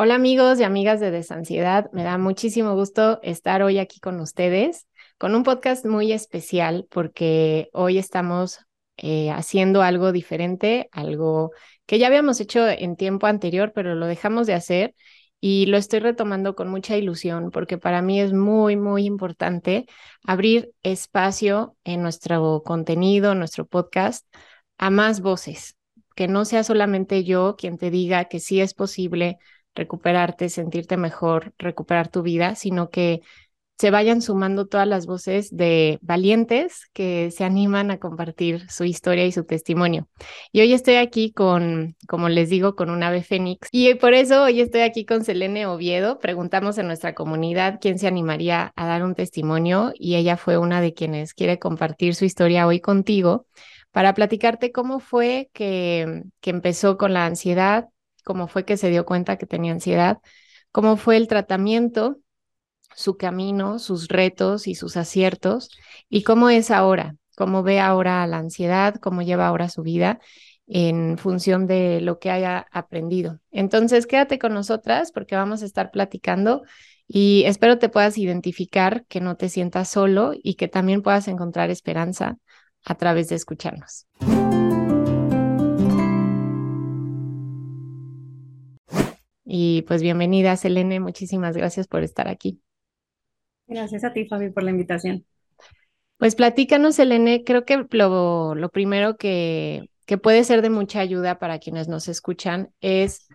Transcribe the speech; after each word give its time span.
Hola 0.00 0.14
amigos 0.14 0.60
y 0.60 0.62
amigas 0.62 1.00
de 1.00 1.10
Desansiedad, 1.10 1.90
me 1.92 2.04
da 2.04 2.18
muchísimo 2.18 2.76
gusto 2.76 3.18
estar 3.24 3.62
hoy 3.62 3.78
aquí 3.78 3.98
con 3.98 4.20
ustedes 4.20 4.86
con 5.18 5.34
un 5.34 5.42
podcast 5.42 5.84
muy 5.84 6.12
especial 6.12 6.86
porque 6.88 7.68
hoy 7.72 7.98
estamos 7.98 8.60
eh, 8.96 9.32
haciendo 9.32 9.82
algo 9.82 10.12
diferente, 10.12 10.88
algo 10.92 11.50
que 11.84 11.98
ya 11.98 12.06
habíamos 12.06 12.40
hecho 12.40 12.68
en 12.68 12.94
tiempo 12.94 13.26
anterior, 13.26 13.72
pero 13.74 13.96
lo 13.96 14.06
dejamos 14.06 14.46
de 14.46 14.54
hacer 14.54 14.94
y 15.40 15.66
lo 15.66 15.76
estoy 15.76 15.98
retomando 15.98 16.54
con 16.54 16.68
mucha 16.68 16.96
ilusión 16.96 17.50
porque 17.50 17.76
para 17.76 18.00
mí 18.00 18.20
es 18.20 18.32
muy, 18.32 18.76
muy 18.76 19.04
importante 19.04 19.86
abrir 20.22 20.70
espacio 20.84 21.76
en 21.82 22.02
nuestro 22.02 22.62
contenido, 22.64 23.34
nuestro 23.34 23.66
podcast, 23.66 24.24
a 24.76 24.90
más 24.90 25.20
voces, 25.20 25.76
que 26.14 26.28
no 26.28 26.44
sea 26.44 26.62
solamente 26.62 27.24
yo 27.24 27.56
quien 27.58 27.78
te 27.78 27.90
diga 27.90 28.26
que 28.26 28.38
sí 28.38 28.60
es 28.60 28.74
posible 28.74 29.38
recuperarte, 29.78 30.48
sentirte 30.50 30.96
mejor, 30.96 31.54
recuperar 31.56 32.08
tu 32.08 32.22
vida, 32.22 32.54
sino 32.56 32.90
que 32.90 33.22
se 33.78 33.92
vayan 33.92 34.20
sumando 34.20 34.66
todas 34.66 34.88
las 34.88 35.06
voces 35.06 35.56
de 35.56 36.00
valientes 36.02 36.90
que 36.92 37.30
se 37.30 37.44
animan 37.44 37.92
a 37.92 37.98
compartir 37.98 38.68
su 38.68 38.82
historia 38.82 39.24
y 39.24 39.30
su 39.30 39.44
testimonio. 39.44 40.08
Y 40.50 40.62
hoy 40.62 40.72
estoy 40.72 40.96
aquí 40.96 41.30
con, 41.30 41.94
como 42.08 42.28
les 42.28 42.50
digo, 42.50 42.74
con 42.74 42.90
un 42.90 43.04
ave 43.04 43.22
fénix. 43.22 43.68
Y 43.70 43.94
por 43.94 44.14
eso 44.14 44.42
hoy 44.42 44.60
estoy 44.60 44.80
aquí 44.80 45.06
con 45.06 45.24
Selene 45.24 45.66
Oviedo. 45.66 46.18
Preguntamos 46.18 46.76
en 46.78 46.88
nuestra 46.88 47.14
comunidad 47.14 47.78
quién 47.80 48.00
se 48.00 48.08
animaría 48.08 48.72
a 48.74 48.86
dar 48.86 49.04
un 49.04 49.14
testimonio 49.14 49.92
y 49.94 50.16
ella 50.16 50.36
fue 50.36 50.58
una 50.58 50.80
de 50.80 50.92
quienes 50.92 51.32
quiere 51.32 51.60
compartir 51.60 52.16
su 52.16 52.24
historia 52.24 52.66
hoy 52.66 52.80
contigo 52.80 53.46
para 53.92 54.12
platicarte 54.12 54.72
cómo 54.72 54.98
fue 54.98 55.50
que, 55.52 56.24
que 56.40 56.50
empezó 56.50 56.98
con 56.98 57.12
la 57.12 57.26
ansiedad, 57.26 57.88
cómo 58.28 58.46
fue 58.46 58.66
que 58.66 58.76
se 58.76 58.90
dio 58.90 59.06
cuenta 59.06 59.38
que 59.38 59.46
tenía 59.46 59.72
ansiedad, 59.72 60.18
cómo 60.70 60.98
fue 60.98 61.16
el 61.16 61.28
tratamiento, 61.28 62.18
su 62.94 63.16
camino, 63.16 63.78
sus 63.78 64.08
retos 64.08 64.66
y 64.66 64.74
sus 64.74 64.98
aciertos, 64.98 65.70
y 66.10 66.24
cómo 66.24 66.50
es 66.50 66.70
ahora, 66.70 67.16
cómo 67.38 67.62
ve 67.62 67.80
ahora 67.80 68.26
la 68.26 68.36
ansiedad, 68.36 68.96
cómo 68.96 69.22
lleva 69.22 69.46
ahora 69.46 69.70
su 69.70 69.82
vida 69.82 70.20
en 70.66 71.16
función 71.16 71.66
de 71.66 72.02
lo 72.02 72.18
que 72.18 72.30
haya 72.30 72.66
aprendido. 72.70 73.40
Entonces, 73.50 74.06
quédate 74.06 74.38
con 74.38 74.52
nosotras 74.52 75.10
porque 75.10 75.34
vamos 75.34 75.62
a 75.62 75.64
estar 75.64 75.90
platicando 75.90 76.64
y 77.06 77.44
espero 77.46 77.78
te 77.78 77.88
puedas 77.88 78.18
identificar, 78.18 79.06
que 79.06 79.22
no 79.22 79.38
te 79.38 79.48
sientas 79.48 79.88
solo 79.88 80.32
y 80.34 80.56
que 80.56 80.68
también 80.68 81.00
puedas 81.00 81.28
encontrar 81.28 81.70
esperanza 81.70 82.36
a 82.84 82.94
través 82.94 83.30
de 83.30 83.36
escucharnos. 83.36 84.06
Y 89.50 89.80
pues 89.88 90.02
bienvenida, 90.02 90.54
Selene, 90.56 91.00
muchísimas 91.00 91.56
gracias 91.56 91.88
por 91.88 92.02
estar 92.02 92.28
aquí. 92.28 92.60
Gracias 93.66 94.04
a 94.04 94.12
ti, 94.12 94.26
Fabi, 94.26 94.50
por 94.50 94.62
la 94.62 94.72
invitación. 94.72 95.24
Pues 96.18 96.34
platícanos, 96.34 96.96
Selene, 96.96 97.44
creo 97.44 97.64
que 97.64 97.86
lo, 97.92 98.54
lo 98.54 98.68
primero 98.68 99.16
que, 99.16 99.88
que 100.04 100.18
puede 100.18 100.44
ser 100.44 100.60
de 100.60 100.68
mucha 100.68 101.00
ayuda 101.00 101.38
para 101.38 101.60
quienes 101.60 101.88
nos 101.88 102.08
escuchan 102.08 102.74
es 102.82 103.26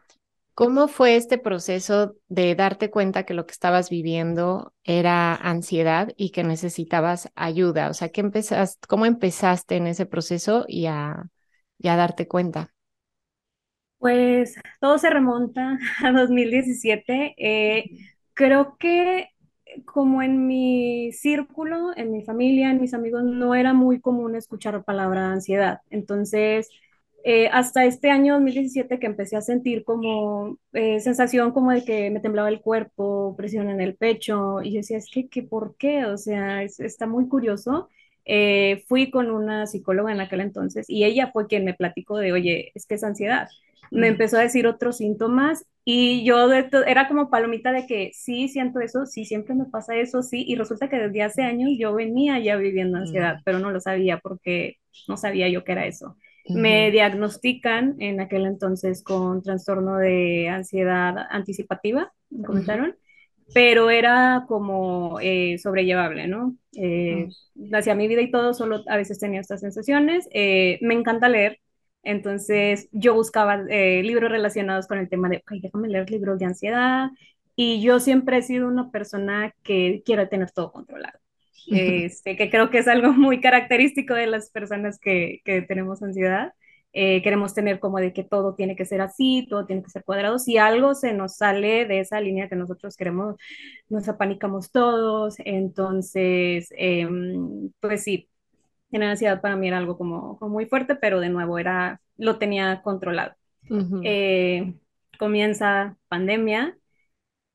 cómo 0.54 0.88
fue 0.88 1.16
este 1.16 1.40
proceso 1.40 2.16
de 2.28 2.54
darte 2.54 2.92
cuenta 2.92 3.26
que 3.26 3.34
lo 3.34 3.48
que 3.48 3.54
estabas 3.54 3.90
viviendo 3.90 4.72
era 4.84 5.34
ansiedad 5.34 6.10
y 6.16 6.30
que 6.30 6.44
necesitabas 6.44 7.32
ayuda. 7.34 7.90
O 7.90 7.96
sea, 7.96 8.10
¿qué 8.10 8.22
empezaste, 8.22 8.86
¿cómo 8.88 9.08
empezaste 9.08 9.78
en 9.78 9.88
ese 9.88 10.06
proceso 10.06 10.66
y 10.68 10.86
a, 10.86 11.24
y 11.80 11.88
a 11.88 11.96
darte 11.96 12.28
cuenta? 12.28 12.72
Pues 14.04 14.56
todo 14.82 14.98
se 14.98 15.10
remonta 15.10 15.80
a 16.04 16.12
2017. 16.12 17.36
Eh, 17.38 17.86
creo 18.34 18.78
que 18.78 19.30
como 19.86 20.22
en 20.22 20.46
mi 20.48 21.12
círculo, 21.14 21.92
en 21.96 22.12
mi 22.12 22.22
familia, 22.24 22.70
en 22.72 22.82
mis 22.82 22.94
amigos, 22.94 23.24
no 23.24 23.56
era 23.56 23.74
muy 23.74 24.02
común 24.02 24.36
escuchar 24.36 24.74
la 24.76 24.84
palabra 24.84 25.32
ansiedad. 25.32 25.80
Entonces, 25.90 26.70
eh, 27.24 27.48
hasta 27.54 27.86
este 27.86 28.12
año 28.12 28.34
2017 28.34 29.00
que 29.00 29.08
empecé 29.08 29.38
a 29.38 29.42
sentir 29.42 29.86
como 29.86 30.58
eh, 30.74 31.00
sensación 31.00 31.52
como 31.54 31.72
de 31.72 31.86
que 31.86 32.12
me 32.12 32.20
temblaba 32.20 32.50
el 32.50 32.60
cuerpo, 32.62 33.36
presión 33.38 33.70
en 33.70 33.80
el 33.82 33.96
pecho, 33.96 34.62
y 34.62 34.72
yo 34.74 34.78
decía, 34.80 34.98
es 34.98 35.10
que, 35.12 35.30
¿qué, 35.30 35.44
¿por 35.44 35.78
qué? 35.78 36.06
O 36.06 36.18
sea, 36.18 36.62
está 36.64 37.08
muy 37.08 37.28
curioso. 37.30 37.88
Eh, 38.26 38.84
fui 38.88 39.10
con 39.12 39.32
una 39.32 39.66
psicóloga 39.68 40.12
en 40.14 40.22
aquel 40.22 40.42
entonces 40.42 40.86
y 40.90 41.04
ella 41.06 41.32
fue 41.34 41.48
quien 41.48 41.66
me 41.66 41.74
platicó 41.74 42.18
de, 42.18 42.32
oye, 42.34 42.72
es 42.76 42.86
que 42.86 42.96
es 42.96 43.04
ansiedad 43.04 43.48
me 43.92 44.08
empezó 44.08 44.38
a 44.38 44.42
decir 44.42 44.68
otros 44.68 44.98
síntomas 44.98 45.66
y 45.86 46.24
yo 46.24 46.52
era 46.52 47.08
como 47.08 47.30
palomita 47.30 47.72
de 47.72 47.86
que 47.86 48.12
sí 48.14 48.48
siento 48.48 48.80
eso, 48.80 49.06
sí 49.06 49.26
siempre 49.26 49.54
me 49.54 49.66
pasa 49.66 49.96
eso, 49.96 50.24
sí, 50.24 50.46
y 50.48 50.56
resulta 50.56 50.90
que 50.90 50.98
desde 50.98 51.24
hace 51.24 51.44
años 51.44 51.72
yo 51.78 51.94
venía 51.94 52.40
ya 52.40 52.56
viviendo 52.56 52.98
ansiedad, 52.98 53.38
pero 53.44 53.60
no 53.60 53.72
lo 53.72 53.80
sabía 53.80 54.20
porque 54.20 54.78
no 55.08 55.18
sabía 55.18 55.50
yo 55.50 55.64
qué 55.64 55.74
era 55.74 55.86
eso. 55.86 56.16
Me 56.50 56.92
diagnostican 56.92 57.96
en 58.00 58.20
aquel 58.20 58.46
entonces 58.46 59.02
con 59.02 59.42
trastorno 59.42 59.98
de 59.98 60.50
ansiedad 60.50 61.16
anticipativa, 61.30 62.12
me 62.30 62.46
comentaron, 62.46 62.96
pero 63.54 63.90
era 63.90 64.46
como 64.48 65.20
eh, 65.22 65.58
sobrellevable, 65.58 66.28
¿no? 66.28 66.56
Eh, 66.76 67.28
hacia 67.72 67.96
mi 67.96 68.08
vida 68.08 68.22
y 68.22 68.32
todo, 68.32 68.54
solo 68.54 68.84
a 68.88 68.98
veces 68.98 69.20
tenía 69.20 69.40
estas 69.42 69.62
sensaciones. 69.62 70.28
Eh, 70.34 70.80
me 70.82 70.96
encanta 70.96 71.30
leer, 71.30 71.60
entonces 72.04 72.90
yo 72.92 73.14
buscaba 73.14 73.64
eh, 73.70 74.04
libros 74.04 74.32
relacionados 74.32 74.88
con 74.88 74.98
el 74.98 75.10
tema 75.10 75.30
de, 75.30 75.38
ok, 75.38 75.54
déjame 75.62 75.88
leer 75.90 76.10
libros 76.12 76.40
de 76.40 76.46
ansiedad. 76.46 77.10
Y 77.56 77.82
yo 77.82 78.00
siempre 78.00 78.38
he 78.38 78.42
sido 78.42 78.68
una 78.68 78.92
persona 78.92 79.54
que 79.64 80.04
quiere 80.06 80.28
tener 80.28 80.52
todo 80.52 80.72
controlado. 80.72 81.20
Este, 81.66 82.36
que 82.36 82.50
creo 82.50 82.70
que 82.70 82.80
es 82.80 82.90
algo 82.90 83.14
muy 83.14 83.40
característico 83.40 84.14
de 84.14 84.28
las 84.28 84.50
personas 84.50 85.00
que, 85.00 85.40
que 85.46 85.62
tenemos 85.62 86.04
ansiedad. 86.04 86.54
Eh, 86.96 87.24
queremos 87.24 87.56
tener 87.56 87.80
como 87.80 87.98
de 88.00 88.14
que 88.14 88.24
todo 88.24 88.54
tiene 88.54 88.76
que 88.76 88.86
ser 88.86 89.02
así, 89.02 89.48
todo 89.50 89.66
tiene 89.66 89.82
que 89.82 89.90
ser 89.90 90.04
cuadrado. 90.04 90.38
Si 90.40 90.58
algo 90.58 90.94
se 90.94 91.14
nos 91.14 91.38
sale 91.38 91.86
de 91.86 92.00
esa 92.02 92.22
línea 92.22 92.50
que 92.50 92.56
nosotros 92.56 92.96
queremos, 92.96 93.36
nos 93.90 94.08
apanicamos 94.08 94.72
todos. 94.72 95.36
Entonces, 95.40 96.68
em, 96.78 97.72
pues 97.80 98.04
sí, 98.04 98.30
tener 98.94 99.10
ansiedad 99.10 99.42
para 99.42 99.56
mí 99.56 99.68
era 99.68 99.80
algo 99.80 99.98
como, 99.98 100.38
muy 100.42 100.68
fuerte, 100.68 100.96
pero 100.96 101.20
de 101.20 101.30
nuevo 101.30 101.58
era, 101.58 102.00
lo 102.16 102.38
tenía 102.38 102.82
controlado. 102.84 103.34
Eh, 104.04 104.76
comienza 105.18 105.98
pandemia, 106.10 106.78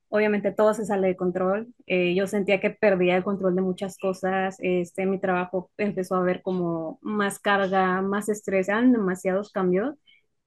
obviamente 0.09 0.53
todo 0.53 0.75
se 0.75 0.85
sale 0.85 1.07
de 1.09 1.17
control. 1.17 1.69
Eh, 1.87 2.15
yo 2.15 2.27
sentía 2.27 2.61
que 2.61 2.71
perdía 2.71 3.17
el 3.17 3.23
control 3.23 3.55
de 3.55 3.63
muchas 3.63 3.99
cosas. 3.99 4.57
Este, 4.59 5.07
mi 5.07 5.21
trabajo 5.21 5.71
empezó 5.77 6.17
a 6.17 6.21
haber 6.21 6.43
como 6.43 6.99
más 7.03 7.39
carga, 7.39 8.03
más 8.03 8.29
estrés, 8.29 8.69
eran 8.69 8.93
demasiados 8.93 9.53
cambios. 9.53 9.95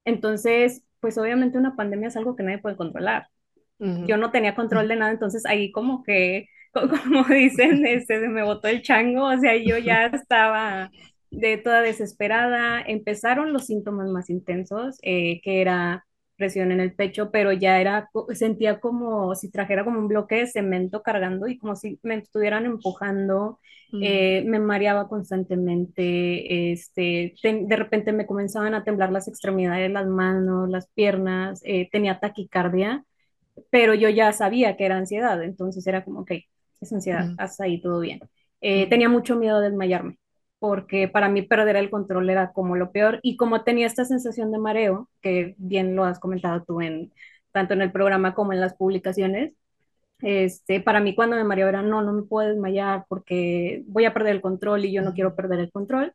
Entonces, 0.03 0.83
pues 0.99 1.17
obviamente 1.17 1.57
una 1.57 1.75
pandemia 1.77 2.09
es 2.09 2.17
algo 2.17 2.35
que 2.35 2.43
nadie 2.43 2.59
puede 2.59 2.75
controlar. 2.75 3.27
Yo 3.79 4.15
no 4.17 4.29
tenía 4.29 4.53
control 4.53 4.87
de 4.87 4.95
nada, 4.95 5.11
entonces 5.11 5.43
ahí 5.47 5.71
como 5.71 6.03
que 6.03 6.47
como 7.03 7.23
dicen, 7.25 7.85
este, 7.85 8.27
me 8.29 8.43
botó 8.43 8.67
el 8.67 8.81
chango, 8.81 9.25
o 9.25 9.37
sea, 9.37 9.55
yo 9.57 9.77
ya 9.77 10.05
estaba 10.13 10.91
de 11.31 11.57
toda 11.57 11.81
desesperada. 11.81 12.81
Empezaron 12.81 13.53
los 13.53 13.65
síntomas 13.67 14.09
más 14.09 14.29
intensos, 14.29 14.97
eh, 15.01 15.41
que 15.41 15.61
era 15.61 16.05
presión 16.37 16.71
en 16.71 16.79
el 16.79 16.93
pecho, 16.95 17.29
pero 17.31 17.51
ya 17.51 17.79
era, 17.79 18.09
sentía 18.33 18.79
como 18.79 19.35
si 19.35 19.51
trajera 19.51 19.85
como 19.85 19.99
un 19.99 20.07
bloque 20.07 20.35
de 20.37 20.47
cemento 20.47 21.03
cargando 21.03 21.47
y 21.47 21.57
como 21.59 21.75
si 21.75 21.99
me 22.01 22.15
estuvieran 22.15 22.65
empujando, 22.65 23.59
mm. 23.91 24.01
eh, 24.03 24.43
me 24.47 24.59
mareaba 24.59 25.07
constantemente, 25.07 26.71
este, 26.71 27.35
de 27.43 27.75
repente 27.75 28.11
me 28.11 28.25
comenzaban 28.25 28.73
a 28.73 28.83
temblar 28.83 29.11
las 29.11 29.27
extremidades, 29.27 29.91
las 29.91 30.07
manos, 30.07 30.67
las 30.69 30.87
piernas, 30.89 31.61
eh, 31.63 31.89
tenía 31.91 32.19
taquicardia, 32.19 33.05
pero 33.69 33.93
yo 33.93 34.09
ya 34.09 34.31
sabía 34.33 34.77
que 34.77 34.85
era 34.85 34.97
ansiedad, 34.97 35.43
entonces 35.43 35.85
era 35.85 36.03
como, 36.03 36.21
ok, 36.21 36.31
es 36.81 36.93
ansiedad, 36.93 37.31
hasta 37.37 37.65
ahí 37.65 37.81
todo 37.81 37.99
bien. 37.99 38.19
Eh, 38.61 38.87
tenía 38.89 39.09
mucho 39.09 39.35
miedo 39.35 39.59
de 39.59 39.69
desmayarme, 39.69 40.19
porque 40.59 41.07
para 41.07 41.29
mí 41.29 41.41
perder 41.43 41.75
el 41.77 41.89
control 41.89 42.29
era 42.29 42.51
como 42.53 42.75
lo 42.75 42.91
peor, 42.91 43.19
y 43.23 43.37
como 43.37 43.63
tenía 43.63 43.87
esta 43.87 44.05
sensación 44.05 44.51
de 44.51 44.59
mareo, 44.59 45.09
que 45.21 45.55
bien 45.57 45.95
lo 45.95 46.03
has 46.05 46.19
comentado 46.19 46.63
tú 46.65 46.81
en 46.81 47.13
tanto 47.51 47.73
en 47.73 47.81
el 47.81 47.91
programa 47.91 48.33
como 48.33 48.53
en 48.53 48.61
las 48.61 48.75
publicaciones, 48.75 49.53
este, 50.21 50.81
para 50.81 50.99
mí 50.99 51.15
cuando 51.15 51.35
me 51.35 51.43
mareaba 51.43 51.69
era, 51.69 51.81
no, 51.81 52.01
no 52.01 52.13
me 52.13 52.23
puedo 52.23 52.49
desmayar 52.49 53.05
porque 53.09 53.83
voy 53.87 54.05
a 54.05 54.13
perder 54.13 54.35
el 54.35 54.41
control 54.41 54.85
y 54.85 54.93
yo 54.93 55.01
no 55.01 55.13
quiero 55.13 55.35
perder 55.35 55.59
el 55.59 55.71
control. 55.71 56.13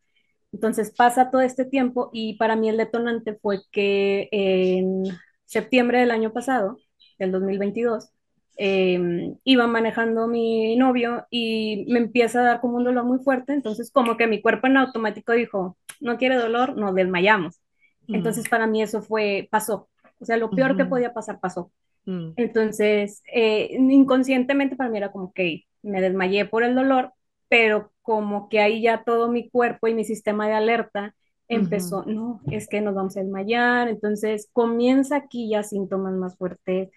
Entonces 0.52 0.92
pasa 0.96 1.30
todo 1.30 1.42
este 1.42 1.64
tiempo 1.64 2.10
y 2.12 2.36
para 2.38 2.56
mí 2.56 2.68
el 2.68 2.76
detonante 2.78 3.34
fue 3.42 3.60
que 3.72 4.28
en 4.32 5.04
septiembre 5.44 6.00
del 6.00 6.10
año 6.12 6.32
pasado, 6.32 6.78
del 7.18 7.32
2022, 7.32 8.10
Em, 8.58 9.36
iba 9.44 9.66
manejando 9.66 10.26
mi 10.28 10.76
novio 10.76 11.26
y 11.30 11.84
me 11.88 11.98
empieza 11.98 12.40
a 12.40 12.44
dar 12.44 12.60
como 12.60 12.78
un 12.78 12.84
dolor 12.84 13.04
muy 13.04 13.18
fuerte, 13.18 13.52
entonces 13.52 13.90
como 13.90 14.16
que 14.16 14.26
mi 14.26 14.40
cuerpo 14.40 14.66
en 14.66 14.78
automático 14.78 15.32
dijo, 15.32 15.76
no 16.00 16.16
quiere 16.16 16.36
dolor, 16.36 16.74
nos 16.76 16.94
desmayamos. 16.94 17.60
Entonces 18.08 18.48
para 18.48 18.66
mí 18.66 18.82
eso 18.82 19.02
fue, 19.02 19.48
pasó, 19.50 19.88
o 20.20 20.24
sea, 20.24 20.38
lo 20.38 20.50
peor 20.50 20.76
que 20.76 20.86
podía 20.86 21.12
pasar 21.12 21.38
pasó. 21.40 21.70
Mm. 22.06 22.30
Entonces, 22.36 23.22
eh, 23.32 23.76
inconscientemente 23.78 24.76
para 24.76 24.88
mí 24.88 24.96
era 24.96 25.12
como 25.12 25.32
que 25.32 25.64
me 25.82 26.00
desmayé 26.00 26.46
por 26.46 26.62
el 26.62 26.74
dolor, 26.74 27.12
pero 27.48 27.92
como 28.00 28.48
que 28.48 28.60
ahí 28.60 28.80
ya 28.82 29.02
todo 29.04 29.30
mi 29.30 29.50
cuerpo 29.50 29.88
y 29.88 29.94
mi 29.94 30.04
sistema 30.04 30.46
de 30.46 30.54
alerta 30.54 31.14
empezó, 31.48 32.04
no, 32.06 32.40
es 32.50 32.68
que 32.68 32.80
nos 32.80 32.94
vamos 32.94 33.16
a 33.16 33.20
desmayar, 33.20 33.88
entonces 33.88 34.48
comienza 34.52 35.16
aquí 35.16 35.50
ya 35.50 35.62
síntomas 35.62 36.14
más 36.14 36.36
fuertes, 36.36 36.90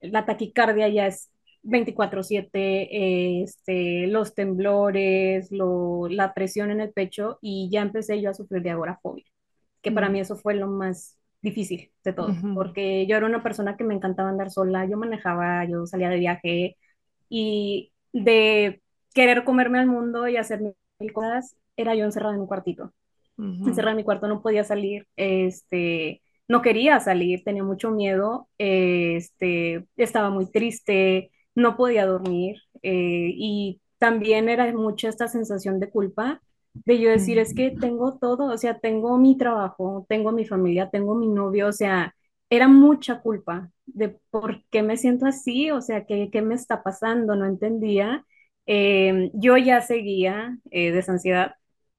la 0.00 0.26
taquicardia 0.26 0.88
ya 0.88 1.06
es 1.06 1.30
24/7, 1.62 3.42
este, 3.42 4.06
los 4.06 4.34
temblores, 4.34 5.50
lo, 5.50 6.08
la 6.08 6.34
presión 6.34 6.70
en 6.70 6.80
el 6.80 6.92
pecho 6.92 7.38
y 7.42 7.68
ya 7.70 7.82
empecé 7.82 8.20
yo 8.20 8.30
a 8.30 8.34
sufrir 8.34 8.62
de 8.62 8.70
agorafobia, 8.70 9.24
que 9.82 9.92
para 9.92 10.08
mí 10.08 10.20
eso 10.20 10.36
fue 10.36 10.54
lo 10.54 10.68
más 10.68 11.18
difícil 11.42 11.92
de 12.04 12.12
todo, 12.12 12.40
porque 12.52 13.06
yo 13.06 13.16
era 13.16 13.26
una 13.26 13.42
persona 13.42 13.76
que 13.76 13.84
me 13.84 13.94
encantaba 13.94 14.28
andar 14.30 14.50
sola, 14.50 14.86
yo 14.86 14.96
manejaba, 14.96 15.64
yo 15.64 15.86
salía 15.86 16.08
de 16.08 16.18
viaje 16.18 16.76
y 17.28 17.92
de 18.12 18.82
querer 19.14 19.44
comerme 19.44 19.78
al 19.78 19.86
mundo 19.86 20.28
y 20.28 20.36
hacer 20.36 20.60
mil 20.98 21.12
cosas, 21.12 21.56
era 21.76 21.94
yo 21.94 22.04
encerrada 22.04 22.34
en 22.34 22.40
un 22.42 22.46
cuartito. 22.46 22.92
Encerrada 23.38 23.92
en 23.92 23.98
mi 23.98 24.04
cuarto, 24.04 24.28
no 24.28 24.42
podía 24.42 24.64
salir, 24.64 25.06
este, 25.16 26.22
no 26.48 26.62
quería 26.62 27.00
salir, 27.00 27.42
tenía 27.44 27.64
mucho 27.64 27.90
miedo, 27.90 28.48
este, 28.58 29.86
estaba 29.96 30.30
muy 30.30 30.50
triste, 30.50 31.30
no 31.54 31.76
podía 31.76 32.06
dormir 32.06 32.56
eh, 32.82 33.30
y 33.34 33.80
también 33.98 34.48
era 34.48 34.70
mucha 34.72 35.08
esta 35.08 35.28
sensación 35.28 35.80
de 35.80 35.90
culpa 35.90 36.42
de 36.84 36.98
yo 37.00 37.10
decir, 37.10 37.38
es 37.38 37.54
que 37.54 37.70
tengo 37.70 38.18
todo, 38.18 38.52
o 38.52 38.58
sea, 38.58 38.78
tengo 38.78 39.16
mi 39.18 39.36
trabajo, 39.38 40.04
tengo 40.08 40.30
mi 40.32 40.44
familia, 40.44 40.90
tengo 40.90 41.14
mi 41.14 41.26
novio, 41.28 41.68
o 41.68 41.72
sea, 41.72 42.14
era 42.50 42.68
mucha 42.68 43.20
culpa 43.22 43.70
de 43.86 44.18
por 44.30 44.62
qué 44.70 44.82
me 44.82 44.96
siento 44.98 45.26
así, 45.26 45.70
o 45.70 45.80
sea, 45.80 46.04
qué, 46.06 46.28
qué 46.30 46.42
me 46.42 46.54
está 46.54 46.82
pasando, 46.82 47.34
no 47.36 47.46
entendía. 47.46 48.24
Eh, 48.66 49.30
yo 49.34 49.56
ya 49.56 49.80
seguía 49.80 50.58
eh, 50.70 50.92
de 50.92 51.04
ansiedad, 51.08 51.54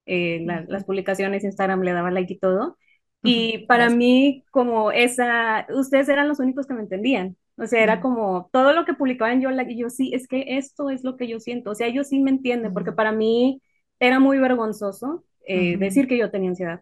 eh, 0.05 0.43
las 0.67 0.83
publicaciones, 0.85 1.43
Instagram 1.43 1.81
le 1.81 1.93
daba 1.93 2.11
like 2.11 2.33
y 2.33 2.39
todo, 2.39 2.77
y 3.23 3.65
para 3.67 3.89
mí 3.89 4.45
como 4.51 4.91
esa, 4.91 5.65
ustedes 5.73 6.09
eran 6.09 6.27
los 6.27 6.39
únicos 6.39 6.67
que 6.67 6.73
me 6.73 6.81
entendían, 6.81 7.37
o 7.57 7.65
sea, 7.67 7.81
era 7.83 8.01
como 8.01 8.49
todo 8.53 8.73
lo 8.73 8.85
que 8.85 8.93
publicaban 8.93 9.41
yo, 9.41 9.49
y 9.51 9.77
yo 9.79 9.89
sí, 9.89 10.11
es 10.13 10.27
que 10.27 10.57
esto 10.57 10.89
es 10.89 11.03
lo 11.03 11.17
que 11.17 11.27
yo 11.27 11.39
siento, 11.39 11.71
o 11.71 11.75
sea, 11.75 11.87
ellos 11.87 12.07
sí 12.07 12.19
me 12.19 12.31
entienden, 12.31 12.73
porque 12.73 12.91
para 12.93 13.11
mí 13.11 13.61
era 13.99 14.19
muy 14.19 14.37
vergonzoso 14.39 15.25
eh, 15.45 15.77
decir 15.77 16.07
que 16.07 16.17
yo 16.17 16.31
tenía 16.31 16.49
ansiedad, 16.49 16.81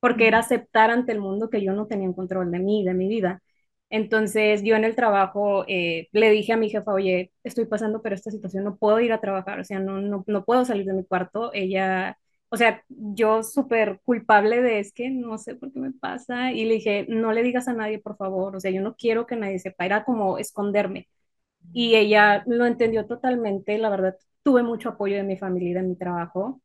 porque 0.00 0.26
era 0.28 0.38
aceptar 0.40 0.90
ante 0.90 1.12
el 1.12 1.20
mundo 1.20 1.50
que 1.50 1.62
yo 1.64 1.72
no 1.72 1.86
tenía 1.86 2.12
control 2.12 2.50
de 2.50 2.58
mí, 2.60 2.84
de 2.84 2.94
mi 2.94 3.08
vida. 3.08 3.42
Entonces 3.88 4.62
yo 4.64 4.74
en 4.76 4.84
el 4.84 4.96
trabajo 4.96 5.64
eh, 5.68 6.08
le 6.12 6.30
dije 6.30 6.52
a 6.52 6.56
mi 6.56 6.68
jefa, 6.70 6.92
oye, 6.92 7.32
estoy 7.44 7.66
pasando 7.66 8.02
por 8.02 8.12
esta 8.12 8.30
situación, 8.32 8.64
no 8.64 8.76
puedo 8.76 8.98
ir 9.00 9.12
a 9.12 9.20
trabajar, 9.20 9.60
o 9.60 9.64
sea, 9.64 9.78
no, 9.78 10.00
no, 10.00 10.24
no 10.26 10.44
puedo 10.44 10.64
salir 10.64 10.86
de 10.86 10.92
mi 10.94 11.04
cuarto. 11.04 11.50
Ella, 11.54 12.18
o 12.50 12.56
sea, 12.56 12.82
yo 12.88 13.42
súper 13.42 14.00
culpable 14.04 14.62
de 14.62 14.78
es 14.80 14.92
que 14.92 15.10
no 15.10 15.38
sé 15.38 15.54
por 15.56 15.72
qué 15.72 15.80
me 15.80 15.92
pasa 15.92 16.52
y 16.52 16.64
le 16.64 16.74
dije, 16.74 17.06
no 17.08 17.32
le 17.32 17.42
digas 17.42 17.68
a 17.68 17.72
nadie, 17.74 17.98
por 17.98 18.16
favor, 18.16 18.56
o 18.56 18.60
sea, 18.60 18.70
yo 18.70 18.82
no 18.82 18.96
quiero 18.96 19.26
que 19.26 19.36
nadie 19.36 19.58
sepa, 19.58 19.84
era 19.86 20.04
como 20.04 20.38
esconderme. 20.38 21.08
Y 21.72 21.96
ella 21.96 22.42
lo 22.46 22.66
entendió 22.66 23.06
totalmente, 23.06 23.78
la 23.78 23.90
verdad, 23.90 24.16
tuve 24.42 24.62
mucho 24.62 24.90
apoyo 24.90 25.16
de 25.16 25.24
mi 25.24 25.36
familia 25.38 25.70
y 25.70 25.74
de 25.74 25.82
mi 25.82 25.96
trabajo. 25.96 26.60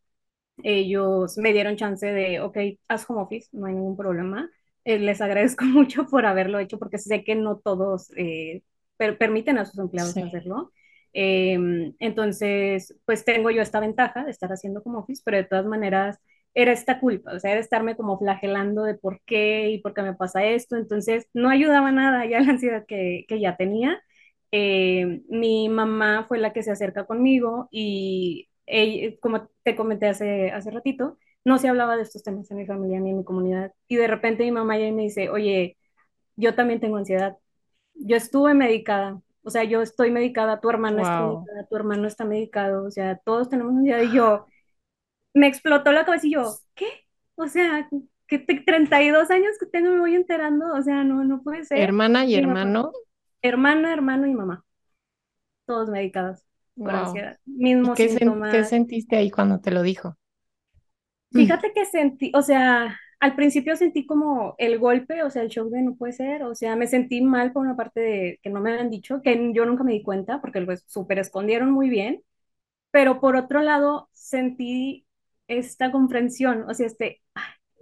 Ellos 0.63 1.37
me 1.37 1.53
dieron 1.53 1.75
chance 1.77 2.05
de, 2.07 2.39
ok, 2.41 2.57
haz 2.87 3.09
home 3.09 3.21
office, 3.21 3.49
no 3.51 3.65
hay 3.67 3.73
ningún 3.75 3.97
problema. 3.97 4.49
Eh, 4.85 4.99
les 4.99 5.21
agradezco 5.21 5.65
mucho 5.67 6.05
por 6.07 6.25
haberlo 6.25 6.59
hecho 6.59 6.79
porque 6.79 6.97
sé 6.99 7.23
que 7.23 7.35
no 7.35 7.57
todos 7.59 8.11
eh, 8.17 8.63
permiten 8.97 9.57
a 9.57 9.65
sus 9.65 9.79
empleados 9.79 10.21
hacerlo. 10.21 10.71
Em, 11.13 11.93
entonces, 11.99 12.95
pues 13.05 13.25
tengo 13.25 13.51
yo 13.51 13.61
esta 13.61 13.79
ventaja 13.79 14.23
de 14.25 14.31
estar 14.31 14.49
haciendo 14.51 14.81
home 14.85 14.99
office, 14.99 15.21
pero 15.25 15.37
de 15.37 15.43
todas 15.45 15.65
maneras 15.65 16.19
era 16.53 16.71
esta 16.73 16.99
culpa, 16.99 17.33
o 17.33 17.39
sea, 17.39 17.51
era 17.51 17.61
estarme 17.61 17.95
como 17.95 18.17
flagelando 18.19 18.83
de 18.83 18.95
por 18.95 19.21
qué 19.25 19.69
y 19.71 19.79
por 19.79 19.93
qué 19.93 20.01
me 20.03 20.13
pasa 20.15 20.43
esto. 20.45 20.75
Entonces, 20.77 21.27
no 21.33 21.49
ayudaba 21.49 21.91
nada 21.91 22.25
ya 22.25 22.39
la 22.41 22.51
ansiedad 22.51 22.85
que, 22.87 23.25
que 23.27 23.39
ya 23.39 23.55
tenía. 23.57 24.01
Eh, 24.51 25.21
mi 25.29 25.69
mamá 25.69 26.25
fue 26.27 26.37
la 26.39 26.51
que 26.53 26.63
se 26.63 26.71
acerca 26.71 27.05
conmigo 27.05 27.67
y 27.71 28.49
como 29.21 29.49
te 29.63 29.75
comenté 29.75 30.07
hace, 30.07 30.51
hace 30.51 30.71
ratito, 30.71 31.17
no 31.43 31.57
se 31.57 31.67
hablaba 31.69 31.95
de 31.97 32.03
estos 32.03 32.23
temas 32.23 32.49
en 32.51 32.57
mi 32.57 32.65
familia 32.65 32.99
ni 32.99 33.09
en 33.11 33.17
mi 33.17 33.23
comunidad. 33.23 33.73
Y 33.87 33.95
de 33.97 34.07
repente 34.07 34.43
mi 34.43 34.51
mamá 34.51 34.77
ya 34.77 34.91
me 34.91 35.03
dice, 35.03 35.29
oye, 35.29 35.77
yo 36.35 36.55
también 36.55 36.79
tengo 36.81 36.97
ansiedad. 36.97 37.37
Yo 37.95 38.17
estuve 38.17 38.53
medicada, 38.55 39.21
o 39.43 39.49
sea, 39.49 39.63
yo 39.63 39.81
estoy 39.81 40.11
medicada, 40.11 40.59
tu 40.59 40.69
hermano 40.69 41.01
está 41.01 41.21
medicada, 41.21 41.67
tu 41.67 41.75
hermano 41.75 42.07
está 42.07 42.25
medicado, 42.25 42.85
o 42.85 42.91
sea, 42.91 43.17
todos 43.17 43.49
tenemos 43.49 43.73
ansiedad. 43.75 44.01
Y 44.01 44.13
yo, 44.13 44.45
me 45.33 45.47
explotó 45.47 45.91
la 45.91 46.05
cabeza 46.05 46.27
y 46.27 46.33
yo, 46.33 46.53
¿qué? 46.75 46.87
O 47.35 47.47
sea, 47.47 47.89
que 48.27 48.39
32 48.39 49.29
años 49.31 49.57
que 49.59 49.65
tengo 49.65 49.91
me 49.91 49.99
voy 49.99 50.15
enterando, 50.15 50.73
o 50.73 50.81
sea, 50.81 51.03
no, 51.03 51.23
no 51.23 51.41
puede 51.41 51.65
ser. 51.65 51.79
Hermana 51.79 52.25
y 52.25 52.35
hermano 52.35 52.91
hermana, 53.41 53.93
hermano 53.93 54.27
y 54.27 54.33
mamá, 54.33 54.63
todos 55.65 55.89
medicados 55.89 56.43
por 56.75 56.91
ansiedad. 56.91 57.39
Mismos 57.45 57.97
qué, 57.97 58.07
¿Qué 58.51 58.63
sentiste 58.63 59.15
ahí 59.15 59.31
cuando 59.31 59.59
te 59.59 59.71
lo 59.71 59.81
dijo? 59.81 60.17
Fíjate 61.31 61.71
que 61.73 61.85
sentí, 61.85 62.31
o 62.35 62.41
sea, 62.41 62.99
al 63.21 63.35
principio 63.35 63.77
sentí 63.77 64.05
como 64.07 64.55
el 64.59 64.79
golpe, 64.79 65.23
o 65.23 65.31
sea, 65.31 65.43
el 65.43 65.49
shock 65.49 65.69
de 65.71 65.83
no 65.83 65.95
puede 65.95 66.13
ser, 66.13 66.43
o 66.43 66.55
sea, 66.55 66.75
me 66.77 66.87
sentí 66.87 67.21
mal 67.21 67.53
por 67.53 67.63
una 67.63 67.77
parte 67.77 68.01
de 68.01 68.39
que 68.43 68.51
no 68.51 68.61
me 68.61 68.71
habían 68.73 68.91
dicho, 68.91 69.21
que 69.23 69.51
yo 69.53 69.65
nunca 69.65 69.83
me 69.85 69.93
di 69.93 70.03
cuenta, 70.03 70.41
porque 70.41 70.61
pues 70.63 70.83
súper 70.87 71.19
escondieron 71.19 71.71
muy 71.71 71.89
bien, 71.89 72.23
pero 72.91 73.19
por 73.21 73.35
otro 73.37 73.61
lado 73.61 74.09
sentí 74.13 75.07
esta 75.47 75.91
comprensión, 75.91 76.65
o 76.69 76.73
sea, 76.75 76.87
este, 76.87 77.21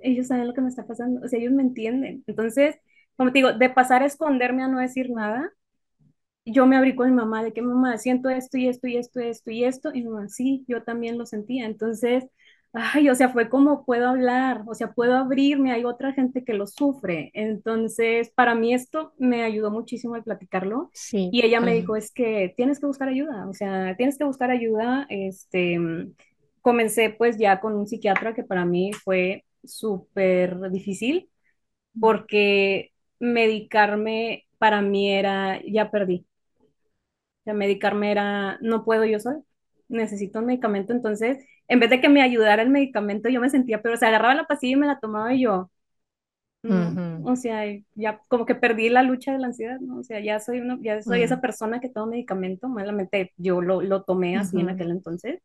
ellos 0.01 0.27
saben 0.27 0.47
lo 0.47 0.53
que 0.55 0.61
me 0.61 0.69
está 0.69 0.87
pasando, 0.87 1.21
o 1.25 1.29
sea, 1.29 1.39
ellos 1.39 1.53
me 1.53 1.63
entienden. 1.63 2.23
Entonces, 2.27 2.77
como 3.17 3.31
te 3.31 3.39
digo, 3.39 3.53
de 3.53 3.69
pasar 3.71 4.03
a 4.03 4.07
esconderme 4.07 4.63
a 4.63 4.67
no 4.69 4.79
decir 4.79 5.09
nada, 5.11 5.51
yo 6.45 6.65
me 6.65 6.77
abrí 6.77 6.95
con 6.95 7.09
mi 7.09 7.15
mamá 7.15 7.43
de 7.43 7.53
que 7.53 7.61
mamá, 7.61 7.97
siento 7.97 8.29
esto 8.29 8.57
y 8.57 8.67
esto 8.67 8.87
y 8.87 8.97
esto 8.97 9.19
y 9.21 9.27
esto 9.29 9.51
y 9.51 9.63
esto, 9.65 9.91
y 9.93 10.03
mamá, 10.03 10.27
sí, 10.29 10.65
yo 10.67 10.83
también 10.83 11.17
lo 11.17 11.25
sentía. 11.25 11.65
Entonces, 11.65 12.25
ay, 12.73 13.09
o 13.09 13.15
sea, 13.15 13.29
fue 13.29 13.49
como 13.49 13.85
puedo 13.85 14.07
hablar, 14.07 14.63
o 14.67 14.75
sea, 14.75 14.93
puedo 14.93 15.15
abrirme, 15.15 15.71
hay 15.71 15.83
otra 15.85 16.13
gente 16.13 16.43
que 16.43 16.53
lo 16.53 16.67
sufre. 16.67 17.31
Entonces, 17.33 18.31
para 18.31 18.55
mí 18.55 18.73
esto 18.73 19.13
me 19.17 19.43
ayudó 19.43 19.71
muchísimo 19.71 20.15
al 20.15 20.23
platicarlo. 20.23 20.89
Sí, 20.93 21.29
y 21.31 21.45
ella 21.45 21.61
me 21.61 21.73
dijo, 21.73 21.95
es 21.95 22.11
que 22.11 22.53
tienes 22.55 22.79
que 22.79 22.85
buscar 22.85 23.09
ayuda, 23.09 23.47
o 23.47 23.53
sea, 23.53 23.95
tienes 23.97 24.17
que 24.17 24.23
buscar 24.23 24.51
ayuda. 24.51 25.05
Este, 25.09 25.79
comencé 26.61 27.09
pues 27.09 27.37
ya 27.37 27.59
con 27.59 27.75
un 27.75 27.87
psiquiatra 27.87 28.33
que 28.33 28.43
para 28.43 28.65
mí 28.65 28.91
fue 28.93 29.45
súper 29.63 30.69
difícil 30.71 31.29
porque 31.99 32.91
medicarme 33.19 34.45
para 34.57 34.81
mí 34.81 35.11
era, 35.11 35.61
ya 35.65 35.91
perdí. 35.91 36.25
O 37.41 37.43
sea, 37.45 37.53
medicarme 37.53 38.11
era, 38.11 38.57
no 38.61 38.85
puedo 38.85 39.05
yo 39.05 39.19
soy, 39.19 39.37
necesito 39.87 40.39
un 40.39 40.45
medicamento. 40.45 40.93
Entonces, 40.93 41.37
en 41.69 41.79
vez 41.81 41.89
de 41.91 42.01
que 42.01 42.09
me 42.09 42.21
ayudara 42.23 42.63
el 42.63 42.69
medicamento, 42.71 43.29
yo 43.29 43.41
me 43.41 43.49
sentía, 43.51 43.81
pero 43.83 43.97
se 43.97 44.07
agarraba 44.07 44.35
la 44.35 44.47
pastilla 44.47 44.73
y 44.73 44.77
me 44.81 44.87
la 44.87 44.99
tomaba 44.99 45.33
y 45.35 45.43
yo, 45.43 45.71
o 47.21 47.35
sea, 47.35 47.63
ya 47.95 48.21
como 48.29 48.45
que 48.45 48.55
perdí 48.55 48.89
la 48.89 49.03
lucha 49.03 49.31
de 49.33 49.39
la 49.39 49.47
ansiedad, 49.47 49.79
¿no? 49.81 49.99
O 49.99 50.03
sea, 50.03 50.19
ya 50.21 50.39
soy, 50.39 50.59
uno, 50.61 50.79
ya 50.81 51.01
soy 51.01 51.21
esa 51.23 51.41
persona 51.41 51.79
que 51.81 51.89
toma 51.89 52.11
medicamento, 52.11 52.69
malamente 52.69 53.33
yo 53.37 53.61
lo, 53.61 53.81
lo 53.81 54.03
tomé 54.03 54.37
así 54.37 54.59
en 54.59 54.69
aquel 54.69 54.91
entonces. 54.91 55.41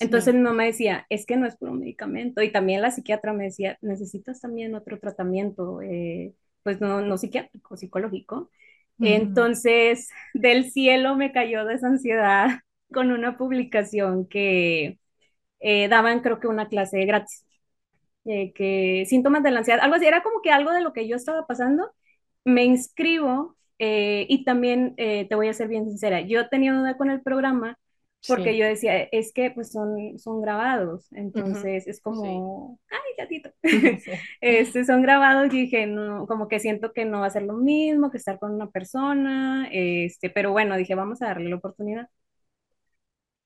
Entonces 0.00 0.34
mi 0.34 0.40
mamá 0.42 0.64
decía, 0.64 1.06
es 1.10 1.26
que 1.26 1.36
no 1.36 1.46
es 1.46 1.56
puro 1.56 1.74
medicamento. 1.74 2.42
Y 2.42 2.52
también 2.52 2.82
la 2.82 2.90
psiquiatra 2.92 3.32
me 3.34 3.44
decía, 3.44 3.78
necesitas 3.82 4.40
también 4.40 4.74
otro 4.74 4.98
tratamiento. 5.00 5.82
Eh, 5.82 6.34
pues 6.64 6.80
no, 6.80 7.02
no 7.02 7.18
psiquiátrico, 7.18 7.76
psicológico. 7.76 8.50
Entonces, 9.02 10.10
del 10.34 10.70
cielo 10.72 11.16
me 11.16 11.32
cayó 11.32 11.64
de 11.66 11.74
esa 11.74 11.88
ansiedad 11.88 12.48
con 12.92 13.12
una 13.12 13.38
publicación 13.38 14.26
que 14.28 14.98
eh, 15.60 15.88
daban, 15.88 16.20
creo 16.20 16.40
que 16.40 16.48
una 16.48 16.68
clase 16.68 17.04
gratis, 17.04 17.44
eh, 18.24 18.52
que 18.52 19.04
síntomas 19.08 19.42
de 19.42 19.50
la 19.50 19.60
ansiedad, 19.60 19.80
algo 19.82 19.96
así, 19.96 20.06
era 20.06 20.22
como 20.22 20.42
que 20.42 20.50
algo 20.50 20.72
de 20.72 20.82
lo 20.82 20.92
que 20.92 21.08
yo 21.08 21.16
estaba 21.16 21.46
pasando. 21.46 21.90
Me 22.44 22.64
inscribo 22.64 23.56
eh, 23.78 24.26
y 24.28 24.44
también 24.44 24.94
te 24.96 25.34
voy 25.34 25.48
a 25.48 25.54
ser 25.54 25.68
bien 25.68 25.86
sincera, 25.86 26.20
yo 26.22 26.48
tenía 26.48 26.72
duda 26.72 26.96
con 26.96 27.10
el 27.10 27.22
programa 27.22 27.78
porque 28.26 28.56
yo 28.56 28.66
decía, 28.66 29.02
es 29.12 29.32
que 29.32 29.50
pues 29.50 29.70
son, 29.70 30.18
son 30.18 30.40
grabados, 30.42 31.06
entonces 31.12 31.86
es 31.86 32.00
como, 32.00 32.78
ay, 32.90 33.14
gatito, 33.16 33.50
este, 34.40 34.84
son 34.84 35.02
grabados 35.02 35.46
y 35.54 35.62
dije, 35.62 35.86
no, 35.86 36.26
como 36.26 36.48
que 36.48 36.58
siento 36.58 36.92
que 36.92 37.04
no 37.04 37.20
va 37.20 37.26
a 37.26 37.30
ser 37.30 37.42
lo 37.42 37.54
mismo 37.54 38.10
que 38.10 38.18
estar 38.18 38.38
con 38.38 38.54
una 38.54 38.70
persona, 38.70 39.68
este, 39.70 40.30
pero 40.30 40.50
bueno, 40.52 40.76
dije, 40.76 40.94
vamos 40.94 41.22
a 41.22 41.26
darle 41.26 41.48
la 41.48 41.56
oportunidad. 41.56 42.08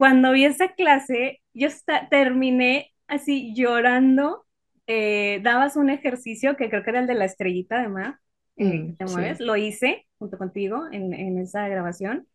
Cuando 0.02 0.32
vi 0.32 0.46
esa 0.46 0.72
clase, 0.72 1.42
yo 1.54 1.68
terminé 2.10 2.90
así 3.06 3.54
llorando, 3.54 4.44
eh, 4.88 5.38
dabas 5.44 5.76
un 5.76 5.90
ejercicio 5.90 6.56
que 6.56 6.68
creo 6.68 6.82
que 6.82 6.90
era 6.90 6.98
el 6.98 7.06
de 7.06 7.14
la 7.14 7.24
estrellita 7.24 7.78
además, 7.78 8.16
que 8.56 8.96
te 8.98 9.04
mueves, 9.04 9.38
lo 9.38 9.56
hice 9.56 10.08
junto 10.18 10.38
contigo 10.38 10.86
en, 10.90 11.14
en 11.14 11.38
esa 11.38 11.68
grabación. 11.68 12.26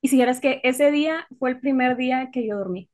Y 0.00 0.08
si 0.08 0.20
eras 0.20 0.40
que 0.40 0.60
ese 0.64 0.90
día 0.90 1.28
fue 1.38 1.50
el 1.50 1.60
primer 1.60 1.96
día 1.96 2.30
que 2.32 2.48
yo 2.48 2.58
dormí. 2.58 2.90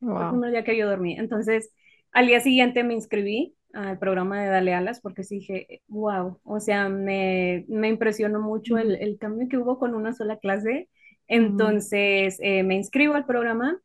Fue 0.00 0.24
el 0.24 0.30
primer 0.30 0.50
día 0.50 0.64
que 0.64 0.76
yo 0.76 0.88
dormí. 0.88 1.16
Entonces, 1.16 1.72
al 2.10 2.26
día 2.26 2.40
siguiente 2.40 2.82
me 2.82 2.94
inscribí 2.94 3.54
al 3.72 3.96
programa 4.00 4.42
de 4.42 4.48
Dale 4.48 4.74
Alas 4.74 5.00
porque 5.00 5.22
sí 5.22 5.36
dije, 5.36 5.82
wow, 5.86 6.40
o 6.42 6.58
sea, 6.58 6.88
me, 6.88 7.64
me 7.68 7.90
impresionó 7.90 8.40
mucho 8.40 8.76
el, 8.76 8.96
el, 8.96 9.18
cambio 9.18 9.46
que 9.48 9.56
hubo 9.56 9.78
con 9.78 9.94
una 9.94 10.14
sola 10.14 10.36
clase. 10.38 10.88
Entonces, 11.30 12.38
eh, 12.42 12.64
me 12.64 12.74
inscribo 12.74 13.14
al 13.14 13.24
programa 13.24 13.80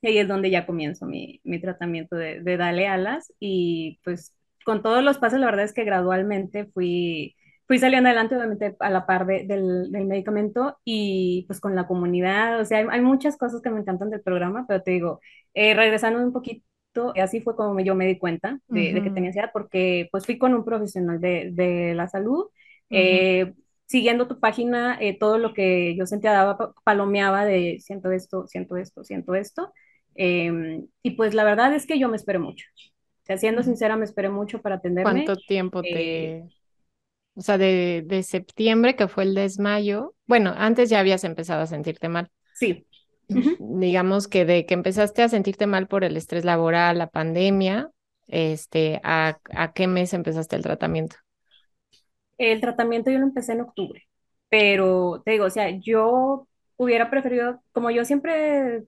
y 0.00 0.08
ahí 0.08 0.18
es 0.18 0.26
donde 0.26 0.50
ya 0.50 0.66
comienzo 0.66 1.06
mi, 1.06 1.40
mi 1.44 1.60
tratamiento 1.60 2.16
de, 2.16 2.40
de, 2.40 2.56
Dale 2.56 2.88
Alas 2.88 3.32
y 3.38 4.00
pues 4.02 4.34
con 4.64 4.82
todos 4.82 5.04
los 5.04 5.18
pasos, 5.18 5.38
la 5.38 5.46
verdad 5.46 5.64
es 5.64 5.72
que 5.72 5.84
gradualmente 5.84 6.66
fui, 6.66 7.36
fui 7.68 7.78
saliendo 7.78 8.08
adelante, 8.08 8.36
obviamente 8.36 8.76
a 8.80 8.90
la 8.90 9.06
par 9.06 9.26
de, 9.26 9.44
del, 9.46 9.92
del, 9.92 10.06
medicamento 10.06 10.78
y 10.84 11.44
pues 11.46 11.60
con 11.60 11.76
la 11.76 11.86
comunidad, 11.86 12.60
o 12.60 12.64
sea, 12.64 12.78
hay, 12.78 12.86
hay, 12.90 13.00
muchas 13.00 13.36
cosas 13.36 13.62
que 13.62 13.70
me 13.70 13.78
encantan 13.80 14.10
del 14.10 14.20
programa, 14.20 14.64
pero 14.66 14.82
te 14.82 14.90
digo, 14.90 15.20
eh, 15.54 15.74
regresando 15.74 16.18
un 16.20 16.32
poquito 16.32 16.64
así 17.16 17.40
fue 17.40 17.54
como 17.54 17.78
yo 17.80 17.94
me 17.94 18.06
di 18.06 18.18
cuenta 18.18 18.58
de, 18.66 18.80
uh 18.80 18.84
-huh. 18.84 18.94
de, 18.94 19.02
que 19.02 19.10
tenía 19.10 19.28
ansiedad, 19.28 19.50
porque 19.52 20.08
pues 20.10 20.26
fui 20.26 20.36
con 20.36 20.52
un 20.52 20.64
profesional 20.64 21.20
de, 21.20 21.50
de 21.52 21.94
la 21.94 22.08
salud, 22.08 22.40
uh 22.40 22.48
-huh. 22.48 22.50
eh, 22.90 23.54
siguiendo 23.92 24.26
tu 24.28 24.40
página, 24.40 24.98
eh, 25.00 25.18
todo 25.18 25.38
lo 25.38 25.54
que 25.54 25.96
yo 25.96 26.06
sentía 26.06 26.32
daba, 26.32 26.74
palomeaba 26.84 27.44
de 27.46 27.78
siento 27.80 28.10
esto, 28.12 28.46
siento 28.48 28.76
esto, 28.76 29.04
siento 29.04 29.34
esto, 29.36 29.72
eh, 30.16 30.82
y 31.02 31.10
pues 31.12 31.34
la 31.34 31.44
verdad 31.44 31.74
es 31.74 31.86
que 31.86 31.98
yo 32.00 32.08
me 32.08 32.16
esperé 32.16 32.38
mucho, 32.40 32.66
o 32.76 33.26
sea, 33.26 33.38
siendo 33.38 33.62
sincera, 33.62 33.96
me 33.96 34.04
esperé 34.06 34.30
mucho 34.30 34.60
para 34.62 34.76
atenderme. 34.76 35.12
¿Cuánto 35.12 35.36
tiempo 35.36 35.82
te...? 35.82 35.88
Eh, 36.38 36.44
o 37.34 37.40
sea, 37.42 37.58
de, 37.58 38.02
de 38.06 38.22
septiembre, 38.22 38.96
que 38.96 39.08
fue 39.08 39.24
el 39.24 39.34
desmayo, 39.34 40.14
bueno, 40.26 40.54
antes 40.56 40.90
ya 40.90 41.00
habías 41.00 41.24
empezado 41.24 41.62
a 41.62 41.66
sentirte 41.66 42.08
mal. 42.08 42.30
Sí, 42.54 42.86
Uh 43.28 43.34
-huh. 43.34 43.56
digamos 43.58 44.28
que 44.28 44.44
de 44.44 44.66
que 44.66 44.74
empezaste 44.74 45.22
a 45.22 45.28
sentirte 45.28 45.66
mal 45.66 45.86
por 45.88 46.04
el 46.04 46.16
estrés 46.16 46.44
laboral, 46.44 46.98
la 46.98 47.06
pandemia, 47.08 47.90
este, 48.26 49.00
¿a, 49.04 49.38
a 49.54 49.72
qué 49.72 49.86
mes 49.86 50.12
empezaste 50.12 50.56
el 50.56 50.62
tratamiento? 50.62 51.16
El 52.50 52.60
tratamiento 52.60 53.10
yo 53.10 53.18
lo 53.18 53.26
empecé 53.26 53.52
en 53.52 53.60
octubre, 53.62 54.02
pero 54.48 55.22
te 55.24 55.32
digo, 55.32 55.46
o 55.46 55.50
sea, 55.50 55.70
yo 55.70 56.48
hubiera 56.76 57.10
preferido, 57.10 57.62
como 57.72 57.90
yo 57.90 58.04
siempre 58.04 58.84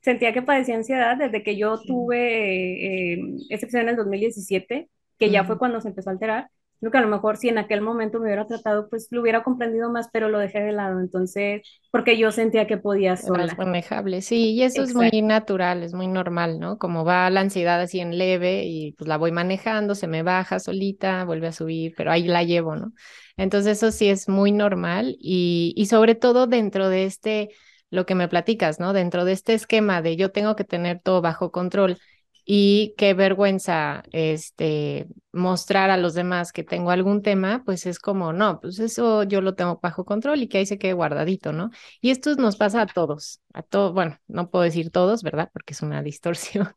sentía 0.00 0.32
que 0.32 0.42
padecía 0.42 0.76
ansiedad 0.76 1.16
desde 1.16 1.42
que 1.42 1.56
yo 1.56 1.80
tuve 1.82 3.14
eh, 3.14 3.18
excepción 3.50 3.82
en 3.82 3.90
el 3.90 3.96
2017, 3.96 4.88
que 5.18 5.26
uh 5.26 5.28
-huh. 5.28 5.32
ya 5.32 5.44
fue 5.44 5.58
cuando 5.58 5.80
se 5.80 5.88
empezó 5.88 6.10
a 6.10 6.14
alterar, 6.14 6.50
Creo 6.80 6.92
que 6.92 6.98
a 6.98 7.00
lo 7.02 7.08
mejor 7.08 7.36
si 7.36 7.48
en 7.48 7.58
aquel 7.58 7.80
momento 7.80 8.18
me 8.18 8.26
hubiera 8.26 8.46
tratado, 8.46 8.88
pues 8.88 9.08
lo 9.10 9.20
hubiera 9.22 9.42
comprendido 9.42 9.90
más, 9.90 10.08
pero 10.12 10.28
lo 10.28 10.38
dejé 10.38 10.60
de 10.60 10.72
lado. 10.72 11.00
Entonces, 11.00 11.62
porque 11.90 12.18
yo 12.18 12.30
sentía 12.32 12.66
que 12.66 12.76
podía 12.78 13.16
sola. 13.16 13.44
Era 13.44 13.56
manejable, 13.56 14.20
sí, 14.22 14.52
y 14.52 14.62
eso 14.62 14.82
Exacto. 14.82 14.82
es 14.82 14.94
muy 14.94 15.22
natural, 15.22 15.82
es 15.82 15.94
muy 15.94 16.06
normal, 16.06 16.60
¿no? 16.60 16.76
Como 16.78 17.04
va 17.04 17.28
la 17.30 17.40
ansiedad 17.40 17.80
así 17.80 17.98
en 17.98 18.16
leve 18.18 18.64
y 18.66 18.92
pues 18.92 19.08
la 19.08 19.16
voy 19.16 19.32
manejando, 19.32 19.94
se 19.94 20.06
me 20.06 20.22
baja 20.22 20.60
solita, 20.60 21.24
vuelve 21.24 21.46
a 21.48 21.52
subir, 21.52 21.94
pero 21.96 22.12
ahí 22.12 22.24
la 22.28 22.44
llevo, 22.44 22.76
¿no? 22.76 22.92
Entonces, 23.38 23.78
eso 23.78 23.90
sí 23.90 24.08
es 24.10 24.28
muy 24.28 24.52
normal 24.52 25.16
y, 25.18 25.72
y 25.76 25.86
sobre 25.86 26.14
todo 26.14 26.46
dentro 26.46 26.88
de 26.90 27.04
este, 27.06 27.48
lo 27.90 28.04
que 28.06 28.14
me 28.14 28.28
platicas, 28.28 28.78
¿no? 28.80 28.92
Dentro 28.92 29.24
de 29.24 29.32
este 29.32 29.54
esquema 29.54 30.02
de 30.02 30.16
yo 30.16 30.30
tengo 30.30 30.54
que 30.54 30.64
tener 30.64 31.00
todo 31.00 31.22
bajo 31.22 31.50
control 31.50 31.98
y 32.48 32.94
qué 32.96 33.12
vergüenza 33.14 34.04
este 34.12 35.08
mostrar 35.32 35.90
a 35.90 35.96
los 35.98 36.14
demás 36.14 36.52
que 36.52 36.62
tengo 36.64 36.90
algún 36.90 37.20
tema, 37.22 37.62
pues 37.66 37.84
es 37.86 37.98
como, 37.98 38.32
no, 38.32 38.60
pues 38.60 38.78
eso 38.78 39.24
yo 39.24 39.40
lo 39.42 39.54
tengo 39.54 39.80
bajo 39.82 40.04
control 40.06 40.40
y 40.42 40.48
que 40.48 40.58
ahí 40.58 40.66
se 40.66 40.78
quede 40.78 40.92
guardadito, 40.94 41.52
¿no? 41.52 41.70
Y 42.00 42.10
esto 42.10 42.34
nos 42.36 42.56
pasa 42.56 42.82
a 42.82 42.86
todos, 42.86 43.40
a 43.52 43.62
todos, 43.62 43.92
bueno, 43.92 44.18
no 44.28 44.48
puedo 44.50 44.64
decir 44.64 44.90
todos, 44.90 45.22
¿verdad? 45.24 45.50
Porque 45.52 45.74
es 45.74 45.82
una 45.82 46.02
distorsión, 46.04 46.72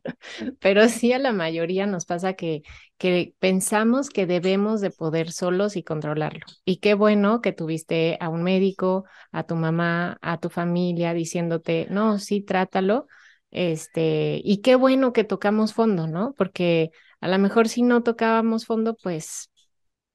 pero 0.59 0.89
sí 0.89 1.13
a 1.13 1.19
la 1.19 1.31
mayoría 1.33 1.85
nos 1.85 2.05
pasa 2.05 2.33
que, 2.33 2.63
que 2.97 3.33
pensamos 3.39 4.09
que 4.09 4.25
debemos 4.25 4.81
de 4.81 4.91
poder 4.91 5.31
solos 5.31 5.75
y 5.75 5.83
controlarlo. 5.83 6.45
Y 6.65 6.77
qué 6.77 6.95
bueno 6.95 7.41
que 7.41 7.53
tuviste 7.53 8.17
a 8.19 8.29
un 8.29 8.43
médico, 8.43 9.05
a 9.31 9.43
tu 9.43 9.55
mamá, 9.55 10.17
a 10.21 10.39
tu 10.39 10.49
familia 10.49 11.13
diciéndote, 11.13 11.87
no, 11.91 12.19
sí, 12.19 12.41
trátalo, 12.41 13.07
este, 13.51 14.41
y 14.43 14.61
qué 14.61 14.75
bueno 14.75 15.13
que 15.13 15.23
tocamos 15.23 15.73
fondo, 15.73 16.07
¿no? 16.07 16.33
Porque 16.37 16.91
a 17.21 17.27
lo 17.27 17.37
mejor 17.39 17.67
si 17.67 17.81
no 17.83 18.03
tocábamos 18.03 18.65
fondo, 18.65 18.95
pues, 19.01 19.49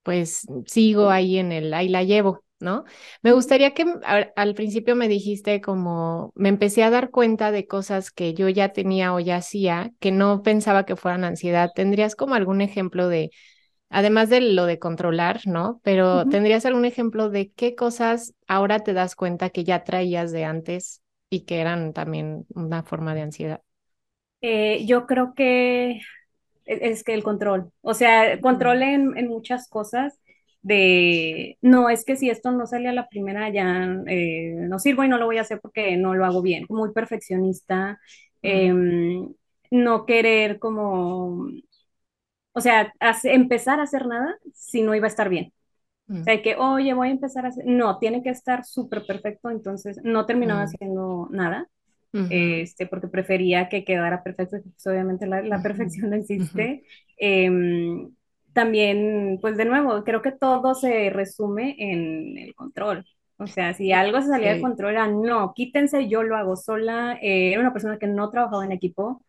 pues 0.03 0.47
sigo 0.67 1.11
ahí 1.11 1.39
en 1.39 1.53
el, 1.53 1.73
ahí 1.75 1.89
la 1.89 2.03
llevo, 2.03 2.45
¿no? 2.61 2.85
Me 3.23 3.33
gustaría 3.33 3.73
que 3.75 3.85
a, 4.05 4.29
al 4.37 4.55
principio 4.55 4.97
me 4.97 5.09
dijiste 5.09 5.61
como, 5.61 6.33
me 6.35 6.49
empecé 6.51 6.83
a 6.85 6.91
dar 6.91 7.11
cuenta 7.11 7.51
de 7.53 7.67
cosas 7.67 8.11
que 8.11 8.35
yo 8.35 8.49
ya 8.49 8.71
tenía 8.73 9.15
o 9.15 9.21
ya 9.21 9.37
hacía, 9.37 9.93
que 10.01 10.13
no 10.13 10.43
pensaba 10.43 10.85
que 10.85 10.97
fueran 10.97 11.25
ansiedad. 11.25 11.71
¿Tendrías 11.75 12.17
como 12.17 12.35
algún 12.35 12.61
ejemplo 12.61 13.09
de, 13.09 13.31
además 13.91 14.31
de 14.31 14.41
lo 14.43 14.67
de 14.67 14.79
controlar, 14.81 15.43
¿no? 15.47 15.81
Pero 15.85 16.23
uh 16.23 16.25
-huh. 16.25 16.31
¿tendrías 16.31 16.67
algún 16.67 16.87
ejemplo 16.87 17.31
de 17.31 17.53
qué 17.53 17.75
cosas 17.77 18.35
ahora 18.49 18.81
te 18.81 18.95
das 18.95 19.17
cuenta 19.17 19.51
que 19.51 19.65
ya 19.65 19.85
traías 19.85 20.33
de 20.33 20.45
antes 20.45 21.03
y 21.35 21.41
que 21.41 21.61
eran 21.61 21.93
también 21.93 22.47
una 22.55 22.85
forma 22.85 23.15
de 23.15 23.23
ansiedad? 23.23 23.61
Eh, 24.41 24.85
yo 24.87 25.07
creo 25.07 25.35
que 25.35 25.93
e-, 25.93 26.01
es 26.67 27.03
que 27.03 27.15
el 27.15 27.25
control, 27.25 27.73
o 27.81 27.95
sea, 27.95 28.41
control 28.41 28.83
en, 28.83 29.17
en, 29.17 29.29
muchas 29.29 29.69
cosas 29.69 30.21
de, 30.63 31.59
no, 31.63 31.91
es 31.91 32.05
que 32.05 32.17
si 32.17 32.31
esto 32.31 32.53
no 32.53 32.67
sale 32.67 32.89
a 32.89 32.93
la 32.93 33.09
primera 33.09 33.51
ya 33.51 33.85
eh, 34.07 34.55
no 34.57 34.79
sirvo 34.79 35.05
y 35.05 35.09
no 35.09 35.19
lo 35.19 35.27
voy 35.27 35.39
a 35.39 35.43
hacer 35.43 35.61
porque 35.61 35.97
no 35.97 36.15
lo 36.15 36.25
hago 36.25 36.43
bien, 36.43 36.67
muy 36.69 36.93
perfeccionista, 36.93 37.99
eh, 38.43 38.73
no 39.71 40.07
querer 40.07 40.59
como, 40.59 41.49
o 42.53 42.61
sea, 42.61 42.93
empezar 43.25 43.81
a 43.81 43.85
hacer 43.85 44.07
nada 44.07 44.37
si 44.55 44.83
no 44.83 44.95
iba 44.95 45.07
a 45.07 45.09
estar 45.09 45.31
bien. 45.31 45.54
Mm. 46.07 46.21
O 46.21 46.25
sea, 46.25 46.43
que, 46.43 46.57
oye, 46.57 46.95
voy 46.95 47.09
a 47.09 47.13
empezar 47.13 47.47
a 47.47 47.49
hacer. 47.49 47.65
No, 47.67 47.99
tiene 47.99 48.23
que 48.23 48.31
estar 48.31 48.65
súper 48.65 49.07
perfecto, 49.07 49.51
entonces 49.51 50.01
no 50.03 50.27
terminaba 50.27 50.63
mm. 50.63 50.65
haciendo 50.65 51.29
nada. 51.31 51.69
Uh 52.13 52.19
-huh. 52.19 52.29
este, 52.31 52.87
porque 52.87 53.09
prefería 53.09 53.69
que 53.69 53.85
quedara 53.85 54.23
perfecto, 54.23 54.59
pues 54.63 54.87
obviamente 54.87 55.27
la, 55.27 55.43
la 55.43 55.61
perfección 55.61 56.11
no 56.11 56.17
existe. 56.17 56.83
Uh 56.85 56.87
-huh. 56.87 58.07
eh, 58.07 58.09
también, 58.53 59.39
pues 59.41 59.57
de 59.57 59.65
nuevo, 59.65 60.05
creo 60.05 60.23
que 60.23 60.31
todo 60.31 60.77
se 60.77 61.11
resume 61.11 61.75
en 61.77 62.39
el 62.39 62.55
control. 62.55 63.05
O 63.37 63.49
sea, 63.49 63.75
si 63.75 63.91
algo 63.91 64.23
se 64.23 64.29
salía 64.29 64.51
sí. 64.51 64.57
de 64.57 64.63
control, 64.63 64.93
era 64.93 65.09
no, 65.09 65.53
quítense, 65.55 66.09
yo 66.09 66.23
lo 66.23 66.37
hago 66.37 66.55
sola. 66.55 67.19
Eh, 67.21 67.51
era 67.51 67.61
una 67.61 67.73
persona 67.73 67.99
que 67.99 68.07
no 68.07 68.31
trabajaba 68.31 68.65
en 68.65 68.71
equipo 68.71 69.25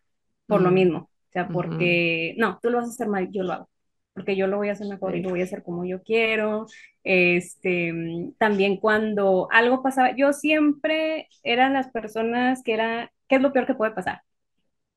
por 0.46 0.60
uh 0.60 0.62
-huh. 0.62 0.66
lo 0.66 0.70
mismo. 0.70 0.98
O 0.98 1.32
sea, 1.32 1.48
porque, 1.48 2.34
no, 2.38 2.58
tú 2.62 2.70
lo 2.70 2.78
vas 2.78 2.86
a 2.86 2.90
hacer 2.90 3.08
mal, 3.08 3.28
yo 3.32 3.42
lo 3.42 3.52
hago 3.52 3.68
porque 4.16 4.36
yo 4.36 4.48
lo 4.48 4.58
voy 4.58 4.70
a 4.70 4.72
hacer 4.74 4.88
mejor 4.88 5.16
y 5.16 5.22
lo 5.22 5.30
voy 5.30 5.42
a 5.42 5.44
hacer 5.44 5.62
como 5.64 5.84
yo 5.86 6.02
quiero. 6.02 6.66
Este, 7.04 7.94
también 8.38 8.78
cuando 8.78 9.48
algo 9.52 9.82
pasaba, 9.84 10.16
yo 10.16 10.32
siempre 10.34 11.28
eran 11.44 11.74
las 11.74 11.88
personas 11.90 12.62
que 12.64 12.74
era, 12.74 13.12
¿qué 13.28 13.36
es 13.36 13.42
lo 13.42 13.52
peor 13.54 13.66
que 13.68 13.76
puede 13.76 13.92
pasar? 13.92 14.22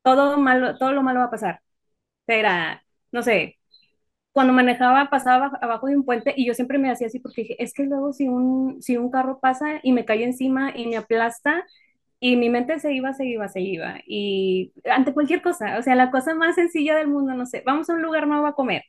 Todo 0.04 0.38
malo, 0.38 0.78
todo 0.78 0.94
lo 0.94 1.04
malo 1.04 1.20
va 1.22 1.26
a 1.28 1.32
pasar. 1.32 1.62
Era, 2.28 2.84
no 3.12 3.24
sé, 3.24 3.60
cuando 4.32 4.54
manejaba 4.54 5.10
pasaba 5.10 5.48
abajo 5.62 5.88
de 5.88 5.98
un 5.98 6.06
puente 6.06 6.34
y 6.38 6.46
yo 6.48 6.54
siempre 6.54 6.78
me 6.78 6.92
hacía 6.92 7.08
así 7.08 7.20
porque 7.20 7.42
dije, 7.44 7.64
es 7.64 7.74
que 7.74 7.84
luego 7.84 8.14
si 8.14 8.28
un, 8.28 8.82
si 8.82 8.98
un 8.98 9.12
carro 9.12 9.40
pasa 9.40 9.80
y 9.84 9.94
me 9.94 10.06
cae 10.06 10.24
encima 10.24 10.72
y 10.76 10.88
me 10.88 10.98
aplasta, 10.98 11.66
y 12.22 12.38
mi 12.38 12.50
mente 12.50 12.80
se 12.80 12.94
iba, 12.94 13.14
se 13.14 13.26
iba, 13.28 13.50
se 13.50 13.62
iba. 13.62 13.98
Y 14.08 14.74
ante 14.86 15.14
cualquier 15.14 15.42
cosa, 15.42 15.78
o 15.80 15.84
sea, 15.84 15.96
la 15.96 16.12
cosa 16.12 16.36
más 16.36 16.56
sencilla 16.56 16.96
del 16.98 17.08
mundo, 17.10 17.34
no 17.36 17.46
sé, 17.48 17.64
vamos 17.66 17.90
a 17.90 17.94
un 17.94 18.02
lugar 18.04 18.28
nuevo 18.28 18.48
a 18.48 18.56
comer 18.56 18.84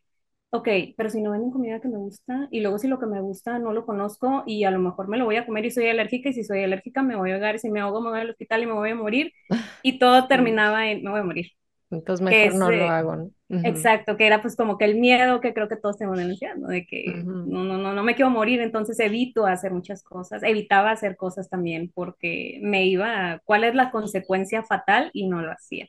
ok, 0.50 0.68
pero 0.96 1.10
si 1.10 1.20
no 1.22 1.30
venden 1.30 1.50
comida 1.50 1.80
que 1.80 1.88
me 1.88 1.98
gusta 1.98 2.48
y 2.50 2.60
luego 2.60 2.78
si 2.78 2.88
lo 2.88 2.98
que 2.98 3.06
me 3.06 3.20
gusta 3.20 3.58
no 3.58 3.72
lo 3.72 3.86
conozco 3.86 4.42
y 4.46 4.64
a 4.64 4.70
lo 4.70 4.78
mejor 4.80 5.08
me 5.08 5.16
lo 5.18 5.24
voy 5.24 5.36
a 5.36 5.46
comer 5.46 5.64
y 5.64 5.70
soy 5.70 5.88
alérgica 5.88 6.28
y 6.28 6.32
si 6.32 6.44
soy 6.44 6.62
alérgica 6.64 7.02
me 7.02 7.16
voy 7.16 7.30
a 7.30 7.34
ahogar 7.34 7.54
y 7.56 7.58
si 7.58 7.70
me 7.70 7.80
ahogo 7.80 8.00
me 8.00 8.10
voy 8.10 8.20
al 8.20 8.30
hospital 8.30 8.62
y 8.62 8.66
me 8.66 8.72
voy 8.72 8.90
a 8.90 8.94
morir 8.94 9.32
y 9.82 9.98
todo 9.98 10.26
terminaba 10.28 10.90
en 10.90 11.02
me 11.02 11.10
voy 11.10 11.20
a 11.20 11.24
morir. 11.24 11.46
Entonces 11.90 12.24
mejor 12.24 12.40
es, 12.40 12.54
no 12.54 12.70
lo 12.70 12.84
hago. 12.88 13.16
¿no? 13.16 13.24
Uh 13.48 13.56
-huh. 13.56 13.66
Exacto, 13.68 14.16
que 14.16 14.26
era 14.26 14.40
pues 14.40 14.54
como 14.56 14.78
que 14.78 14.84
el 14.84 14.94
miedo 14.96 15.40
que 15.40 15.52
creo 15.54 15.68
que 15.68 15.76
todos 15.76 15.98
tenemos 15.98 16.18
en 16.20 16.26
la 16.26 16.32
ansiedad, 16.32 16.54
¿no? 16.56 16.68
De 16.68 16.86
que 16.86 17.04
uh 17.08 17.12
-huh. 17.18 17.46
no, 17.46 17.64
no, 17.64 17.78
no, 17.78 17.94
no 17.94 18.02
me 18.04 18.14
quiero 18.14 18.30
morir, 18.30 18.60
entonces 18.60 18.98
evito 19.00 19.46
hacer 19.46 19.72
muchas 19.72 20.02
cosas, 20.04 20.42
evitaba 20.44 20.92
hacer 20.92 21.16
cosas 21.16 21.48
también 21.48 21.90
porque 21.92 22.60
me 22.62 22.86
iba, 22.86 23.32
a, 23.32 23.38
¿cuál 23.40 23.64
es 23.64 23.74
la 23.74 23.90
consecuencia 23.90 24.62
fatal? 24.62 25.10
Y 25.12 25.26
no 25.28 25.42
lo 25.42 25.50
hacía. 25.52 25.88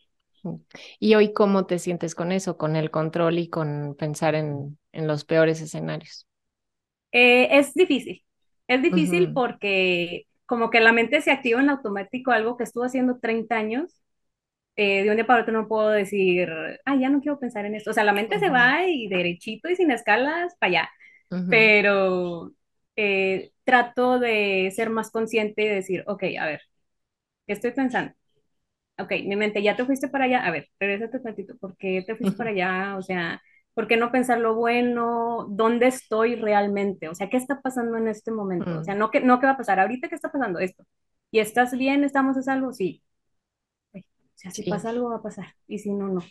¿Y 1.00 1.16
hoy 1.16 1.34
cómo 1.34 1.66
te 1.66 1.80
sientes 1.80 2.16
con 2.16 2.32
eso, 2.32 2.58
con 2.58 2.76
el 2.76 2.92
control 2.92 3.40
y 3.40 3.50
con 3.50 3.96
pensar 3.98 4.36
en, 4.36 4.78
en 4.92 5.08
los 5.08 5.26
peores 5.26 5.62
escenarios? 5.62 6.28
Eh, 7.12 7.58
es 7.60 7.74
difícil, 7.74 8.24
es 8.68 8.82
difícil 8.82 9.24
uh 9.26 9.32
-huh. 9.32 9.34
porque 9.34 10.28
como 10.46 10.70
que 10.70 10.80
la 10.80 10.94
mente 10.94 11.22
se 11.22 11.32
activa 11.32 11.62
en 11.62 11.70
automático, 11.70 12.32
algo 12.32 12.58
que 12.58 12.64
estuvo 12.64 12.84
haciendo 12.86 13.20
30 13.20 13.58
años, 13.58 14.02
eh, 14.78 15.04
de 15.04 15.10
un 15.12 15.18
día 15.18 15.28
para 15.28 15.44
otro 15.44 15.54
no 15.54 15.68
puedo 15.68 15.90
decir, 15.90 16.50
ah, 16.86 16.96
ya 16.98 17.10
no 17.10 17.22
quiero 17.22 17.40
pensar 17.40 17.66
en 17.66 17.76
esto. 17.76 17.92
O 17.92 17.94
sea, 17.94 18.04
la 18.06 18.14
mente 18.14 18.38
uh 18.38 18.40
-huh. 18.40 18.40
se 18.40 18.50
va 18.50 18.86
y 18.88 19.08
derechito 19.10 19.70
y 19.70 19.76
sin 19.76 19.92
escalas 19.92 20.56
para 20.60 20.70
allá. 20.72 20.92
pero 21.50 22.54
eh, 22.98 23.52
trato 23.66 24.20
de 24.20 24.72
ser 24.76 24.90
más 24.92 25.12
consciente 25.12 25.64
y 25.64 25.70
decir, 25.70 26.04
ok, 26.08 26.24
a 26.40 26.46
ver, 26.48 26.62
¿qué 27.48 27.54
estoy 27.54 27.72
pensando? 27.72 28.14
Ok, 29.02 29.12
mi 29.26 29.36
mente, 29.36 29.64
ya 29.64 29.76
te 29.76 29.86
fuiste 29.86 30.08
para 30.10 30.26
allá, 30.26 30.46
a 30.46 30.52
ver, 30.52 30.68
regresate 30.80 31.18
un 31.18 31.24
tantito, 31.24 31.58
¿por 31.58 31.76
qué 31.78 32.04
te 32.06 32.16
fuiste 32.16 32.36
para 32.38 32.52
allá? 32.52 32.98
O 32.98 33.02
sea, 33.02 33.42
¿por 33.74 33.88
qué 33.88 33.98
no 33.98 34.12
pensar 34.12 34.40
lo 34.40 34.56
bueno? 34.56 35.48
¿Dónde 35.50 35.88
estoy 35.88 36.36
realmente? 36.36 37.10
O 37.10 37.16
sea, 37.16 37.30
¿qué 37.30 37.38
está 37.38 37.62
pasando 37.62 37.98
en 37.98 38.08
este 38.08 38.32
momento? 38.32 38.80
O 38.80 38.84
sea, 38.84 38.96
no, 38.96 39.12
que, 39.12 39.22
no 39.22 39.40
qué 39.40 39.48
va 39.48 39.54
a 39.54 39.58
pasar, 39.58 39.80
ahorita 39.80 40.10
qué 40.10 40.16
está 40.16 40.32
pasando 40.32 40.60
esto. 40.60 40.86
¿Y 41.32 41.40
estás 41.40 41.72
bien? 41.78 42.04
¿Estamos 42.04 42.38
a 42.38 42.42
salvo? 42.42 42.74
Sí. 42.74 43.04
O 43.96 44.00
sea, 44.36 44.52
si 44.52 44.64
pasa 44.64 44.90
algo 44.90 45.10
va 45.10 45.18
a 45.18 45.22
pasar, 45.22 45.48
y 45.68 45.80
si 45.80 45.94
no, 45.94 46.08
no. 46.08 46.22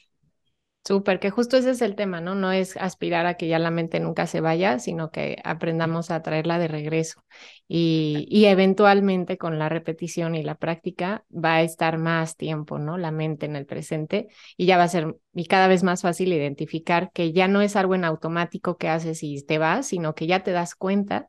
Súper, 0.83 1.21
que 1.21 1.31
justo 1.31 1.59
ese 1.59 1.71
es 1.71 1.83
el 1.83 1.95
tema, 1.95 2.21
¿no? 2.23 2.35
No 2.35 2.51
es 2.53 2.77
aspirar 2.79 3.27
a 3.27 3.35
que 3.35 3.47
ya 3.47 3.59
la 3.59 3.71
mente 3.71 4.01
nunca 4.01 4.27
se 4.27 4.41
vaya, 4.41 4.79
sino 4.79 5.11
que 5.11 5.37
aprendamos 5.45 6.11
a 6.11 6.23
traerla 6.23 6.59
de 6.59 6.69
regreso. 6.69 7.23
Y, 7.69 8.27
y, 8.31 8.47
eventualmente 8.47 9.37
con 9.39 9.59
la 9.59 9.69
repetición 9.69 10.35
y 10.35 10.43
la 10.43 10.57
práctica 10.57 11.25
va 11.33 11.57
a 11.57 11.63
estar 11.63 11.99
más 11.99 12.37
tiempo, 12.37 12.79
¿no? 12.79 12.97
La 12.99 13.11
mente 13.13 13.47
en 13.47 13.57
el 13.57 13.67
presente 13.67 14.29
y 14.57 14.67
ya 14.67 14.79
va 14.79 14.85
a 14.85 14.89
ser 14.89 15.17
y 15.35 15.45
cada 15.47 15.69
vez 15.69 15.83
más 15.85 16.03
fácil 16.03 16.33
identificar 16.33 17.13
que 17.13 17.33
ya 17.33 17.47
no 17.47 17.61
es 17.61 17.77
algo 17.77 17.95
en 17.95 18.05
automático 18.05 18.77
que 18.79 18.89
haces 18.89 19.23
y 19.23 19.45
te 19.45 19.59
vas, 19.59 19.87
sino 19.87 20.15
que 20.15 20.27
ya 20.27 20.43
te 20.43 20.51
das 20.51 20.75
cuenta 20.75 21.29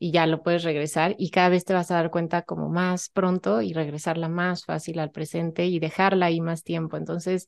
y 0.00 0.12
ya 0.12 0.26
lo 0.26 0.42
puedes 0.42 0.62
regresar 0.62 1.14
y 1.18 1.30
cada 1.30 1.48
vez 1.48 1.64
te 1.64 1.74
vas 1.74 1.90
a 1.90 1.94
dar 1.94 2.10
cuenta 2.10 2.42
como 2.42 2.68
más 2.68 3.08
pronto 3.08 3.62
y 3.62 3.72
regresarla 3.72 4.28
más 4.28 4.64
fácil 4.64 4.98
al 5.00 5.10
presente 5.10 5.66
y 5.66 5.80
dejarla 5.80 6.26
ahí 6.26 6.40
más 6.40 6.62
tiempo. 6.62 6.96
Entonces, 6.96 7.46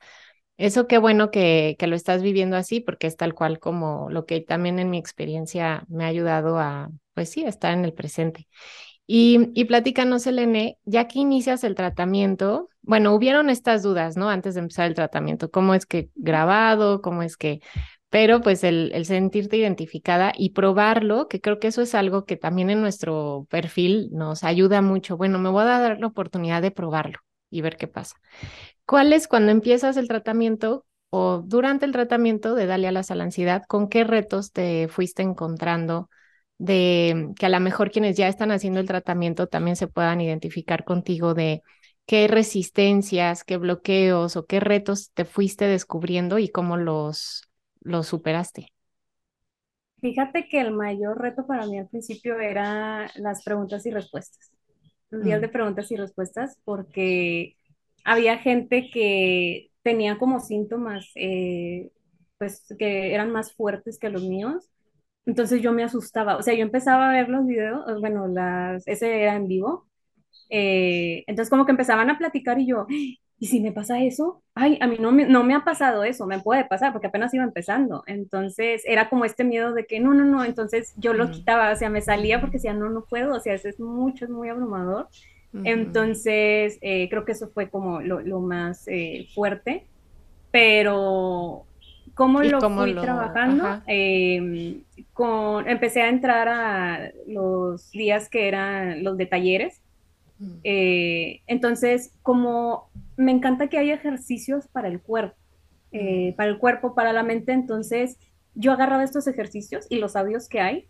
eso 0.61 0.87
qué 0.87 0.99
bueno 0.99 1.31
que, 1.31 1.77
lo 1.81 1.97
estás 1.97 2.23
viviendo 2.23 2.57
así, 2.57 2.81
porque 2.81 3.07
es 3.07 3.17
tal 3.17 3.35
cual 3.35 3.59
como 3.59 4.11
lo 4.11 4.27
que 4.27 4.43
también 4.43 4.79
en 4.79 4.91
mi 4.91 4.99
experiencia 4.99 5.85
me 5.89 6.05
ha 6.05 6.09
ayudado 6.09 6.59
a, 6.59 6.91
pues 7.15 7.31
sí, 7.31 7.43
estar 7.45 7.73
en 7.73 7.87
el 7.87 7.95
presente. 7.95 8.47
Y, 9.07 9.51
y 9.55 9.65
platícanos, 9.65 10.27
Elene, 10.27 10.77
ya 10.85 11.09
que 11.09 11.19
inicias 11.19 11.65
el 11.65 11.75
tratamiento, 11.75 12.69
bueno, 12.83 13.15
hubieron 13.15 13.49
estas 13.49 13.83
dudas, 13.83 14.19
¿no? 14.19 14.29
Antes 14.29 14.55
de 14.55 14.61
empezar 14.61 14.87
el 14.87 14.95
tratamiento, 14.95 15.51
¿cómo 15.51 15.75
es 15.75 15.87
que 15.87 16.11
grabado? 16.15 17.01
¿Cómo 17.03 17.23
es 17.23 17.37
que...? 17.37 17.61
Pero 18.11 18.41
pues 18.41 18.65
el, 18.65 18.91
el 18.93 19.07
sentirte 19.07 19.57
identificada 19.57 20.33
y 20.37 20.51
probarlo, 20.51 21.29
que 21.29 21.41
creo 21.41 21.61
que 21.61 21.69
eso 21.69 21.81
es 21.81 21.95
algo 21.95 22.25
que 22.25 22.37
también 22.37 22.69
en 22.69 22.81
nuestro 22.81 23.47
perfil 23.49 24.11
nos 24.13 24.45
ayuda 24.45 24.83
mucho. 24.83 25.17
Bueno, 25.17 25.39
me 25.39 25.49
voy 25.49 25.63
a 25.63 25.67
dar 25.79 26.01
la 26.01 26.07
oportunidad 26.09 26.61
de 26.61 26.73
probarlo 26.73 27.21
y 27.51 27.61
ver 27.63 27.77
qué 27.77 27.87
pasa. 27.89 28.17
¿Cuál 28.91 29.13
es 29.13 29.29
cuando 29.29 29.53
empiezas 29.53 29.97
el 29.97 30.09
tratamiento 30.09 30.85
o 31.11 31.45
durante 31.47 31.87
el 31.87 31.93
tratamiento 31.93 32.57
de 32.57 32.67
Dale 32.67 32.89
alas 32.89 33.13
a 33.13 33.15
la 33.15 33.23
ansiedad? 33.23 33.63
¿Con 33.69 33.89
qué 33.89 34.03
retos 34.03 34.51
te 34.51 34.89
fuiste 34.89 35.23
encontrando? 35.23 36.09
de 36.59 37.33
que 37.39 37.47
a 37.47 37.49
lo 37.49 37.59
mejor 37.59 37.91
quienes 37.91 38.19
ya 38.19 38.27
están 38.27 38.51
haciendo 38.51 38.81
el 38.81 38.87
tratamiento 38.87 39.47
también 39.47 39.77
se 39.77 39.87
puedan 39.87 40.21
identificar 40.21 40.85
contigo 40.85 41.33
de 41.33 41.63
qué 42.05 42.29
resistencias, 42.29 43.45
qué 43.45 43.57
bloqueos 43.57 44.37
o 44.37 44.45
qué 44.45 44.59
retos 44.61 45.11
te 45.15 45.25
fuiste 45.25 45.65
descubriendo 45.65 46.39
y 46.39 46.51
cómo 46.51 46.77
los, 46.77 47.49
los 47.81 48.09
superaste. 48.09 48.67
Fíjate 50.03 50.49
que 50.49 50.61
el 50.61 50.73
mayor 50.73 51.19
reto 51.19 51.47
para 51.47 51.67
mí 51.67 51.79
al 51.79 51.89
principio 51.89 52.39
era 52.41 53.09
las 53.15 53.43
preguntas 53.45 53.87
y 53.87 53.91
respuestas, 53.91 54.51
los 55.11 55.25
días 55.25 55.39
mm. 55.39 55.43
de 55.43 55.49
preguntas 55.49 55.91
y 55.93 55.97
respuestas, 55.97 56.59
porque 56.65 57.57
había 58.05 58.39
gente 58.39 58.91
que 58.93 59.71
tenía 59.83 60.19
como 60.19 60.41
síntomas, 60.41 61.11
eh, 61.17 61.91
pues 62.39 62.65
que 62.79 63.15
eran 63.15 63.31
más 63.33 63.53
fuertes 63.55 63.99
que 63.99 64.11
los 64.11 64.23
míos. 64.23 64.71
Entonces 65.27 65.63
yo 65.63 65.73
me 65.73 65.85
asustaba, 65.85 66.37
o 66.37 66.43
sea, 66.43 66.55
yo 66.55 66.63
empezaba 66.63 67.11
a 67.11 67.13
ver 67.13 67.29
los 67.29 67.47
videos, 67.47 67.85
bueno, 68.01 68.27
las, 68.29 68.87
ese 68.89 69.23
era 69.23 69.37
en 69.37 69.49
vivo, 69.49 69.87
eh, 70.51 71.25
entonces 71.27 71.51
como 71.51 71.65
que 71.67 71.73
empezaban 71.73 72.11
a 72.11 72.19
platicar 72.19 72.59
y 72.61 72.67
yo, 72.67 72.87
¿y 73.39 73.47
si 73.47 73.61
me 73.61 73.73
pasa 73.73 74.01
eso? 74.03 74.43
Ay, 74.55 74.79
a 74.81 74.87
mí 74.87 74.97
no 75.01 75.13
me, 75.13 75.27
no 75.27 75.45
me 75.45 75.55
ha 75.55 75.65
pasado 75.65 76.05
eso, 76.05 76.27
me 76.27 76.41
puede 76.41 76.65
pasar 76.67 76.93
porque 76.93 77.07
apenas 77.09 77.33
iba 77.35 77.45
empezando. 77.45 78.03
Entonces 78.07 78.83
era 78.87 79.09
como 79.09 79.25
este 79.25 79.45
miedo 79.45 79.73
de 79.73 79.87
que 79.87 80.01
no, 80.01 80.15
no, 80.15 80.25
no, 80.25 80.45
entonces 80.45 80.95
yo 80.99 81.15
lo 81.15 81.31
quitaba, 81.31 81.73
o 81.73 81.77
sea, 81.77 81.91
me 81.91 82.03
salía 82.03 82.41
porque 82.41 82.57
decía, 82.59 82.75
no, 82.75 82.91
no 82.91 83.05
puedo, 83.07 83.35
o 83.37 83.41
sea, 83.41 83.55
eso 83.55 83.69
es 83.69 83.81
mucho, 83.81 84.25
es 84.27 84.31
muy 84.31 84.49
abrumador. 84.49 85.09
Entonces, 85.53 86.79
eh, 86.81 87.09
creo 87.09 87.25
que 87.25 87.33
eso 87.33 87.49
fue 87.49 87.69
como 87.69 88.01
lo, 88.01 88.41
más 88.41 88.87
eh, 88.87 89.27
fuerte, 89.35 89.87
pero 90.51 91.65
¿cómo 92.15 92.43
lo 92.43 92.61
fui 92.61 92.95
trabajando? 92.95 93.83
Em, 93.87 94.83
con, 95.13 95.69
empecé 95.69 96.03
a 96.03 96.09
entrar 96.09 96.49
a 96.49 97.11
los 97.27 97.91
días 97.91 98.29
que 98.29 98.49
eran 98.49 99.03
los 99.03 99.17
de 99.17 99.27
talleres. 99.27 99.81
Eh, 100.65 101.41
entonces, 101.47 102.15
como 102.23 102.89
me 103.17 103.33
encanta 103.33 103.67
que 103.67 103.77
haya 103.77 103.95
ejercicios 103.95 104.69
para 104.69 104.89
el 104.89 105.01
cuerpo, 105.01 105.37
para 106.37 106.49
el 106.49 106.59
cuerpo, 106.59 106.95
para 106.95 107.13
la 107.13 107.25
mente, 107.25 107.53
entonces 107.53 108.17
yo 108.55 108.73
agarraba 108.73 109.03
estos 109.03 109.27
ejercicios 109.27 109.87
y 109.91 109.99
los 109.99 110.17
audios 110.17 110.49
que 110.49 110.61
hay 110.61 110.87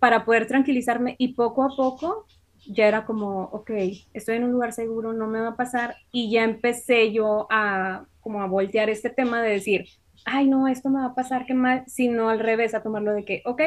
para 0.00 0.24
poder 0.24 0.46
tranquilizarme 0.46 1.14
y 1.18 1.34
poco 1.34 1.62
a 1.62 1.68
poco 1.76 2.26
ya 2.66 2.86
era 2.86 3.04
como, 3.04 3.44
ok, 3.44 3.70
estoy 4.12 4.36
en 4.36 4.44
un 4.44 4.52
lugar 4.52 4.72
seguro, 4.72 5.12
no 5.12 5.26
me 5.26 5.40
va 5.40 5.48
a 5.48 5.56
pasar, 5.56 5.96
y 6.12 6.30
ya 6.30 6.44
empecé 6.44 7.12
yo 7.12 7.46
a 7.50 8.06
como 8.20 8.42
a 8.42 8.46
voltear 8.46 8.90
este 8.90 9.10
tema 9.10 9.42
de 9.42 9.50
decir, 9.50 9.86
ay, 10.24 10.48
no, 10.48 10.68
esto 10.68 10.90
me 10.90 11.00
va 11.00 11.06
a 11.06 11.14
pasar, 11.14 11.46
qué 11.46 11.54
mal, 11.54 11.84
sino 11.86 12.28
al 12.28 12.38
revés, 12.38 12.74
a 12.74 12.82
tomarlo 12.82 13.12
de 13.12 13.24
que, 13.24 13.42
ok, 13.44 13.62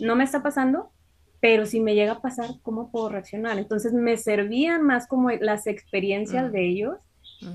no 0.00 0.16
me 0.16 0.24
está 0.24 0.42
pasando, 0.42 0.90
pero 1.40 1.66
si 1.66 1.80
me 1.80 1.94
llega 1.94 2.12
a 2.12 2.20
pasar, 2.20 2.48
¿cómo 2.62 2.90
puedo 2.90 3.08
reaccionar? 3.08 3.58
Entonces 3.58 3.92
me 3.92 4.16
servían 4.16 4.82
más 4.82 5.06
como 5.06 5.30
las 5.30 5.66
experiencias 5.66 6.50
mm. 6.50 6.52
de 6.52 6.66
ellos 6.66 6.96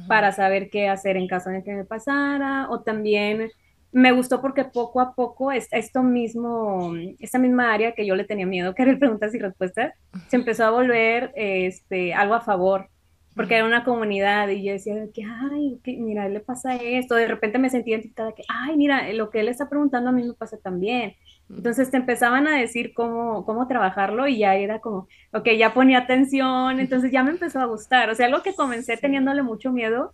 para 0.08 0.32
saber 0.32 0.70
qué 0.72 0.90
hacer 0.90 1.16
en 1.16 1.28
caso 1.28 1.52
de 1.52 1.64
que 1.64 1.74
me 1.74 1.86
pasara, 1.86 2.68
o 2.72 2.82
también 2.82 3.52
me 3.96 4.12
gustó 4.12 4.42
porque 4.42 4.66
poco 4.66 5.00
a 5.00 5.16
poco 5.16 5.54
esto 5.54 6.04
mismo, 6.04 6.94
esta 7.18 7.40
misma 7.40 7.74
área 7.74 7.94
que 7.94 8.06
yo 8.06 8.14
le 8.18 8.26
tenía 8.26 8.46
miedo, 8.46 8.76
que 8.76 8.84
era 8.84 9.00
preguntas 9.00 9.34
y 9.34 9.40
respuestas, 9.40 9.94
se 10.28 10.36
empezó 10.36 10.66
a 10.66 10.72
volver 10.72 11.32
este, 11.36 12.14
algo 12.14 12.34
a 12.34 12.42
favor, 12.42 12.90
porque 13.38 13.56
era 13.56 13.64
una 13.64 13.86
comunidad 13.86 14.50
y 14.50 14.66
yo 14.66 14.74
decía 14.74 14.96
que, 15.14 15.24
ay, 15.24 15.80
que, 15.82 15.96
mira, 15.96 16.28
le 16.28 16.42
pasa 16.42 16.76
esto, 16.76 17.16
de 17.16 17.26
repente 17.26 17.58
me 17.58 17.70
sentía 17.70 17.96
identificada 17.96 18.34
que, 18.34 18.44
ay, 18.50 18.76
mira, 18.76 19.14
lo 19.14 19.30
que 19.30 19.40
él 19.40 19.48
está 19.48 19.70
preguntando 19.70 20.10
a 20.10 20.14
mí 20.14 20.24
me 20.24 20.34
pasa 20.34 20.58
también. 20.58 21.16
Entonces 21.50 21.90
te 21.90 21.96
empezaban 21.96 22.48
a 22.48 22.58
decir 22.60 22.94
cómo, 22.94 23.46
cómo 23.46 23.66
trabajarlo 23.66 24.28
y 24.28 24.40
ya 24.40 24.56
era 24.56 24.82
como, 24.82 25.08
ok, 25.32 25.52
ya 25.58 25.74
ponía 25.74 26.00
atención, 26.00 26.82
entonces 26.82 27.14
ya 27.14 27.24
me 27.24 27.32
empezó 27.32 27.62
a 27.62 27.66
gustar. 27.66 28.10
O 28.10 28.16
sea, 28.16 28.26
algo 28.26 28.44
que 28.44 28.56
comencé 28.56 28.98
teniéndole 28.98 29.42
mucho 29.42 29.72
miedo, 29.72 30.14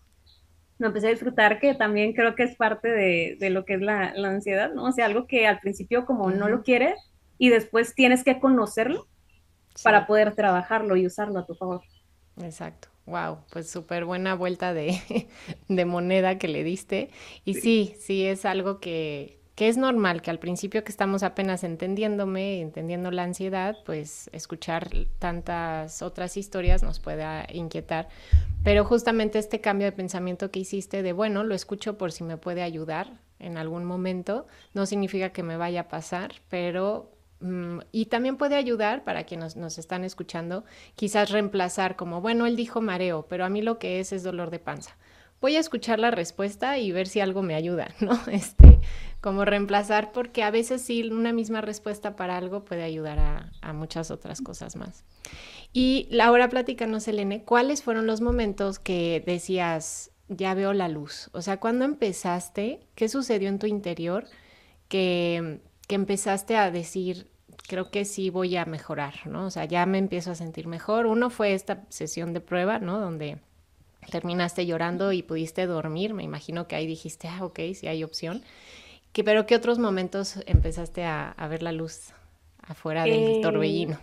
me 0.81 0.87
empecé 0.87 1.07
a 1.07 1.11
disfrutar, 1.11 1.59
que 1.59 1.75
también 1.75 2.13
creo 2.13 2.33
que 2.33 2.41
es 2.41 2.55
parte 2.55 2.89
de, 2.89 3.37
de 3.39 3.49
lo 3.51 3.65
que 3.65 3.75
es 3.75 3.81
la, 3.81 4.13
la, 4.15 4.29
ansiedad, 4.29 4.73
¿no? 4.73 4.85
O 4.85 4.91
sea, 4.91 5.05
algo 5.05 5.27
que 5.27 5.45
al 5.45 5.59
principio 5.59 6.05
como 6.05 6.31
no 6.31 6.49
lo 6.49 6.63
quieres 6.63 6.95
y 7.37 7.49
después 7.49 7.93
tienes 7.93 8.23
que 8.23 8.39
conocerlo 8.39 9.07
para 9.83 10.07
poder 10.07 10.33
trabajarlo 10.33 10.95
y 10.95 11.05
usarlo 11.05 11.39
a 11.39 11.45
tu 11.45 11.53
favor. 11.53 11.81
Exacto. 12.41 12.87
Wow, 13.05 13.39
pues 13.51 13.69
súper 13.69 14.05
buena 14.05 14.33
vuelta 14.33 14.73
de, 14.73 14.99
de, 15.67 15.85
moneda 15.85 16.39
que 16.39 16.47
le 16.47 16.63
diste. 16.63 17.11
Y 17.45 17.55
sí, 17.55 17.93
sí, 17.99 18.25
es 18.25 18.43
algo 18.45 18.79
que, 18.79 19.40
que 19.55 19.67
es 19.67 19.77
normal 19.77 20.21
que 20.21 20.31
al 20.31 20.39
principio 20.39 20.83
que 20.83 20.91
estamos 20.91 21.23
apenas 21.23 21.63
entendiéndome, 21.63 22.61
entendiendo 22.61 23.11
la 23.11 23.23
ansiedad, 23.23 23.77
pues 23.85 24.29
escuchar 24.33 24.89
tantas 25.19 26.01
otras 26.01 26.37
historias 26.37 26.83
nos 26.83 26.99
pueda 26.99 27.45
inquietar. 27.51 28.07
Pero 28.63 28.85
justamente 28.85 29.39
este 29.39 29.59
cambio 29.59 29.85
de 29.85 29.91
pensamiento 29.91 30.51
que 30.51 30.59
hiciste 30.59 31.03
de, 31.03 31.13
bueno, 31.13 31.43
lo 31.43 31.53
escucho 31.53 31.97
por 31.97 32.11
si 32.11 32.23
me 32.23 32.37
puede 32.37 32.61
ayudar 32.61 33.19
en 33.39 33.57
algún 33.57 33.85
momento, 33.85 34.47
no 34.73 34.85
significa 34.85 35.31
que 35.31 35.43
me 35.43 35.57
vaya 35.57 35.81
a 35.81 35.87
pasar, 35.87 36.35
pero 36.47 37.11
mm, 37.41 37.79
y 37.91 38.05
también 38.05 38.37
puede 38.37 38.55
ayudar 38.55 39.03
para 39.03 39.23
quienes 39.23 39.55
nos, 39.55 39.63
nos, 39.63 39.77
están 39.79 40.03
escuchando, 40.03 40.63
quizás 40.95 41.31
reemplazar 41.31 41.95
como, 41.95 42.21
bueno, 42.21 42.45
él 42.45 42.55
dijo 42.55 42.81
mareo, 42.81 43.25
pero 43.27 43.43
a 43.43 43.49
mí 43.49 43.61
lo 43.61 43.79
que 43.79 43.99
es 43.99 44.13
es 44.13 44.23
dolor 44.23 44.51
de 44.51 44.59
panza. 44.59 44.95
Voy 45.41 45.55
a 45.55 45.59
escuchar 45.59 45.99
la 45.99 46.11
respuesta 46.11 46.77
y 46.77 46.91
ver 46.91 47.07
si 47.07 47.19
algo 47.19 47.41
me 47.41 47.55
ayuda, 47.55 47.89
¿no? 47.99 48.17
Este, 48.31 48.79
como 49.21 49.43
reemplazar, 49.43 50.11
porque 50.11 50.43
a 50.43 50.51
veces 50.51 50.81
sí, 50.81 51.03
una 51.09 51.33
misma 51.33 51.61
respuesta 51.61 52.15
para 52.15 52.37
algo 52.37 52.63
puede 52.63 52.83
ayudar 52.83 53.19
a, 53.61 53.73
muchas 53.73 54.11
otras 54.11 54.41
cosas 54.41 54.75
más. 54.75 55.03
Y 55.73 56.07
Laura, 56.11 56.49
platícanos, 56.49 57.07
Elene, 57.07 57.43
¿cuáles 57.43 57.81
fueron 57.81 58.05
los 58.05 58.21
momentos 58.21 58.79
que 58.79 59.23
decías, 59.25 60.11
ya 60.27 60.53
veo 60.53 60.73
la 60.73 60.89
luz? 60.89 61.29
O 61.33 61.41
sea, 61.41 61.59
¿cuándo 61.59 61.85
empezaste? 61.85 62.81
¿Qué 62.95 63.09
sucedió 63.09 63.49
en 63.49 63.59
tu 63.59 63.67
interior 63.67 64.25
que, 64.89 65.61
que 65.87 65.95
empezaste 65.95 66.57
a 66.57 66.69
decir, 66.69 67.31
creo 67.67 67.89
que 67.89 68.05
sí 68.05 68.29
voy 68.29 68.57
a 68.57 68.65
mejorar, 68.65 69.25
¿no? 69.25 69.45
O 69.45 69.49
sea, 69.49 69.65
ya 69.65 69.85
me 69.85 69.97
empiezo 69.97 70.31
a 70.31 70.35
sentir 70.35 70.67
mejor. 70.67 71.05
Uno 71.05 71.29
fue 71.29 71.53
esta 71.53 71.85
sesión 71.89 72.33
de 72.33 72.41
prueba, 72.41 72.79
¿no? 72.79 72.99
Donde 72.99 73.39
terminaste 74.09 74.65
llorando 74.65 75.11
y 75.11 75.23
pudiste 75.23 75.65
dormir. 75.65 76.13
Me 76.13 76.23
imagino 76.23 76.67
que 76.67 76.75
ahí 76.75 76.87
dijiste, 76.87 77.27
ah, 77.27 77.43
ok, 77.43 77.59
sí 77.73 77.87
hay 77.87 78.03
opción. 78.03 78.41
pero 79.25 79.45
¿qué 79.45 79.55
otros 79.55 79.79
momentos 79.79 80.43
empezaste 80.47 81.03
a, 81.03 81.35
ver 81.49 81.63
la 81.63 81.71
luz 81.71 82.13
afuera 82.61 83.03
del 83.03 83.37
eh, 83.37 83.39
torbellino? 83.41 83.99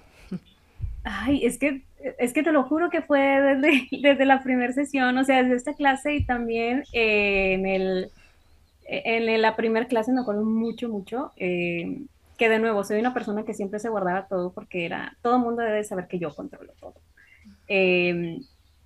Ay, 1.04 1.44
es 1.44 1.58
que, 1.58 1.82
es 2.18 2.32
que 2.32 2.42
te 2.42 2.52
lo 2.52 2.64
juro 2.64 2.90
que 2.90 3.02
fue 3.02 3.20
desde, 3.20 3.88
desde 4.02 4.24
la 4.24 4.42
primera 4.42 4.72
sesión, 4.72 5.16
o 5.16 5.24
sea, 5.24 5.42
desde 5.42 5.56
esta 5.56 5.74
clase 5.74 6.14
y 6.14 6.24
también 6.24 6.84
eh, 6.92 7.54
en, 7.54 7.66
el, 7.66 8.10
en 8.84 9.42
la 9.42 9.56
primera 9.56 9.86
clase 9.86 10.12
me 10.12 10.20
acuerdo 10.20 10.44
mucho, 10.44 10.88
mucho, 10.88 11.32
eh, 11.36 12.02
que 12.36 12.48
de 12.48 12.58
nuevo, 12.58 12.84
soy 12.84 13.00
una 13.00 13.14
persona 13.14 13.44
que 13.44 13.54
siempre 13.54 13.80
se 13.80 13.88
guardaba 13.88 14.26
todo 14.28 14.52
porque 14.52 14.84
era, 14.84 15.16
todo 15.22 15.36
el 15.36 15.42
mundo 15.42 15.62
debe 15.62 15.82
saber 15.82 16.06
que 16.06 16.18
yo 16.18 16.34
controlo 16.34 16.72
todo. 16.78 16.94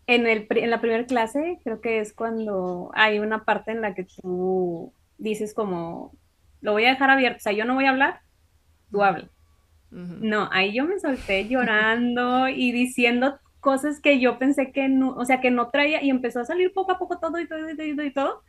En, 0.06 0.26
el, 0.26 0.46
en 0.50 0.70
la 0.70 0.80
primera 0.80 1.06
clase 1.06 1.58
creo 1.64 1.80
que 1.80 2.00
es 2.00 2.12
cuando 2.12 2.90
hay 2.94 3.18
una 3.18 3.44
parte 3.44 3.70
en 3.70 3.80
la 3.80 3.94
que 3.94 4.04
tú 4.04 4.92
dices 5.18 5.54
como, 5.54 6.12
lo 6.60 6.72
voy 6.72 6.84
a 6.84 6.90
dejar 6.90 7.10
abierto, 7.10 7.38
o 7.38 7.40
sea, 7.40 7.52
yo 7.52 7.64
no 7.64 7.74
voy 7.74 7.86
a 7.86 7.90
hablar, 7.90 8.20
tú 8.90 9.02
hablas. 9.02 9.30
No, 9.90 10.48
ahí 10.52 10.72
yo 10.72 10.86
me 10.86 10.98
solté 10.98 11.46
llorando 11.48 12.48
y 12.48 12.72
diciendo 12.72 13.38
cosas 13.60 14.00
que 14.00 14.18
yo 14.20 14.38
pensé 14.38 14.72
que 14.72 14.88
no, 14.88 15.10
o 15.10 15.24
sea, 15.26 15.40
que 15.40 15.50
no 15.50 15.68
traía 15.68 16.02
y 16.02 16.08
empezó 16.08 16.40
a 16.40 16.46
salir 16.46 16.72
poco 16.72 16.92
a 16.92 16.98
poco 16.98 17.18
todo 17.18 17.38
y 17.38 17.46
todo 17.46 17.68
y 17.70 17.76
todo 17.76 18.06
y 18.06 18.12
todo. 18.12 18.42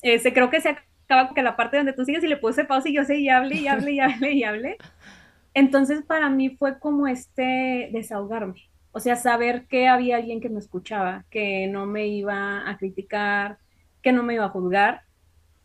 Ese, 0.00 0.32
creo 0.32 0.48
que 0.48 0.62
se 0.62 0.70
acaba 0.70 1.34
que 1.34 1.42
la 1.42 1.54
parte 1.54 1.76
donde 1.76 1.92
tú 1.92 2.04
sigues 2.04 2.24
y 2.24 2.28
le 2.28 2.38
puse 2.38 2.64
pausa 2.64 2.88
y 2.88 2.94
yo 2.94 3.04
sé 3.04 3.18
y 3.18 3.28
hable 3.28 3.56
y 3.56 3.68
hable 3.68 3.92
y 3.92 4.00
hable 4.00 4.32
y 4.32 4.44
hable. 4.44 4.76
Entonces 5.54 6.02
para 6.02 6.30
mí 6.30 6.56
fue 6.56 6.78
como 6.78 7.06
este 7.06 7.90
desahogarme, 7.92 8.70
o 8.96 9.00
sea, 9.00 9.16
saber 9.16 9.66
que 9.66 9.88
había 9.88 10.16
alguien 10.16 10.40
que 10.40 10.48
me 10.48 10.58
escuchaba, 10.58 11.24
que 11.30 11.66
no 11.66 11.86
me 11.86 12.06
iba 12.06 12.68
a 12.68 12.78
criticar, 12.78 13.58
que 14.02 14.12
no 14.12 14.22
me 14.22 14.34
iba 14.34 14.46
a 14.46 14.50
juzgar 14.50 15.06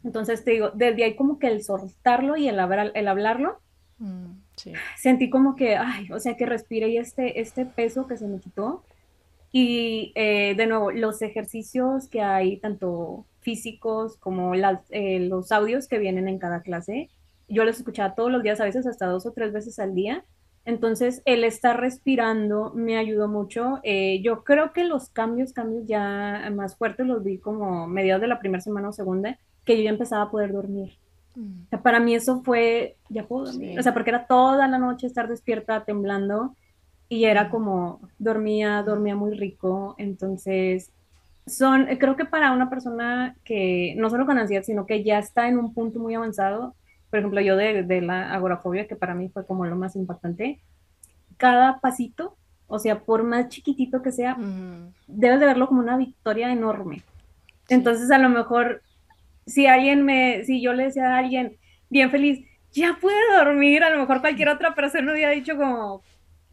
entonces 0.04 0.44
te 0.44 0.52
digo, 0.52 0.72
desde 0.74 1.04
ahí 1.04 1.15
como 1.15 1.39
que 1.39 1.48
el 1.48 1.63
soltarlo 1.63 2.38
y 2.38 2.48
el, 2.48 2.60
el 2.94 3.08
hablarlo, 3.08 3.60
mm, 4.00 4.32
sentí 4.98 5.30
como 5.30 5.56
que, 5.56 5.76
ay, 5.76 6.12
o 6.12 6.20
sea, 6.20 6.36
que 6.36 6.46
respiré 6.46 6.98
este, 6.98 7.39
este 7.39 7.65
peso 7.65 8.08
que 8.08 8.17
se 8.17 8.28
me 8.28 8.39
quitó. 8.39 8.84
Y 9.52 10.13
eh, 10.15 10.56
de 10.56 10.65
nuevo, 10.65 10.91
los 10.91 11.22
ejercicios 11.22 12.08
que 12.08 12.22
hay, 12.22 12.58
tanto 12.58 13.26
físicos 13.41 14.17
como 14.17 14.54
eh, 14.56 15.20
los 15.20 15.52
audios 15.52 15.88
que 15.88 16.00
vienen 16.00 16.28
en 16.28 16.39
cada 16.39 16.62
clase, 16.62 17.10
yo 17.48 17.65
los 17.65 17.78
escuchaba 17.78 18.15
todos 18.15 18.32
los 18.32 18.44
días, 18.44 18.62
a 18.62 18.65
veces 18.65 18.88
hasta 18.88 19.08
dos 19.08 19.26
o 19.26 19.34
tres 19.34 19.52
veces 19.52 19.78
al 19.78 19.94
día. 19.94 20.24
Entonces, 20.63 21.21
el 21.26 21.43
estar 21.43 21.80
respirando 21.80 22.71
me 22.76 22.97
ayudó 22.97 23.28
mucho. 23.28 23.80
Eh, 23.84 24.21
yo 24.21 24.43
creo 24.43 24.74
que 24.74 24.84
los 24.84 25.10
cambios, 25.10 25.54
cambios 25.54 25.88
ya 25.88 26.50
más 26.54 26.76
fuertes 26.76 27.08
los 27.08 27.24
vi 27.24 27.39
como 27.39 27.88
mediados 27.88 28.21
de 28.21 28.28
la 28.28 28.39
primera 28.39 28.62
semana 28.62 28.89
o 28.89 28.93
segunda, 28.93 29.39
que 29.65 29.78
yo 29.78 29.84
ya 29.84 29.89
empezaba 29.89 30.24
a 30.24 30.32
poder 30.32 30.52
dormir. 30.54 30.97
Mm. 31.36 31.63
O 31.65 31.69
sea, 31.69 31.82
para 31.82 32.00
mí 32.00 32.13
eso 32.13 32.41
fue, 32.43 32.97
ya 33.10 33.26
puedo 33.26 33.45
dormir. 33.45 33.80
O 33.80 33.84
sea, 33.84 33.93
porque 33.93 34.12
era 34.12 34.28
toda 34.28 34.67
la 34.67 34.78
noche 34.78 35.08
estar 35.08 35.28
despierta, 35.28 35.84
temblando, 35.84 36.56
y 37.10 37.26
era 37.26 37.45
mm. 37.45 37.50
como, 37.50 38.02
dormía, 38.19 38.84
dormía 38.84 39.15
muy 39.15 39.36
rico. 39.36 39.95
Entonces, 39.97 40.91
son, 41.47 41.88
creo 41.97 42.15
que 42.15 42.26
para 42.26 42.52
una 42.52 42.69
persona 42.69 43.36
que 43.43 43.95
no 43.97 44.12
solo 44.12 44.28
con 44.28 44.38
ansiedad, 44.38 44.63
sino 44.63 44.86
que 44.86 45.04
ya 45.04 45.17
está 45.17 45.47
en 45.47 45.58
un 45.58 45.74
punto 45.74 46.00
muy 46.00 46.13
avanzado, 46.13 46.76
por 47.12 47.19
ejemplo, 47.19 47.41
yo 47.41 47.56
de, 47.58 47.84
de 47.84 48.02
la 48.02 48.34
agorafobia, 48.34 48.88
que 48.88 48.95
para 48.95 49.13
mí 49.13 49.30
fue 49.30 49.45
como 49.45 49.65
lo 49.65 49.76
más 49.76 49.95
impactante, 49.95 50.62
cada 51.38 51.80
pasito, 51.80 52.38
o 52.67 52.80
sea, 52.80 53.02
por 53.02 53.24
más 53.24 53.50
chiquitito 53.50 54.02
que 54.02 54.12
sea, 54.12 54.36
mm. 54.36 54.93
debes 55.08 55.39
de 55.39 55.45
verlo 55.45 55.67
como 55.67 55.82
una 55.82 55.97
victoria 55.97 56.52
enorme. 56.52 57.04
Entonces, 57.67 58.10
a 58.12 58.17
lo 58.17 58.30
mejor 58.30 58.82
si 59.45 59.67
alguien 59.67 60.04
me, 60.04 60.43
si 60.45 60.62
yo 60.62 60.74
le 60.74 60.86
decía 60.86 61.13
a 61.13 61.17
alguien 61.17 61.58
bien 61.89 62.10
feliz, 62.10 62.45
ya 62.71 62.97
puede 63.02 63.36
dormir, 63.38 63.84
a 63.84 63.89
lo 63.89 64.00
mejor 64.00 64.21
cualquier 64.21 64.50
otra 64.50 64.74
persona 64.74 65.12
hubiera 65.12 65.32
dicho 65.32 65.58
como, 65.58 66.02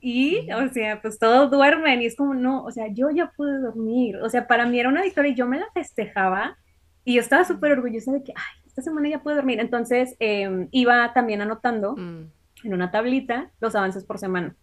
y, 0.01 0.51
o 0.53 0.68
sea, 0.71 1.01
pues 1.01 1.18
todos 1.18 1.51
duermen 1.51 2.03
y 2.03 2.07
es 2.07 2.16
como, 2.16 2.35
no, 2.35 2.64
o 2.64 2.73
sea, 2.73 2.88
yo 2.88 3.11
ya 3.11 3.31
pude 3.37 3.59
dormir, 3.61 4.16
o 4.16 4.29
sea, 4.29 4.47
para 4.47 4.66
mí 4.66 4.81
era 4.81 4.88
una 4.88 5.03
victoria 5.03 5.31
y 5.31 5.37
yo 5.37 5.47
me 5.47 5.59
la 5.61 5.66
festejaba 5.73 6.57
y 7.05 7.14
yo 7.14 7.21
estaba 7.21 7.44
súper 7.44 7.73
orgullosa 7.73 8.12
de 8.12 8.25
que, 8.25 8.33
ay, 8.35 8.67
esta 8.79 8.91
semana 8.91 9.09
ya 9.09 9.23
pude 9.23 9.35
dormir, 9.35 9.61
entonces 9.61 10.17
em, 10.21 10.69
iba 10.71 11.12
también 11.12 11.41
anotando 11.41 11.97
mm. 11.97 12.31
en 12.64 12.75
una 12.75 12.91
tablita 12.91 13.51
los 13.61 13.75
avances 13.75 14.05
por 14.05 14.19
semana. 14.19 14.57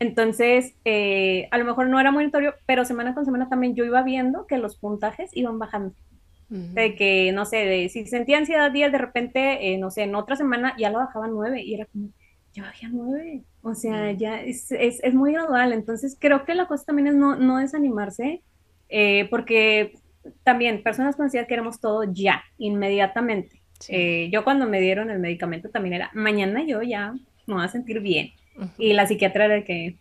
Entonces, 0.00 0.74
eh, 0.84 1.48
a 1.50 1.58
lo 1.58 1.64
mejor 1.64 1.88
no 1.88 1.98
era 1.98 2.12
muy 2.12 2.24
notorio, 2.24 2.54
pero 2.66 2.84
semana 2.84 3.14
con 3.14 3.24
semana 3.24 3.48
también 3.48 3.74
yo 3.74 3.84
iba 3.84 4.02
viendo 4.02 4.46
que 4.46 4.58
los 4.58 4.76
puntajes 4.76 5.30
iban 5.34 5.58
bajando. 5.58 5.94
De 6.50 6.94
que, 6.94 7.30
no 7.32 7.44
sé, 7.44 7.58
de, 7.58 7.90
si 7.90 8.06
sentía 8.06 8.38
ansiedad 8.38 8.70
días, 8.70 8.90
de 8.90 8.96
repente, 8.96 9.68
eh, 9.68 9.76
no 9.76 9.90
sé, 9.90 10.04
en 10.04 10.14
otra 10.14 10.34
semana 10.34 10.74
ya 10.78 10.88
lo 10.88 10.96
bajaban 10.96 11.32
nueve 11.32 11.60
y 11.60 11.74
era 11.74 11.84
como, 11.84 12.08
ya 12.54 12.62
bajé 12.62 12.86
nueve. 12.90 13.44
O 13.60 13.74
sea, 13.74 14.12
ya 14.12 14.40
es, 14.40 14.72
es, 14.72 14.98
es, 15.02 15.12
muy 15.12 15.34
gradual. 15.34 15.74
Entonces, 15.74 16.16
creo 16.18 16.46
que 16.46 16.54
la 16.54 16.66
cosa 16.66 16.86
también 16.86 17.08
es 17.08 17.16
no, 17.16 17.36
no 17.36 17.58
desanimarse, 17.58 18.42
eh, 18.88 19.28
porque 19.28 19.92
también 20.42 20.82
personas 20.82 21.16
con 21.16 21.24
ansiedad 21.24 21.46
queremos 21.46 21.80
todo 21.80 22.04
ya, 22.04 22.42
inmediatamente. 22.58 23.62
Eh, 23.88 24.28
yo 24.32 24.44
cuando 24.44 24.66
me 24.66 24.80
dieron 24.80 25.10
el 25.10 25.20
medicamento 25.20 25.68
también 25.70 25.94
era, 25.94 26.10
mañana 26.14 26.64
yo 26.64 26.82
ya 26.82 27.12
me 27.46 27.54
voy 27.54 27.64
a 27.64 27.68
sentir 27.68 28.00
bien. 28.00 28.32
Y 28.76 28.92
la 28.92 29.06
psiquiatra 29.06 29.44
era 29.44 29.64
que, 29.64 29.98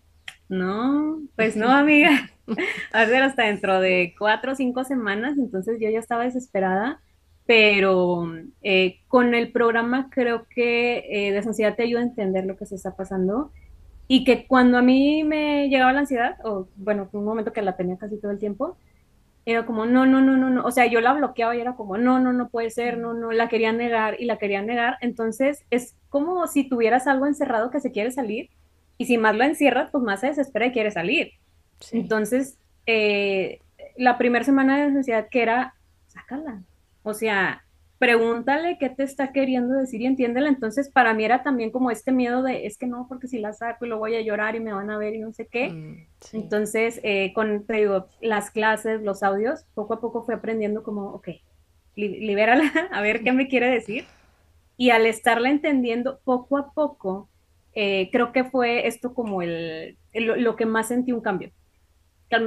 no, 0.50 1.22
pues 1.36 1.56
no, 1.56 1.70
amiga. 1.70 2.32
A 2.94 3.06
ver, 3.06 3.24
hasta 3.24 3.44
dentro 3.44 3.80
de 3.80 4.16
cuatro 4.18 4.54
o 4.54 4.56
cinco 4.56 4.84
semanas, 4.84 5.38
entonces 5.38 5.80
yo 5.80 5.90
ya 5.90 6.00
estaba 6.00 6.24
desesperada, 6.24 7.02
pero 7.46 8.26
eh, 8.62 9.00
con 9.08 9.34
el 9.34 9.52
programa 9.52 10.10
creo 10.10 10.48
que 10.50 11.06
eh, 11.10 11.32
de 11.32 11.38
ansiedad 11.40 11.76
te 11.76 11.84
ayuda 11.84 12.02
a 12.02 12.04
entender 12.04 12.46
lo 12.46 12.58
que 12.58 12.66
se 12.66 12.76
está 12.76 12.96
pasando 12.96 13.52
y 14.08 14.24
que 14.24 14.48
cuando 14.48 14.78
a 14.78 14.82
mí 14.82 15.24
me 15.24 15.68
llegaba 15.70 15.94
la 15.94 16.00
ansiedad, 16.00 16.38
o 16.44 16.68
bueno, 16.78 17.08
fue 17.12 17.20
un 17.20 17.26
momento 17.26 17.54
que 17.54 17.62
la 17.62 17.76
tenía 17.76 17.98
casi 17.98 18.18
todo 18.20 18.32
el 18.32 18.40
tiempo, 18.40 18.78
era 19.48 19.66
como, 19.66 19.86
no, 19.86 20.06
no, 20.06 20.20
no, 20.20 20.36
no, 20.36 20.50
no, 20.50 20.66
o 20.66 20.72
sea, 20.72 20.88
yo 20.88 21.00
la 21.00 21.14
bloqueaba 21.14 21.56
y 21.56 21.62
era 21.62 21.76
como, 21.76 21.98
no, 21.98 22.20
no, 22.20 22.34
no 22.34 22.50
puede 22.50 22.70
ser, 22.70 22.98
no, 22.98 23.14
no, 23.14 23.32
la 23.32 23.48
quería 23.48 23.72
negar 23.72 24.20
y 24.20 24.26
la 24.26 24.38
quería 24.38 24.62
negar, 24.62 24.98
entonces 25.00 25.64
es 25.70 25.96
como 26.10 26.48
si 26.48 26.68
tuvieras 26.68 27.08
algo 27.08 27.28
encerrado 27.28 27.72
que 27.72 27.80
se 27.80 27.94
quiere 27.94 28.12
salir 28.12 28.50
y 28.98 29.06
si 29.06 29.18
más 29.18 29.38
lo 29.38 29.46
encierras, 29.46 29.90
pues 29.90 30.04
más 30.04 30.20
se 30.20 30.28
desespera 30.28 30.66
y 30.66 30.74
quiere 30.74 30.92
salir. 30.92 31.32
Entonces, 31.94 32.60
eh, 32.88 33.62
la 33.96 34.18
primera 34.18 34.44
semana 34.44 34.78
de 34.78 34.92
necesidad 34.92 35.30
que 35.32 35.44
era, 35.44 35.76
sácala. 36.08 36.64
O 37.04 37.14
sea, 37.14 37.64
pregúntale 37.98 38.78
qué 38.80 38.90
te 38.90 39.04
está 39.04 39.32
queriendo 39.32 39.76
decir 39.76 40.02
y 40.02 40.06
entiéndela. 40.06 40.50
Entonces, 40.50 40.90
para 40.92 41.14
mí 41.14 41.26
era 41.26 41.44
también 41.44 41.72
como 41.72 41.92
este 41.92 42.12
miedo 42.12 42.44
de, 42.44 42.66
es 42.66 42.78
que 42.78 42.88
no, 42.88 43.08
porque 43.10 43.28
si 43.28 43.40
la 43.40 43.54
saco 43.54 43.86
y 43.86 43.90
lo 43.90 43.98
voy 44.00 44.16
a 44.16 44.22
llorar 44.22 44.56
y 44.56 44.60
me 44.60 44.74
van 44.74 44.90
a 44.92 44.98
ver 44.98 45.16
y 45.16 45.20
no 45.20 45.34
sé 45.34 45.48
qué. 45.48 45.70
Mm, 45.70 46.08
Entonces, 46.32 47.00
eh, 47.04 47.34
con, 47.34 47.66
te 47.66 47.74
digo, 47.76 48.08
las 48.22 48.52
clases, 48.52 49.02
los 49.02 49.24
audios, 49.24 49.66
poco 49.74 49.96
a 49.96 50.00
poco 50.02 50.24
fui 50.26 50.36
aprendiendo 50.36 50.84
como, 50.84 51.10
ok, 51.14 51.30
libérala, 51.96 52.64
a 52.92 53.02
ver 53.02 53.24
qué 53.24 53.32
me 53.34 53.48
quiere 53.48 53.68
decir. 53.70 54.06
Y 54.78 54.92
al 54.92 55.06
estarla 55.06 55.50
entendiendo 55.50 56.20
poco 56.24 56.58
a 56.58 56.72
poco, 56.74 57.30
eh, 57.74 58.10
creo 58.12 58.32
que 58.32 58.44
fue 58.46 58.88
esto 58.88 59.14
como 59.14 59.42
el, 59.42 59.98
lo 60.14 60.56
que 60.56 60.66
más 60.66 60.88
sentí 60.90 61.12
un 61.12 61.22
cambio. 61.22 61.52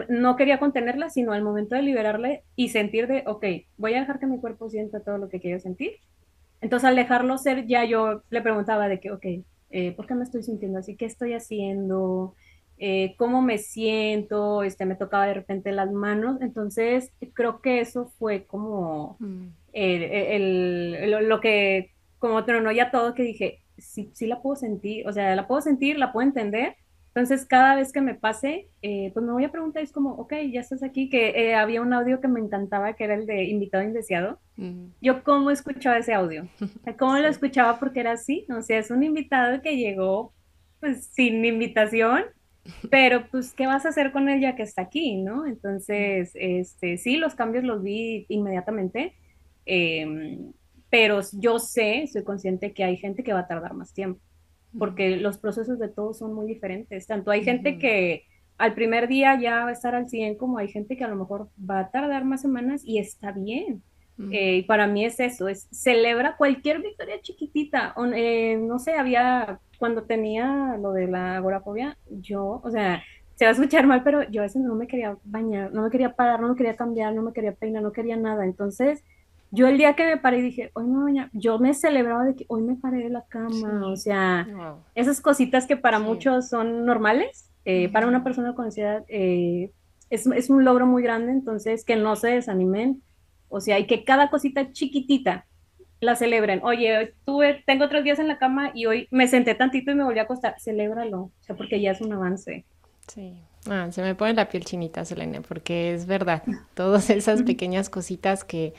No 0.08 0.36
quería 0.36 0.58
contenerla, 0.58 1.08
sino 1.08 1.32
al 1.32 1.42
momento 1.42 1.74
de 1.74 1.82
liberarle 1.82 2.44
y 2.54 2.68
sentir 2.68 3.06
de, 3.06 3.24
ok, 3.26 3.44
voy 3.78 3.94
a 3.94 4.00
dejar 4.00 4.18
que 4.18 4.26
mi 4.26 4.38
cuerpo 4.38 4.68
sienta 4.68 5.00
todo 5.00 5.18
lo 5.18 5.28
que 5.28 5.40
quiero 5.40 5.58
sentir. 5.58 5.92
Entonces 6.60 6.88
al 6.88 6.96
dejarlo 6.96 7.38
ser, 7.38 7.66
ya 7.66 7.84
yo 7.84 8.22
le 8.28 8.42
preguntaba 8.42 8.88
de 8.88 9.00
que, 9.00 9.10
ok, 9.10 9.26
eh, 9.70 9.92
¿por 9.92 10.06
qué 10.06 10.14
me 10.14 10.24
estoy 10.24 10.42
sintiendo 10.42 10.78
así? 10.78 10.96
¿Qué 10.96 11.06
estoy 11.06 11.32
haciendo? 11.32 12.34
Eh, 12.76 13.14
¿Cómo 13.16 13.40
me 13.40 13.58
siento? 13.58 14.62
Este, 14.62 14.84
me 14.84 14.96
tocaba 14.96 15.26
de 15.26 15.34
repente 15.34 15.72
las 15.72 15.90
manos. 15.90 16.40
Entonces 16.42 17.12
creo 17.34 17.60
que 17.60 17.80
eso 17.80 18.06
fue 18.18 18.44
como 18.44 19.16
mm. 19.20 19.46
el, 19.72 21.10
lo 21.28 21.40
que, 21.40 21.92
como 22.18 22.44
tronó 22.44 22.72
ya 22.72 22.90
todo, 22.90 23.14
que 23.14 23.22
dije, 23.22 23.60
sí, 23.78 24.10
sí 24.12 24.26
la 24.26 24.42
puedo 24.42 24.56
sentir, 24.56 25.06
o 25.08 25.12
sea, 25.12 25.34
la 25.36 25.46
puedo 25.46 25.60
sentir, 25.60 25.98
la 25.98 26.12
puedo 26.12 26.26
entender. 26.26 26.76
Entonces, 27.14 27.44
cada 27.44 27.74
vez 27.74 27.92
que 27.92 28.00
me 28.00 28.14
pase, 28.14 28.68
eh, 28.82 29.10
pues 29.12 29.26
me 29.26 29.32
voy 29.32 29.44
a 29.44 29.50
preguntar, 29.50 29.82
es 29.82 29.90
como, 29.92 30.12
ok, 30.12 30.32
ya 30.52 30.60
estás 30.60 30.82
aquí, 30.82 31.08
que 31.08 31.30
eh, 31.30 31.54
había 31.56 31.82
un 31.82 31.92
audio 31.92 32.20
que 32.20 32.28
me 32.28 32.38
encantaba, 32.38 32.94
que 32.94 33.04
era 33.04 33.14
el 33.14 33.26
de 33.26 33.44
invitado 33.44 33.82
indeseado. 33.82 34.38
Yo, 35.00 35.24
¿cómo 35.24 35.50
escuchaba 35.50 35.98
ese 35.98 36.14
audio? 36.14 36.46
¿Cómo 36.98 37.16
lo 37.18 37.26
escuchaba? 37.26 37.78
Porque 37.80 38.00
era 38.00 38.12
así, 38.12 38.46
o 38.56 38.62
sea, 38.62 38.78
es 38.78 38.90
un 38.90 39.02
invitado 39.02 39.60
que 39.60 39.76
llegó, 39.76 40.34
pues, 40.78 41.06
sin 41.06 41.44
invitación, 41.44 42.24
pero, 42.90 43.26
pues, 43.30 43.54
¿qué 43.54 43.66
vas 43.66 43.86
a 43.86 43.88
hacer 43.88 44.12
con 44.12 44.28
él 44.28 44.40
ya 44.40 44.54
que 44.54 44.62
está 44.62 44.82
aquí, 44.82 45.16
no? 45.16 45.46
Entonces, 45.46 46.30
este, 46.34 46.96
sí, 46.98 47.16
los 47.16 47.34
cambios 47.34 47.64
los 47.64 47.82
vi 47.82 48.26
inmediatamente. 48.28 49.14
Eh, 49.66 50.38
pero 50.90 51.20
yo 51.32 51.58
sé, 51.58 52.06
soy 52.12 52.24
consciente 52.24 52.74
que 52.74 52.84
hay 52.84 52.96
gente 52.96 53.22
que 53.22 53.32
va 53.32 53.40
a 53.40 53.46
tardar 53.46 53.74
más 53.74 53.94
tiempo, 53.94 54.20
porque 54.78 55.16
los 55.16 55.38
procesos 55.38 55.78
de 55.78 55.88
todos 55.88 56.18
son 56.18 56.34
muy 56.34 56.46
diferentes. 56.46 57.06
Tanto 57.06 57.30
hay 57.30 57.44
gente 57.44 57.78
que 57.78 58.24
al 58.58 58.74
primer 58.74 59.08
día 59.08 59.38
ya 59.40 59.64
va 59.64 59.70
a 59.70 59.72
estar 59.72 59.94
al 59.94 60.08
100, 60.08 60.36
como 60.36 60.58
hay 60.58 60.68
gente 60.68 60.96
que 60.96 61.04
a 61.04 61.08
lo 61.08 61.16
mejor 61.16 61.48
va 61.58 61.80
a 61.80 61.90
tardar 61.90 62.24
más 62.24 62.42
semanas 62.42 62.82
y 62.84 62.98
está 62.98 63.32
bien. 63.32 63.82
Eh, 64.32 64.56
y 64.56 64.62
para 64.64 64.86
mí 64.86 65.06
es 65.06 65.18
eso, 65.18 65.48
es 65.48 65.66
celebra 65.72 66.36
cualquier 66.36 66.82
victoria 66.82 67.22
chiquitita. 67.22 67.94
Eh, 68.14 68.58
no 68.58 68.78
sé, 68.78 68.92
había, 68.92 69.60
cuando 69.78 70.02
tenía 70.02 70.76
lo 70.78 70.92
de 70.92 71.06
la 71.06 71.36
agorafobia, 71.36 71.96
yo, 72.10 72.60
o 72.62 72.70
sea, 72.70 73.02
se 73.36 73.46
va 73.46 73.52
a 73.52 73.54
escuchar 73.54 73.86
mal, 73.86 74.02
pero 74.02 74.28
yo 74.30 74.42
a 74.42 74.44
veces 74.44 74.60
no 74.60 74.74
me 74.74 74.86
quería 74.86 75.16
bañar, 75.24 75.72
no 75.72 75.82
me 75.84 75.90
quería 75.90 76.14
parar, 76.14 76.40
no 76.40 76.50
me 76.50 76.54
quería 76.54 76.76
cambiar, 76.76 77.14
no 77.14 77.22
me 77.22 77.32
quería 77.32 77.54
peinar, 77.54 77.82
no 77.82 77.92
quería 77.92 78.18
nada. 78.18 78.44
Entonces, 78.44 79.02
yo 79.50 79.68
el 79.68 79.78
día 79.78 79.94
que 79.94 80.04
me 80.04 80.16
paré 80.16 80.42
dije, 80.42 80.70
hoy 80.74 80.86
me 80.86 81.02
bañar, 81.02 81.30
yo 81.32 81.58
me 81.58 81.74
celebraba 81.74 82.24
de 82.24 82.36
que 82.36 82.44
hoy 82.48 82.62
me 82.62 82.76
paré 82.76 82.98
de 82.98 83.10
la 83.10 83.24
cama, 83.28 83.86
o 83.86 83.96
sea, 83.96 84.46
esas 84.94 85.20
cositas 85.20 85.66
que 85.66 85.76
para 85.76 85.98
muchos 85.98 86.48
son 86.48 86.86
normales, 86.86 87.50
eh, 87.64 87.88
para 87.88 88.06
una 88.06 88.24
persona 88.24 88.54
con 88.54 88.66
ansiedad 88.66 89.04
es, 89.08 89.72
es 90.08 90.50
un 90.50 90.64
logro 90.64 90.86
muy 90.86 91.02
grande, 91.02 91.32
entonces 91.32 91.84
que 91.84 91.96
no 91.96 92.16
se 92.16 92.28
desanimen 92.28 93.02
o 93.50 93.60
sea, 93.60 93.78
y 93.78 93.86
que 93.86 94.04
cada 94.04 94.30
cosita 94.30 94.72
chiquitita 94.72 95.44
la 96.00 96.16
celebren. 96.16 96.60
Oye, 96.62 97.14
tuve, 97.26 97.62
tengo 97.66 97.88
tres 97.88 98.04
días 98.04 98.18
en 98.18 98.28
la 98.28 98.38
cama 98.38 98.70
y 98.72 98.86
hoy 98.86 99.08
me 99.10 99.28
senté 99.28 99.54
tantito 99.54 99.90
y 99.90 99.96
me 99.96 100.04
volví 100.04 100.18
a 100.18 100.22
acostar. 100.22 100.54
Celébralo, 100.58 101.22
o 101.22 101.32
sea, 101.40 101.56
porque 101.56 101.80
ya 101.80 101.90
es 101.90 102.00
un 102.00 102.12
avance. 102.12 102.64
Sí. 103.08 103.34
Ah, 103.68 103.88
se 103.90 104.00
me 104.00 104.14
pone 104.14 104.32
la 104.32 104.48
piel 104.48 104.64
chinita, 104.64 105.04
Selene, 105.04 105.42
porque 105.42 105.92
es 105.92 106.06
verdad. 106.06 106.42
Todas 106.74 107.10
esas 107.10 107.42
pequeñas 107.42 107.90
cositas 107.90 108.44
que, 108.44 108.72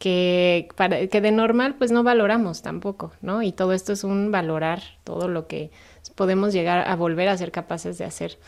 que, 0.00 0.70
para, 0.76 1.06
que 1.08 1.20
de 1.20 1.30
normal 1.30 1.74
pues 1.76 1.92
no 1.92 2.02
valoramos 2.02 2.62
tampoco, 2.62 3.12
¿no? 3.20 3.42
Y 3.42 3.52
todo 3.52 3.74
esto 3.74 3.92
es 3.92 4.02
un 4.02 4.32
valorar 4.32 4.80
todo 5.04 5.28
lo 5.28 5.46
que 5.46 5.70
podemos 6.14 6.54
llegar 6.54 6.88
a 6.88 6.96
volver 6.96 7.28
a 7.28 7.36
ser 7.36 7.52
capaces 7.52 7.98
de 7.98 8.06
hacer. 8.06 8.38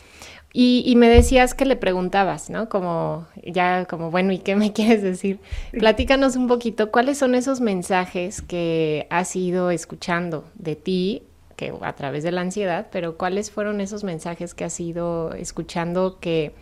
Y, 0.55 0.95
me 0.97 1.09
decías 1.09 1.55
que 1.55 1.65
le 1.67 1.77
preguntabas, 1.77 2.51
¿no? 2.51 2.69
Como 2.69 3.27
ya, 3.43 3.85
como 3.85 4.11
bueno, 4.11 4.33
¿y 4.33 4.39
qué 4.39 4.57
me 4.57 4.73
quieres 4.75 5.03
decir? 5.03 5.41
Platícanos 5.73 6.37
un 6.37 6.49
poquito, 6.49 6.91
¿cuáles 6.91 7.19
son 7.19 7.35
esos 7.35 7.61
mensajes 7.61 8.41
que 8.41 9.07
has 9.11 9.37
ido 9.37 9.71
escuchando 9.71 10.45
de 10.55 10.75
ti, 10.75 11.23
que 11.57 11.75
a 11.83 11.93
través 11.95 12.23
de 12.25 12.33
la 12.33 12.41
ansiedad, 12.41 12.89
pero 12.91 13.19
cuáles 13.19 13.51
fueron 13.51 13.83
esos 13.83 14.05
mensajes 14.05 14.55
que 14.55 14.65
has 14.65 14.81
ido 14.81 15.35
escuchando 15.35 16.19
que, 16.19 16.55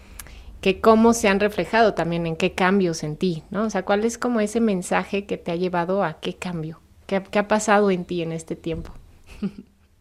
que 0.61 0.81
cómo 0.81 1.13
se 1.13 1.29
han 1.29 1.41
reflejado 1.41 1.95
también 1.95 2.27
en 2.27 2.37
qué 2.37 2.53
cambios 2.53 3.03
en 3.03 3.17
ti, 3.17 3.43
¿no? 3.51 3.65
O 3.65 3.71
sea, 3.71 3.85
¿cuál 3.85 4.05
es 4.05 4.19
como 4.19 4.41
ese 4.41 4.61
mensaje 4.61 5.25
que 5.25 5.39
te 5.39 5.53
ha 5.53 5.57
llevado 5.57 6.05
a 6.05 6.21
qué 6.21 6.35
cambio? 6.35 6.81
¿Qué, 7.07 7.23
qué 7.31 7.39
ha 7.39 7.49
pasado 7.49 7.91
en 7.91 8.05
ti 8.05 8.23
en 8.23 8.33
este 8.33 8.57
tiempo? 8.57 8.93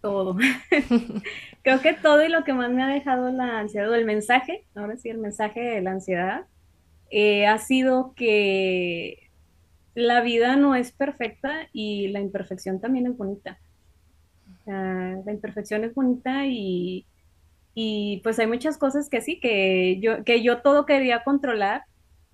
Todo. 0.02 0.38
Creo 1.64 1.82
que 1.82 1.94
todo 1.94 2.24
y 2.24 2.30
lo 2.30 2.44
que 2.44 2.54
más 2.54 2.72
me 2.72 2.84
ha 2.84 2.88
dejado 2.88 3.32
la 3.32 3.60
ansiedad, 3.60 3.90
o 3.90 3.96
el 3.96 4.06
mensaje, 4.06 4.66
ahora 4.76 4.98
sí, 4.98 5.10
el 5.10 5.18
mensaje 5.18 5.62
de 5.62 5.82
la 5.82 5.92
ansiedad, 5.92 6.46
eh, 7.10 7.48
ha 7.48 7.58
sido 7.58 8.14
que 8.16 9.30
la 9.96 10.22
vida 10.22 10.56
no 10.56 10.76
es 10.76 10.92
perfecta 10.92 11.68
y 11.74 12.10
la 12.10 12.20
imperfección 12.20 12.80
también 12.80 13.08
es 13.08 13.18
bonita. 13.18 13.60
la 14.66 15.32
imperfección 15.32 15.84
es 15.84 15.94
bonita 15.96 16.46
y, 16.46 17.06
y, 17.80 18.22
pues 18.24 18.40
hay 18.40 18.48
muchas 18.48 18.78
cosas 18.78 19.10
que 19.10 19.22
sí, 19.22 19.40
que 19.40 20.00
yo, 20.02 20.24
que 20.26 20.44
yo 20.44 20.62
todo 20.62 20.86
quería 20.86 21.24
controlar, 21.24 21.84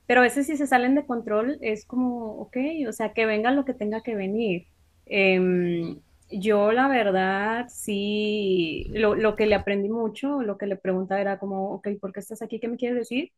pero 0.07 0.21
a 0.21 0.23
veces 0.23 0.47
si 0.47 0.57
se 0.57 0.67
salen 0.67 0.95
de 0.95 1.05
control 1.05 1.57
es 1.61 1.85
como, 1.85 2.33
ok, 2.41 2.57
o 2.87 2.91
sea, 2.93 3.13
que 3.13 3.25
venga 3.25 3.51
lo 3.51 3.65
que 3.65 3.73
tenga 3.73 4.01
que 4.03 4.15
venir. 4.15 4.67
Em, 5.05 5.99
yo 6.31 6.71
la 6.71 6.87
verdad 6.87 7.67
sí, 7.69 8.85
lo, 8.93 9.35
que 9.35 9.45
le 9.47 9.55
aprendí 9.55 9.89
mucho, 9.89 10.41
lo 10.41 10.57
que 10.57 10.67
le 10.67 10.77
preguntaba 10.77 11.21
era 11.21 11.39
como, 11.39 11.71
ok, 11.75 11.89
¿por 12.01 12.13
qué 12.13 12.19
estás 12.21 12.41
aquí? 12.41 12.59
¿Qué 12.59 12.67
me 12.67 12.77
quieres 12.77 12.97
decir? 12.97 13.31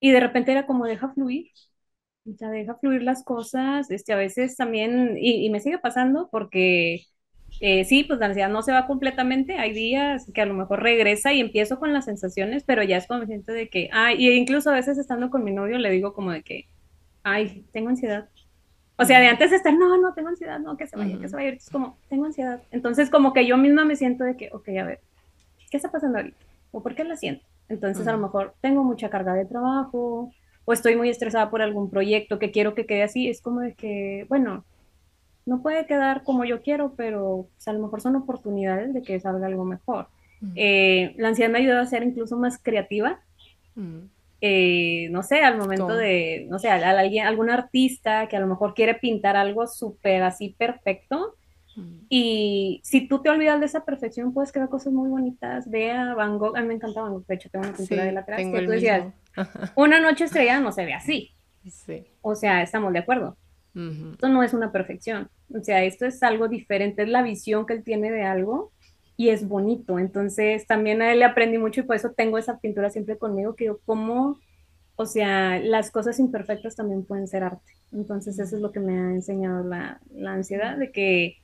Y 0.00 0.12
de 0.12 0.20
repente 0.20 0.52
era 0.52 0.66
como, 0.66 0.86
deja 0.86 1.10
fluir, 1.14 1.48
sea, 2.38 2.50
deja 2.50 2.76
fluir 2.76 3.02
las 3.02 3.24
cosas, 3.24 3.90
este, 3.90 4.12
a 4.12 4.16
veces 4.16 4.56
también, 4.56 5.16
y, 5.18 5.48
me 5.50 5.60
sigue 5.60 5.78
pasando 5.78 6.28
porque 6.30 7.02
eh, 7.60 7.84
sí, 7.84 8.04
pues 8.04 8.18
la 8.18 8.26
ansiedad 8.26 8.48
no 8.48 8.62
se 8.62 8.72
va 8.72 8.86
completamente, 8.86 9.58
hay 9.58 9.72
días 9.72 10.30
que 10.32 10.40
a 10.40 10.46
lo 10.46 10.54
mejor 10.54 10.82
regresa 10.82 11.32
y 11.32 11.40
empiezo 11.40 11.78
con 11.78 11.92
las 11.92 12.06
sensaciones, 12.06 12.64
pero 12.64 12.82
ya 12.82 12.96
es 12.96 13.06
como 13.06 13.26
siento 13.26 13.52
de 13.52 13.68
que, 13.68 13.90
ay, 13.92 14.16
y 14.18 14.30
incluso 14.32 14.70
a 14.70 14.74
veces 14.74 14.98
estando 14.98 15.30
con 15.30 15.44
mi 15.44 15.52
novio 15.52 15.78
le 15.78 15.90
digo 15.90 16.12
como 16.14 16.32
de 16.32 16.42
que, 16.42 16.68
ay, 17.22 17.64
tengo 17.72 17.90
ansiedad, 17.90 18.28
o 19.00 19.04
sea, 19.06 19.18
de 19.18 19.28
antes 19.28 19.48
de 19.48 19.56
estar, 19.56 19.72
no, 19.72 19.96
no, 19.96 20.12
tengo 20.12 20.28
ansiedad, 20.28 20.58
no, 20.58 20.76
que 20.76 20.86
se 20.86 20.94
vaya, 20.94 21.18
que 21.18 21.26
se 21.26 21.34
vaya. 21.34 21.48
Es 21.48 21.70
como, 21.70 21.96
tengo 22.10 22.26
ansiedad. 22.26 22.60
Entonces, 22.70 23.08
como 23.08 23.32
que 23.32 23.46
yo 23.46 23.56
misma 23.56 23.86
me 23.86 23.96
siento 23.96 24.24
de 24.24 24.36
que, 24.36 24.50
ok, 24.52 24.68
a 24.78 24.84
ver, 24.84 25.00
¿qué 25.70 25.78
está 25.78 25.90
pasando 25.90 26.18
ahorita? 26.18 26.36
¿O 26.70 26.82
por 26.82 26.94
qué 26.94 27.04
la 27.04 27.16
siento? 27.16 27.46
Entonces, 27.70 28.06
a 28.06 28.12
lo 28.12 28.18
mejor 28.18 28.54
tengo 28.60 28.84
mucha 28.84 29.08
carga 29.08 29.32
de 29.32 29.46
trabajo 29.46 30.30
o 30.66 30.72
estoy 30.74 30.96
muy 30.96 31.08
estresada 31.08 31.48
por 31.48 31.62
algún 31.62 31.88
proyecto 31.88 32.38
que 32.38 32.50
quiero 32.50 32.74
que 32.74 32.84
quede 32.84 33.02
así. 33.02 33.26
Es 33.26 33.40
como 33.40 33.60
de 33.60 33.72
que, 33.72 34.26
bueno, 34.28 34.66
no 35.50 35.62
puede 35.62 35.84
quedar 35.84 36.22
como 36.22 36.44
yo 36.44 36.62
quiero, 36.62 36.94
pero 36.96 37.48
pues, 37.56 37.66
a 37.66 37.72
lo 37.72 37.80
mejor 37.80 38.00
son 38.00 38.14
oportunidades 38.14 38.94
de 38.94 39.02
que 39.02 39.18
salga 39.18 39.48
algo 39.48 39.64
mejor. 39.64 40.06
Eh, 40.54 41.12
la 41.18 41.28
ansiedad 41.28 41.50
me 41.50 41.58
ha 41.58 41.60
ayudado 41.60 41.80
a 41.82 41.86
ser 41.86 42.04
incluso 42.04 42.36
más 42.36 42.56
creativa. 42.62 43.20
Eh, 44.40 45.08
no 45.10 45.24
sé, 45.24 45.42
al 45.42 45.58
momento 45.58 45.96
de, 45.96 46.46
no 46.48 46.60
sé, 46.60 46.70
a, 46.70 46.90
alguien, 46.90 47.26
algún 47.26 47.50
artista 47.50 48.28
que 48.28 48.36
a 48.36 48.40
lo 48.40 48.46
mejor 48.46 48.74
quiere 48.74 48.94
pintar 48.94 49.36
algo 49.36 49.66
súper 49.66 50.22
así 50.22 50.54
perfecto. 50.56 51.34
Mm. 51.74 51.98
Y 52.08 52.80
si 52.84 53.08
tú 53.08 53.20
te 53.20 53.28
olvidas 53.28 53.58
de 53.58 53.66
esa 53.66 53.84
perfección, 53.84 54.32
puedes 54.32 54.52
crear 54.52 54.68
cosas 54.68 54.92
muy 54.92 55.08
bonitas. 55.08 55.68
Ve 55.68 55.90
a 55.90 56.14
Van 56.14 56.38
Gogh, 56.38 56.56
a 56.56 56.60
mí 56.60 56.68
me 56.68 56.74
encanta 56.74 57.02
Van 57.02 57.12
Gogh, 57.12 57.26
de 57.26 57.34
hecho 57.34 57.50
tengo 57.50 57.66
una 57.66 57.76
pintura 57.76 58.04
de 58.04 58.12
la 58.12 58.20
atrás, 58.20 58.40
que 58.40 58.62
tú 58.62 58.70
decías, 58.70 59.12
una 59.74 59.98
noche 59.98 60.26
estrellada 60.26 60.60
no 60.60 60.70
se 60.70 60.84
ve 60.84 60.94
así. 60.94 61.32
O 62.22 62.36
sea, 62.36 62.62
estamos 62.62 62.92
de 62.92 63.00
acuerdo. 63.00 63.36
Esto 63.74 64.28
no 64.28 64.42
es 64.42 64.52
una 64.52 64.72
perfección. 64.72 65.28
O 65.54 65.62
sea, 65.62 65.84
esto 65.84 66.06
es 66.06 66.22
algo 66.22 66.48
diferente, 66.48 67.02
es 67.02 67.08
la 67.08 67.22
visión 67.22 67.66
que 67.66 67.74
él 67.74 67.84
tiene 67.84 68.10
de 68.10 68.22
algo 68.22 68.72
y 69.16 69.28
es 69.28 69.46
bonito. 69.46 69.98
Entonces 69.98 70.66
también 70.66 71.02
a 71.02 71.12
él 71.12 71.20
le 71.20 71.24
aprendí 71.24 71.58
mucho 71.58 71.80
y 71.80 71.84
por 71.84 71.96
eso 71.96 72.12
tengo 72.12 72.38
esa 72.38 72.58
pintura 72.58 72.90
siempre 72.90 73.18
conmigo, 73.18 73.54
que 73.54 73.66
yo 73.66 73.78
como, 73.84 74.38
o 74.96 75.06
sea, 75.06 75.58
las 75.60 75.90
cosas 75.90 76.18
imperfectas 76.18 76.76
también 76.76 77.04
pueden 77.04 77.28
ser 77.28 77.44
arte. 77.44 77.72
Entonces 77.92 78.38
eso 78.38 78.56
es 78.56 78.62
lo 78.62 78.72
que 78.72 78.80
me 78.80 78.98
ha 78.98 79.10
enseñado 79.10 79.62
la, 79.62 80.00
la 80.14 80.32
ansiedad, 80.32 80.76
de 80.76 80.90
que 80.90 81.36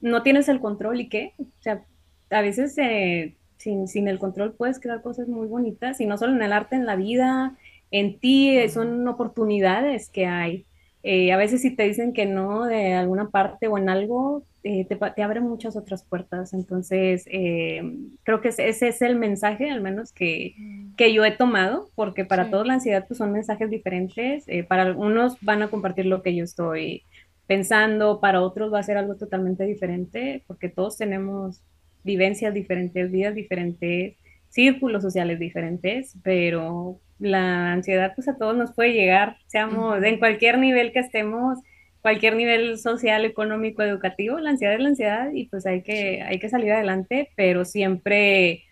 no 0.00 0.22
tienes 0.22 0.48
el 0.48 0.60
control 0.60 1.00
y 1.00 1.08
qué, 1.08 1.34
o 1.38 1.44
sea, 1.60 1.84
a 2.30 2.40
veces 2.40 2.76
eh, 2.78 3.36
sin, 3.56 3.88
sin, 3.88 4.08
el 4.08 4.18
control 4.18 4.54
puedes 4.54 4.78
crear 4.80 5.02
cosas 5.02 5.28
muy 5.28 5.46
bonitas 5.46 6.00
y 6.00 6.06
no 6.06 6.18
solo 6.18 6.34
en 6.34 6.42
el 6.42 6.52
arte, 6.52 6.76
en 6.76 6.86
la 6.86 6.96
vida, 6.96 7.56
en 7.90 8.18
ti, 8.18 8.68
son 8.68 9.06
oportunidades 9.08 10.10
que 10.10 10.26
hay. 10.26 10.66
Eh, 11.06 11.32
a 11.32 11.36
veces 11.36 11.60
si 11.60 11.70
te 11.70 11.82
dicen 11.82 12.14
que 12.14 12.24
no 12.24 12.64
de 12.64 12.94
alguna 12.94 13.28
parte 13.28 13.68
o 13.68 13.76
en 13.76 13.90
algo, 13.90 14.42
eh, 14.62 14.86
te, 14.86 14.96
te, 14.96 15.22
abre 15.22 15.40
muchas 15.40 15.76
otras 15.76 16.02
puertas. 16.02 16.54
Entonces, 16.54 17.26
eh, 17.30 17.82
creo 18.22 18.40
que 18.40 18.48
ese, 18.48 18.68
es 18.70 19.02
el 19.02 19.16
mensaje, 19.16 19.70
al 19.70 19.82
menos 19.82 20.12
que, 20.12 20.54
mm. 20.56 20.94
que 20.96 21.12
yo 21.12 21.22
he 21.26 21.30
tomado, 21.30 21.90
porque 21.94 22.24
para 22.24 22.50
todos 22.50 22.66
la 22.66 22.74
ansiedad 22.74 23.04
pues, 23.06 23.18
son 23.18 23.32
mensajes 23.32 23.68
diferentes. 23.68 24.46
Para 24.66 24.84
algunos 24.84 25.36
van 25.42 25.62
a 25.62 25.68
compartir 25.68 26.06
lo 26.06 26.22
que 26.22 26.34
yo 26.34 26.42
estoy 26.42 27.02
pensando, 27.46 28.18
para 28.20 28.40
otros 28.40 28.72
va 28.72 28.78
a 28.78 28.82
ser 28.82 28.96
algo 28.96 29.16
totalmente 29.16 29.64
diferente, 29.66 30.42
porque 30.46 30.70
todos 30.70 30.96
tenemos 30.96 31.60
vivencias 32.02 32.54
diferentes, 32.54 33.10
vidas 33.10 33.34
diferentes, 33.34 34.16
círculos 34.48 35.02
sociales 35.02 35.38
diferentes, 35.38 36.16
pero 36.22 36.98
la 37.18 37.72
ansiedad 37.72 38.12
pues 38.14 38.28
a 38.28 38.36
todos 38.36 38.56
nos 38.56 38.72
puede 38.72 38.92
llegar, 38.92 39.36
seamos 39.46 40.02
en 40.02 40.18
cualquier 40.18 40.58
nivel 40.58 40.92
que 40.92 41.00
estemos 41.00 41.58
cualquier 42.04 42.36
nivel 42.36 42.78
social, 42.78 43.24
económico, 43.24 43.82
educativo, 43.82 44.38
la 44.38 44.50
ansiedad 44.50 44.74
es 44.74 44.80
la 44.80 44.88
ansiedad 44.90 45.30
y 45.32 45.46
pues 45.46 45.64
hay 45.64 45.80
que, 45.80 46.20
hay 46.20 46.38
que 46.38 46.50
salir 46.50 46.70
adelante, 46.70 47.30
pero 47.34 47.64
siempre 47.64 48.64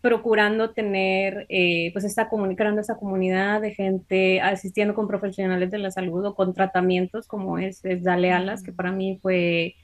procurando 0.00 0.70
tener, 0.70 1.46
eh, 1.48 1.90
pues 1.92 2.04
está 2.04 2.28
comunicando 2.28 2.80
esa 2.80 2.96
comunidad 2.96 3.60
de 3.60 3.74
gente, 3.74 4.40
asistiendo 4.40 4.94
con 4.94 5.08
profesionales 5.08 5.72
de 5.72 5.78
la 5.78 5.90
salud 5.90 6.24
o 6.26 6.36
con 6.36 6.54
tratamientos 6.54 7.26
como 7.26 7.58
es, 7.58 7.82
Dale 7.82 8.30
Alas, 8.30 8.62
que 8.62 8.70
para 8.70 8.92
mí 8.92 9.18
fue 9.20 9.74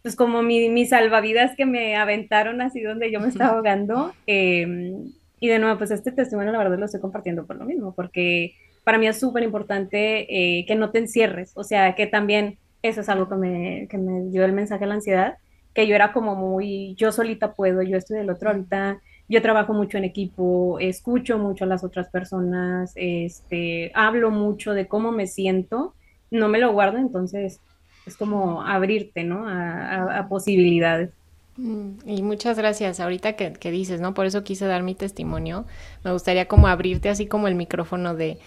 pues 0.00 0.16
como 0.16 0.42
mi, 0.42 0.70
mi 0.70 0.86
salvavidas 0.86 1.54
que 1.56 1.66
me 1.66 1.94
aventaron 1.96 2.62
así 2.62 2.80
donde 2.80 3.12
yo 3.12 3.20
me 3.20 3.28
estaba 3.28 3.52
ahogando. 3.52 4.14
Em, 4.26 5.12
y 5.40 5.48
de 5.48 5.58
nuevo, 5.58 5.78
pues 5.78 5.90
este 5.90 6.12
testimonio 6.12 6.52
la 6.52 6.58
verdad 6.58 6.78
lo 6.78 6.86
estoy 6.86 7.00
compartiendo 7.00 7.46
por 7.46 7.56
lo 7.56 7.64
mismo, 7.64 7.94
porque 7.94 8.54
para 8.84 8.98
mí 8.98 9.06
es 9.06 9.18
súper 9.18 9.42
importante 9.42 10.26
eh, 10.30 10.64
que 10.66 10.74
no 10.76 10.90
te 10.90 10.98
encierres, 10.98 11.52
o 11.54 11.64
sea, 11.64 11.94
que 11.94 12.06
también 12.06 12.58
eso 12.82 13.00
es 13.00 13.08
algo 13.08 13.28
que 13.28 13.34
me, 13.36 13.88
que 13.90 13.98
me 13.98 14.30
dio 14.30 14.44
el 14.44 14.52
mensaje 14.52 14.80
de 14.80 14.86
la 14.86 14.94
ansiedad, 14.94 15.38
que 15.74 15.86
yo 15.86 15.94
era 15.94 16.12
como 16.12 16.36
muy, 16.36 16.94
yo 16.94 17.12
solita 17.12 17.52
puedo, 17.52 17.82
yo 17.82 17.98
estoy 17.98 18.18
del 18.18 18.30
otro 18.30 18.50
ahorita, 18.50 19.00
yo 19.28 19.42
trabajo 19.42 19.72
mucho 19.72 19.98
en 19.98 20.04
equipo, 20.04 20.78
escucho 20.78 21.36
mucho 21.38 21.64
a 21.64 21.66
las 21.66 21.82
otras 21.84 22.08
personas, 22.08 22.92
este, 22.94 23.90
hablo 23.94 24.30
mucho 24.30 24.72
de 24.72 24.86
cómo 24.86 25.10
me 25.10 25.26
siento, 25.26 25.94
no 26.30 26.48
me 26.48 26.58
lo 26.58 26.72
guardo, 26.72 26.98
entonces 26.98 27.60
es 28.06 28.16
como 28.16 28.62
abrirte, 28.62 29.24
¿no? 29.24 29.46
A, 29.48 30.26
posibilidades. 30.28 31.10
Mm, 31.56 31.98
y 32.06 32.22
muchas 32.22 32.58
gracias. 32.58 33.00
Ahorita 33.00 33.34
que, 33.34 33.70
dices, 33.70 34.00
¿no? 34.00 34.14
Por 34.14 34.26
eso 34.26 34.44
quise 34.44 34.66
dar 34.66 34.82
mi 34.82 34.94
testimonio. 34.94 35.66
Me 36.04 36.12
gustaría 36.12 36.46
como 36.48 36.68
abrirte 36.68 37.08
así 37.08 37.26
como 37.26 37.48
el 37.48 37.54
micrófono 37.54 38.14
de 38.14 38.38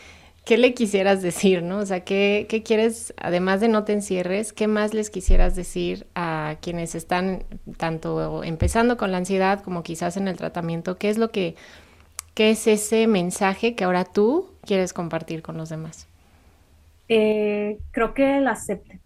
¿qué 0.46 0.58
le 0.58 0.74
quisieras 0.74 1.22
decir, 1.22 1.64
no? 1.64 1.80
O 1.80 1.86
sea, 1.86 2.02
¿qué, 2.02 2.48
¿qué, 2.50 2.64
quieres, 2.64 3.14
además 3.18 3.62
de 3.62 3.68
no 3.68 3.84
te 3.84 3.94
encierres, 3.94 4.54
qué 4.54 4.68
más 4.68 4.94
les 4.94 5.10
quisieras 5.10 5.56
decir 5.56 6.08
a 6.16 6.58
quienes 6.62 6.96
están 6.96 7.44
tanto 7.78 8.44
empezando 8.44 8.98
con 8.98 9.12
la 9.12 9.18
ansiedad 9.18 9.62
como 9.62 9.84
quizás 9.84 10.18
en 10.18 10.28
el 10.28 10.38
tratamiento? 10.38 10.98
¿Qué 10.98 11.10
es 11.10 11.18
lo 11.18 11.32
que, 11.32 11.56
qué 12.34 12.52
es 12.52 12.68
ese 12.68 13.08
mensaje 13.08 13.76
que 13.76 13.84
ahora 13.84 14.06
tú 14.06 14.50
quieres 14.66 14.94
compartir 14.94 15.42
con 15.42 15.58
los 15.58 15.70
demás? 15.70 16.08
Eh, 17.10 17.80
creo 17.92 18.14
que 18.14 18.40
la 18.40 18.52
acepte, 18.52 19.00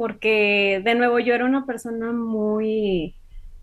porque 0.00 0.80
de 0.82 0.94
nuevo 0.94 1.18
yo 1.18 1.34
era 1.34 1.44
una 1.44 1.66
persona 1.66 2.10
muy 2.10 3.14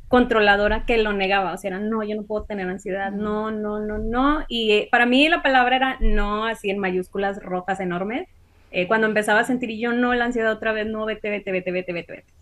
controladora 0.07 0.85
que 0.85 0.99
lo 0.99 1.11
negaba, 1.11 1.51
o 1.51 1.57
sea, 1.57 1.69
era, 1.69 1.79
no, 1.79 2.03
yo 2.03 2.15
no 2.15 2.27
puedo 2.27 2.43
tener 2.43 2.69
ansiedad, 2.69 3.11
no, 3.11 3.49
no, 3.49 3.79
no, 3.79 3.97
no, 3.97 4.45
y 4.47 4.71
eh, 4.73 4.87
para 4.91 5.07
mí 5.07 5.27
la 5.29 5.41
palabra 5.41 5.75
era 5.75 5.97
no, 5.99 6.45
así 6.45 6.69
en 6.69 6.77
mayúsculas 6.77 7.41
rojas 7.41 7.79
enormes, 7.79 8.27
eh, 8.69 8.85
cuando 8.87 9.07
empezaba 9.07 9.39
a 9.39 9.45
sentir 9.45 9.71
yo 9.79 9.93
no, 9.93 10.13
la 10.13 10.25
ansiedad 10.25 10.51
otra 10.51 10.73
vez, 10.73 10.85
no, 10.85 11.05
vete, 11.05 11.31
vete, 11.31 11.51
vete, 11.51 11.71
vete, 11.71 11.91
vete, 11.91 12.11
vete. 12.11 12.33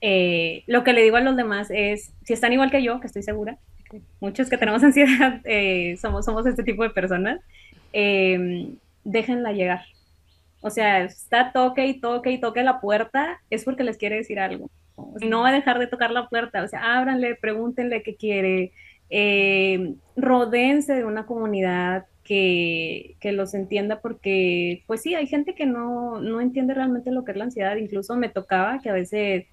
Eh, 0.00 0.62
lo 0.66 0.82
que 0.82 0.94
le 0.94 1.02
digo 1.02 1.18
a 1.18 1.20
los 1.20 1.36
demás 1.36 1.70
es, 1.70 2.14
si 2.24 2.32
están 2.32 2.54
igual 2.54 2.70
que 2.70 2.82
yo, 2.82 3.00
que 3.00 3.06
estoy 3.06 3.22
segura, 3.22 3.58
muchos 4.18 4.48
que 4.48 4.56
tenemos 4.56 4.82
ansiedad 4.82 5.42
somos, 6.00 6.24
somos 6.24 6.46
este 6.46 6.62
tipo 6.62 6.84
de 6.84 6.88
personas, 6.88 7.42
déjenla 7.92 9.52
llegar. 9.52 9.82
O 10.60 10.70
sea, 10.70 11.04
está 11.04 11.52
toque 11.52 11.86
y 11.86 12.00
toque 12.00 12.32
y 12.32 12.40
toque 12.40 12.62
la 12.62 12.80
puerta, 12.80 13.40
es 13.50 13.64
porque 13.64 13.84
les 13.84 13.96
quiere 13.96 14.16
decir 14.16 14.38
algo. 14.40 14.70
No 15.20 15.42
va 15.42 15.50
a 15.50 15.52
dejar 15.52 15.78
de 15.78 15.86
tocar 15.86 16.10
la 16.10 16.28
puerta, 16.28 16.62
o 16.62 16.68
sea, 16.68 16.98
ábranle, 16.98 17.34
pregúntenle 17.34 18.02
qué 18.02 18.16
quiere, 18.16 18.72
eh, 19.10 19.94
rodéense 20.16 20.94
de 20.94 21.04
una 21.04 21.26
comunidad 21.26 22.06
que, 22.24 23.16
que, 23.20 23.32
los 23.32 23.54
entienda, 23.54 24.00
porque 24.00 24.82
pues 24.86 25.02
sí, 25.02 25.14
hay 25.14 25.26
gente 25.26 25.54
que 25.54 25.66
no, 25.66 26.20
no 26.20 26.40
entiende 26.40 26.74
realmente 26.74 27.12
lo 27.12 27.24
que 27.24 27.32
es 27.32 27.36
la 27.36 27.44
ansiedad, 27.44 27.76
incluso 27.76 28.16
me 28.16 28.28
tocaba 28.28 28.80
que 28.80 28.90
a 28.90 28.94
veces... 28.94 29.46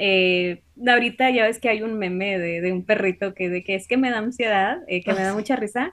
Eh, 0.00 0.62
ahorita 0.86 1.28
ya 1.30 1.44
ves 1.44 1.58
que 1.58 1.68
hay 1.68 1.82
un 1.82 1.98
meme 1.98 2.38
de, 2.38 2.60
de, 2.60 2.72
un 2.72 2.84
perrito 2.84 3.34
que, 3.34 3.48
de 3.48 3.64
que 3.64 3.74
es 3.74 3.88
que 3.88 3.96
me 3.96 4.10
da 4.10 4.18
ansiedad, 4.18 4.78
eh, 4.86 5.02
que 5.02 5.12
me 5.12 5.22
da 5.22 5.34
mucha 5.34 5.56
risa, 5.56 5.92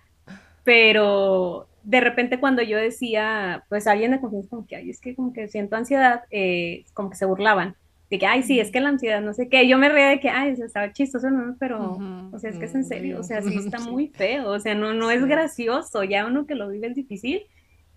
pero 0.64 1.68
de 1.86 2.02
repente 2.02 2.40
cuando 2.40 2.62
yo 2.62 2.78
decía, 2.78 3.64
pues 3.70 3.88
alguien 3.88 4.12
de 4.12 4.20
confianza 4.20 4.50
como 4.50 4.68
que, 4.68 4.76
ay, 4.76 4.90
es 4.90 5.00
que 5.00 5.16
como 5.16 5.34
que 5.34 5.48
siento 5.48 5.76
ansiedad, 5.76 6.24
eh, 6.32 6.84
como 6.94 7.10
que 7.10 7.16
se 7.16 7.26
burlaban 7.26 7.76
de 8.10 8.20
que, 8.20 8.26
ay, 8.26 8.44
sí, 8.44 8.60
es 8.60 8.72
que 8.72 8.80
la 8.80 8.90
ansiedad, 8.90 9.22
no 9.22 9.34
sé 9.34 9.50
qué, 9.50 9.68
yo 9.68 9.78
me 9.78 9.90
reía 9.90 10.10
de 10.10 10.20
que, 10.20 10.30
ay, 10.30 10.52
eso 10.52 10.66
estaba 10.66 10.92
chistoso, 10.94 11.30
¿no? 11.32 11.56
Pero, 11.60 11.98
o 12.32 12.40
sea, 12.40 12.52
es 12.52 12.58
que 12.58 12.66
es 12.66 12.76
en 12.76 12.86
serio, 12.86 13.20
o 13.20 13.24
sea, 13.24 13.42
sí 13.42 13.56
está 13.58 13.80
muy 13.80 14.10
feo, 14.10 14.50
o 14.50 14.60
sea, 14.60 14.76
no, 14.76 14.94
no 14.94 15.10
es 15.10 15.26
gracioso, 15.26 16.04
ya 16.04 16.26
uno 16.28 16.46
que 16.46 16.56
lo 16.56 16.70
vive 16.70 16.88
es 16.88 16.96
difícil. 16.96 17.48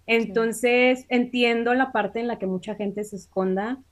Entonces, 0.07 1.05
entiendo 1.11 1.75
la 1.75 1.93
parte 1.93 2.21
en 2.21 2.29
la 2.29 2.39
que 2.39 2.47
mucha 2.47 2.75
gente 2.75 3.05
se 3.05 3.17
esconda, 3.17 3.83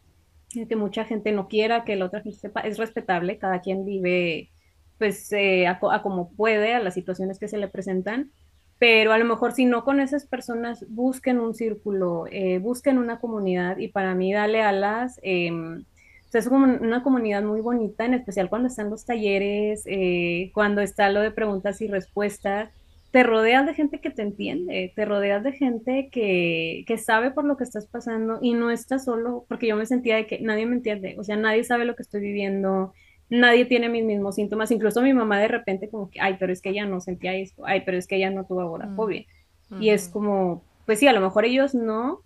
que 0.49 0.77
mucha 0.77 1.05
gente 1.05 1.33
no 1.33 1.49
quiera 1.49 1.85
que 1.85 1.97
la 1.97 2.07
otra 2.07 2.23
gente 2.23 2.39
sepa, 2.39 2.61
es 2.61 2.79
respetable, 2.79 3.37
cada 3.37 3.61
quien 3.61 3.85
vive, 3.85 4.51
pues, 4.97 5.31
eh, 5.33 5.67
a, 5.67 5.79
como 6.03 6.31
puede, 6.31 6.73
a 6.73 6.81
las 6.81 6.95
situaciones 6.95 7.39
que 7.39 7.49
se 7.49 7.59
le 7.59 7.69
presentan, 7.69 8.33
pero 8.79 9.13
a 9.13 9.19
lo 9.19 9.25
mejor 9.25 9.53
si 9.53 9.65
no 9.65 9.85
con 9.85 10.01
esas 10.01 10.27
personas, 10.27 10.85
busquen 10.89 11.41
un 11.41 11.55
círculo, 11.55 12.27
eh, 12.31 12.59
busquen 12.59 12.99
una 12.99 13.21
comunidad 13.21 13.79
y 13.79 13.89
para 13.89 14.15
mí 14.15 14.33
dale 14.33 14.63
alas. 14.63 15.19
Eh, 15.23 15.51
es 16.39 16.49
como 16.49 16.67
una 16.67 17.03
comunidad 17.03 17.43
muy 17.43 17.61
bonita, 17.61 18.05
en 18.05 18.15
especial 18.15 18.49
cuando 18.49 18.69
están 18.69 18.91
los 18.91 19.05
talleres, 19.05 19.83
eh, 19.87 20.51
cuando 20.55 20.81
está 20.81 21.09
lo 21.11 21.21
de 21.21 21.31
preguntas 21.31 21.81
y 21.81 21.89
respuestas. 21.89 22.71
Te 23.11 23.23
rodeas 23.23 23.65
de 23.67 23.75
gente 23.75 24.01
que 24.01 24.11
te 24.11 24.23
entiende, 24.23 24.93
te 24.95 25.05
rodeas 25.07 25.43
de 25.43 25.53
gente 25.53 26.09
que, 26.13 26.85
que 26.87 26.99
sabe 26.99 27.31
por 27.31 27.45
lo 27.45 27.57
que 27.57 27.65
estás 27.65 27.87
pasando 27.87 28.39
y 28.43 28.53
no 28.53 28.71
estás 28.71 29.05
solo, 29.05 29.47
porque 29.49 29.69
yo 29.69 29.77
me 29.77 29.87
sentía 29.87 30.17
de 30.17 30.27
que 30.27 30.41
nadie 30.41 30.67
me 30.67 30.77
entiende, 30.77 31.17
o 31.19 31.25
sea, 31.25 31.37
nadie 31.37 31.65
sabe 31.65 31.87
lo 31.87 31.97
que 31.97 32.03
estoy 32.03 32.21
viviendo, 32.21 32.93
nadie 33.29 33.65
tiene 33.65 33.89
mis 33.89 34.05
mismos 34.05 34.37
síntomas, 34.37 34.71
incluso 34.71 35.03
mi 35.03 35.13
mamá 35.13 35.41
de 35.41 35.49
repente 35.49 35.89
como 35.89 36.11
que, 36.11 36.21
ay, 36.21 36.37
pero 36.39 36.53
es 36.53 36.61
que 36.61 36.71
ella 36.71 36.87
no 36.87 37.01
sentía 37.01 37.35
esto, 37.35 37.65
ay, 37.67 37.83
pero 37.85 37.99
es 37.99 38.07
que 38.07 38.17
ella 38.17 38.31
no 38.31 38.45
tuvo 38.45 38.61
agorafobia. 38.61 39.25
Mm. 39.71 39.83
Y 39.83 39.91
es 39.91 40.09
como, 40.09 40.63
pues 40.85 41.01
sí, 41.01 41.07
a 41.07 41.13
lo 41.13 41.21
mejor 41.21 41.45
ellos 41.45 41.75
no, 41.75 42.21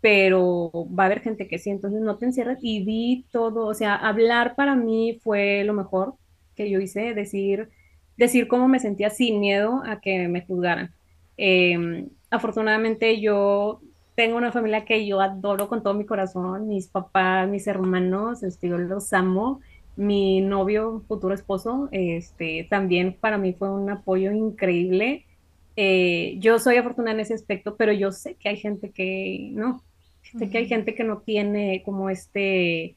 pero 0.00 0.70
va 0.98 1.04
a 1.04 1.06
haber 1.06 1.20
gente 1.20 1.46
que 1.46 1.58
sí, 1.58 1.70
entonces 1.70 2.00
no 2.00 2.16
te 2.16 2.26
encierres 2.26 2.58
y 2.62 2.84
di 2.84 3.26
todo, 3.30 3.66
o 3.66 3.74
sea, 3.74 3.94
hablar 3.94 4.54
para 4.56 4.74
mí 4.74 5.20
fue 5.22 5.62
lo 5.64 5.74
mejor 5.74 6.14
que 6.56 6.70
yo 6.70 6.80
hice, 6.80 7.14
decir, 7.14 7.68
decir 8.16 8.48
cómo 8.48 8.66
me 8.68 8.80
sentía 8.80 9.10
sin 9.10 9.40
miedo 9.40 9.82
a 9.84 10.00
que 10.00 10.28
me 10.28 10.44
juzgaran. 10.44 10.92
Em, 11.36 12.08
afortunadamente 12.30 13.20
yo 13.20 13.80
tengo 14.14 14.36
una 14.36 14.52
familia 14.52 14.84
que 14.84 15.06
yo 15.06 15.20
adoro 15.20 15.68
con 15.68 15.82
todo 15.82 15.94
mi 15.94 16.04
corazón, 16.04 16.68
mis 16.68 16.88
papás, 16.88 17.48
mis 17.48 17.66
hermanos, 17.66 18.42
este, 18.42 18.68
yo 18.68 18.78
los 18.78 19.12
amo, 19.12 19.60
mi 19.96 20.40
novio, 20.40 21.02
futuro 21.08 21.34
esposo, 21.34 21.88
este, 21.92 22.66
también 22.70 23.16
para 23.20 23.38
mí 23.38 23.52
fue 23.52 23.70
un 23.70 23.90
apoyo 23.90 24.32
increíble. 24.32 25.26
Eh, 25.76 26.36
yo 26.38 26.58
soy 26.58 26.76
afortunada 26.76 27.14
en 27.14 27.20
ese 27.20 27.34
aspecto, 27.34 27.76
pero 27.76 27.92
yo 27.92 28.12
sé 28.12 28.34
que 28.34 28.48
hay 28.50 28.56
gente 28.56 28.90
que 28.90 29.50
no, 29.52 29.82
Sé 30.38 30.48
que 30.48 30.58
hay 30.58 30.68
gente 30.68 30.94
que 30.94 31.04
no 31.04 31.18
tiene 31.18 31.82
como 31.84 32.08
este, 32.08 32.94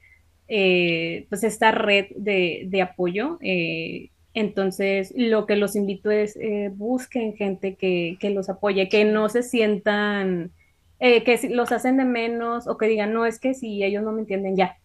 eh, 0.48 1.26
pues 1.30 1.44
esta 1.44 1.72
red 1.72 2.08
de, 2.16 2.82
apoyo. 2.82 3.40
Eh, 3.42 4.10
entonces, 4.34 5.14
lo 5.16 5.46
que 5.46 5.56
los 5.56 5.76
invito 5.76 6.12
es 6.12 6.36
eh, 6.38 6.70
busquen 6.74 7.36
gente 7.36 7.76
que, 7.76 8.18
los 8.30 8.50
apoye, 8.50 8.90
que 8.90 9.06
no 9.06 9.30
se 9.30 9.42
sientan, 9.42 10.52
que 11.00 11.50
los 11.50 11.72
hacen 11.72 11.98
de 11.98 12.06
menos 12.06 12.68
o 12.68 12.78
que 12.78 12.88
digan, 12.88 13.14
no, 13.14 13.26
es 13.26 13.40
que 13.40 13.54
si 13.54 13.84
ellos 13.84 14.04
no 14.04 14.12
me 14.12 14.22
entienden, 14.22 14.56
ya. 14.56 14.78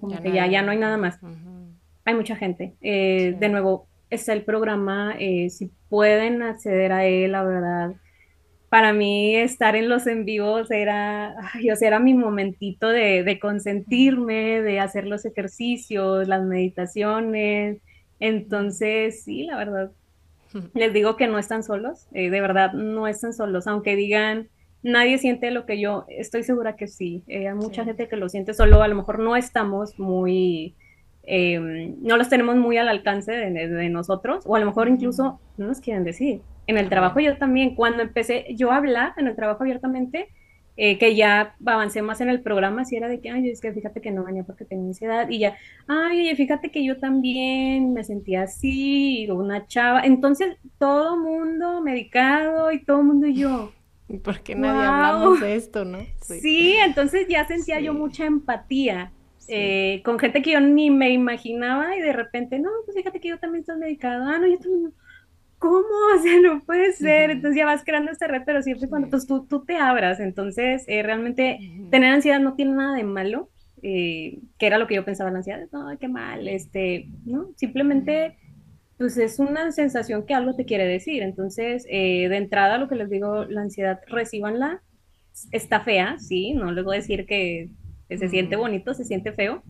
Como 0.00 0.12
ya 0.12 0.22
que 0.22 0.28
no 0.28 0.34
ya, 0.34 0.46
ya 0.46 0.62
no 0.62 0.72
hay 0.72 0.78
nada 0.78 0.96
más. 0.96 1.18
Hay 2.04 2.14
mucha 2.14 2.36
gente. 2.36 2.74
De 2.80 3.48
nuevo, 3.50 3.86
está 4.10 4.32
el 4.32 4.44
programa, 4.44 5.16
si 5.18 5.70
pueden 5.88 6.42
acceder 6.42 6.92
a 6.92 7.04
él, 7.04 7.32
la 7.32 7.44
verdad, 7.44 7.94
para 8.74 8.92
mí 8.92 9.36
estar 9.36 9.76
en 9.76 9.88
los 9.88 10.04
en 10.08 10.24
vivos 10.24 10.68
era, 10.72 11.36
ay, 11.52 11.70
o 11.70 11.76
sea, 11.76 11.86
era 11.86 12.00
mi 12.00 12.12
momentito 12.12 12.88
de, 12.88 13.38
consentirme, 13.40 14.62
de 14.62 14.80
hacer 14.80 15.06
los 15.06 15.24
ejercicios, 15.24 16.26
las 16.26 16.42
meditaciones. 16.42 17.78
Entonces, 18.18 19.22
sí, 19.22 19.44
la 19.44 19.58
verdad, 19.58 19.92
les 20.74 20.92
digo 20.92 21.14
que 21.14 21.28
no 21.28 21.38
están 21.38 21.62
solos, 21.62 22.08
eh, 22.14 22.30
de 22.30 22.40
verdad, 22.40 22.72
no 22.72 23.06
están 23.06 23.32
solos, 23.32 23.68
aunque 23.68 23.94
digan, 23.94 24.48
nadie 24.84 25.18
siente 25.18 25.50
lo 25.50 25.66
que 25.66 25.80
yo, 25.80 26.04
estoy 26.08 26.44
segura 26.44 26.76
que 26.76 26.86
sí, 26.86 27.24
eh, 27.26 27.48
hay 27.48 27.54
mucha 27.54 27.84
gente 27.84 28.06
que 28.06 28.16
lo 28.16 28.28
siente 28.28 28.54
solo, 28.54 28.82
a 28.82 28.88
lo 28.88 28.94
mejor 28.94 29.18
no 29.18 29.34
estamos 29.34 29.98
muy, 29.98 30.74
em, 31.24 31.96
no 32.02 32.18
los 32.18 32.28
tenemos 32.28 32.56
muy 32.56 32.76
al 32.76 32.88
alcance 32.88 33.32
de, 33.32 33.88
nosotros, 33.88 34.44
o 34.46 34.54
a 34.54 34.60
lo 34.60 34.66
mejor 34.66 34.88
incluso 34.88 35.40
no 35.56 35.66
nos 35.66 35.80
quieren 35.80 36.04
decir. 36.04 36.42
En 36.66 36.78
el 36.78 36.88
trabajo 36.90 37.18
yo 37.18 37.36
también, 37.38 37.74
cuando 37.74 38.02
empecé 38.02 38.46
yo 38.54 38.70
a 38.70 38.76
hablar 38.76 39.14
en 39.16 39.26
el 39.26 39.34
trabajo 39.34 39.62
abiertamente, 39.62 40.28
eh, 40.76 40.98
que 40.98 41.14
ya 41.14 41.54
avancé 41.64 42.02
más 42.02 42.20
en 42.20 42.28
el 42.28 42.42
programa, 42.42 42.84
si 42.84 42.96
era 42.96 43.08
de 43.08 43.20
que, 43.20 43.30
ay, 43.30 43.48
es 43.48 43.60
que 43.60 43.72
fíjate 43.72 44.02
que 44.02 44.10
no 44.10 44.24
venía 44.24 44.44
porque 44.44 44.66
tenía 44.66 44.88
ansiedad, 44.88 45.28
y 45.30 45.38
ya, 45.38 45.56
ay, 45.86 46.34
fíjate 46.36 46.70
que 46.70 46.84
yo 46.84 46.98
también 46.98 47.94
me 47.94 48.04
sentía 48.04 48.42
así, 48.42 49.26
una 49.30 49.66
chava, 49.66 50.02
entonces 50.02 50.56
todo 50.78 51.16
mundo 51.16 51.80
medicado 51.80 52.70
y 52.70 52.84
todo 52.84 53.02
mundo 53.02 53.26
y 53.28 53.36
yo. 53.36 53.72
Porque 54.24 54.54
nadie 54.54 54.86
hablamos 54.86 55.40
de 55.40 55.56
esto, 55.56 55.84
no? 55.84 55.98
Sí, 56.20 56.74
entonces 56.84 57.26
ya 57.28 57.46
sentía 57.46 57.80
yo 57.80 57.94
mucha 57.94 58.26
empatía. 58.26 59.12
Eh, 59.46 60.00
con 60.04 60.18
gente 60.18 60.40
que 60.40 60.52
yo 60.52 60.60
ni 60.60 60.90
me 60.90 61.10
imaginaba 61.10 61.94
y 61.96 62.00
de 62.00 62.14
repente, 62.14 62.58
no, 62.58 62.70
pues 62.86 62.96
fíjate 62.96 63.20
que 63.20 63.28
yo 63.28 63.38
también 63.38 63.60
estoy 63.60 63.76
medicado, 63.76 64.24
ah, 64.24 64.38
no, 64.38 64.46
yo 64.46 64.58
también, 64.58 64.92
¿cómo? 65.58 65.84
O 66.18 66.22
sea, 66.22 66.40
no 66.40 66.62
puede 66.64 66.92
ser. 66.92 67.30
Entonces 67.30 67.58
ya 67.58 67.66
vas 67.66 67.84
creando 67.84 68.10
esta 68.10 68.26
red, 68.26 68.42
pero 68.46 68.62
siempre 68.62 68.88
cuando 68.88 69.10
pues, 69.10 69.26
tú, 69.26 69.46
tú 69.46 69.64
te 69.64 69.76
abras. 69.76 70.20
Entonces, 70.20 70.84
eh, 70.86 71.02
realmente 71.02 71.58
tener 71.90 72.12
ansiedad 72.12 72.40
no 72.40 72.54
tiene 72.54 72.72
nada 72.72 72.96
de 72.96 73.04
malo, 73.04 73.50
eh, 73.82 74.40
que 74.58 74.66
era 74.66 74.78
lo 74.78 74.86
que 74.86 74.94
yo 74.94 75.04
pensaba 75.04 75.30
la 75.30 75.38
ansiedad. 75.38 75.66
No, 75.72 75.96
qué 75.98 76.08
mal, 76.08 76.48
este, 76.48 77.08
¿no? 77.24 77.50
Simplemente, 77.56 78.38
pues 78.98 79.16
es 79.16 79.38
una 79.38 79.72
sensación 79.72 80.26
que 80.26 80.34
algo 80.34 80.54
te 80.54 80.64
quiere 80.64 80.86
decir. 80.86 81.22
Entonces, 81.22 81.86
eh, 81.88 82.28
de 82.28 82.36
entrada, 82.36 82.78
lo 82.78 82.88
que 82.88 82.96
les 82.96 83.10
digo, 83.10 83.44
la 83.44 83.62
ansiedad, 83.62 84.00
recíbanla. 84.06 84.82
Está 85.50 85.80
fea, 85.80 86.16
sí, 86.18 86.54
no 86.54 86.70
les 86.70 86.84
voy 86.84 86.96
a 86.96 87.00
decir 87.00 87.26
que, 87.26 87.70
que 88.08 88.18
se 88.18 88.28
siente 88.28 88.54
bonito, 88.56 88.94
se 88.94 89.04
siente 89.04 89.32
feo, 89.32 89.64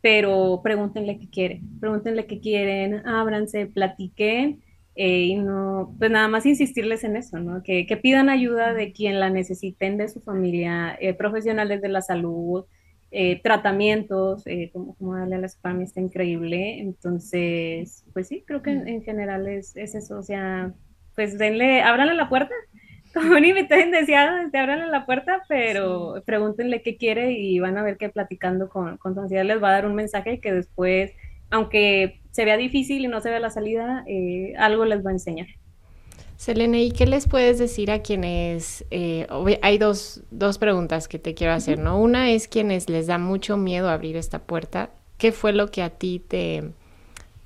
pero 0.00 0.60
pregúntenle 0.62 1.18
qué 1.18 1.28
quieren, 1.28 1.78
pregúntenle 1.78 2.26
qué 2.26 2.40
quieren, 2.40 3.06
ábranse, 3.06 3.66
platiquen 3.66 4.62
eh, 4.94 5.24
y 5.24 5.34
no, 5.36 5.94
pues 5.98 6.10
nada 6.10 6.28
más 6.28 6.46
insistirles 6.46 7.04
en 7.04 7.16
eso, 7.16 7.38
¿no? 7.38 7.62
Que, 7.62 7.86
que 7.86 7.96
pidan 7.96 8.28
ayuda 8.28 8.74
de 8.74 8.92
quien 8.92 9.20
la 9.20 9.30
necesiten, 9.30 9.96
de 9.98 10.08
su 10.08 10.20
familia, 10.20 10.96
eh, 11.00 11.14
profesionales 11.14 11.80
de 11.82 11.88
la 11.88 12.02
salud, 12.02 12.64
eh, 13.10 13.40
tratamientos, 13.42 14.44
como, 14.72 14.94
como 14.96 15.16
darle 15.16 15.36
a 15.36 15.38
la 15.38 15.48
spam 15.48 15.80
está 15.80 16.00
increíble. 16.00 16.78
Entonces, 16.80 18.04
pues 18.12 18.28
sí, 18.28 18.44
creo 18.46 18.62
que 18.62 18.70
en, 18.70 19.02
general 19.02 19.48
es, 19.48 19.76
es, 19.76 19.94
eso, 19.94 20.18
o 20.18 20.22
sea, 20.22 20.72
pues 21.14 21.38
denle, 21.38 21.82
ábranle 21.82 22.14
la 22.14 22.28
puerta, 22.28 22.54
como 23.14 23.32
un 23.32 23.44
invitado 23.44 23.80
indeseado, 23.80 24.50
te 24.50 24.58
abran 24.58 24.90
la 24.90 25.06
puerta, 25.06 25.42
pero 25.48 26.22
pregúntenle 26.24 26.82
qué 26.82 26.96
quiere 26.96 27.32
y 27.32 27.58
van 27.58 27.76
a 27.78 27.82
ver 27.82 27.96
que 27.96 28.08
platicando 28.08 28.68
con, 28.68 28.96
con 28.98 29.14
su 29.14 29.20
ansiedad 29.20 29.44
les 29.44 29.62
va 29.62 29.70
a 29.70 29.72
dar 29.72 29.86
un 29.86 29.94
mensaje 29.94 30.40
que 30.40 30.52
después, 30.52 31.12
aunque 31.50 32.20
se 32.30 32.44
vea 32.44 32.56
difícil 32.56 33.04
y 33.04 33.08
no 33.08 33.20
se 33.20 33.30
vea 33.30 33.40
la 33.40 33.50
salida, 33.50 34.04
eh, 34.06 34.54
algo 34.58 34.84
les 34.84 35.04
va 35.04 35.10
a 35.10 35.14
enseñar. 35.14 35.48
Selene, 36.40 36.84
¿y 36.84 36.90
qué 36.90 37.04
les 37.04 37.28
puedes 37.28 37.58
decir 37.58 37.90
a 37.90 38.00
quienes, 38.00 38.86
eh, 38.90 39.26
hay 39.60 39.76
dos, 39.76 40.22
dos, 40.30 40.56
preguntas 40.56 41.06
que 41.06 41.18
te 41.18 41.34
quiero 41.34 41.52
hacer, 41.52 41.78
¿no? 41.78 42.00
Una 42.00 42.30
es 42.30 42.48
quienes 42.48 42.88
les 42.88 43.08
da 43.08 43.18
mucho 43.18 43.58
miedo 43.58 43.90
abrir 43.90 44.16
esta 44.16 44.38
puerta. 44.38 44.88
¿Qué 45.18 45.32
fue 45.32 45.52
lo 45.52 45.70
que 45.70 45.82
a 45.82 45.90
ti 45.90 46.18
te, 46.26 46.72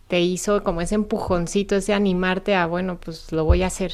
te 0.07 0.20
hizo 0.20 0.62
como 0.62 0.80
ese 0.80 0.95
empujoncito, 0.95 1.74
ese 1.74 1.92
animarte 1.92 2.55
a, 2.55 2.66
bueno, 2.66 3.01
pues 3.05 3.32
lo 3.32 3.45
voy 3.45 3.64
a 3.64 3.66
hacer, 3.66 3.92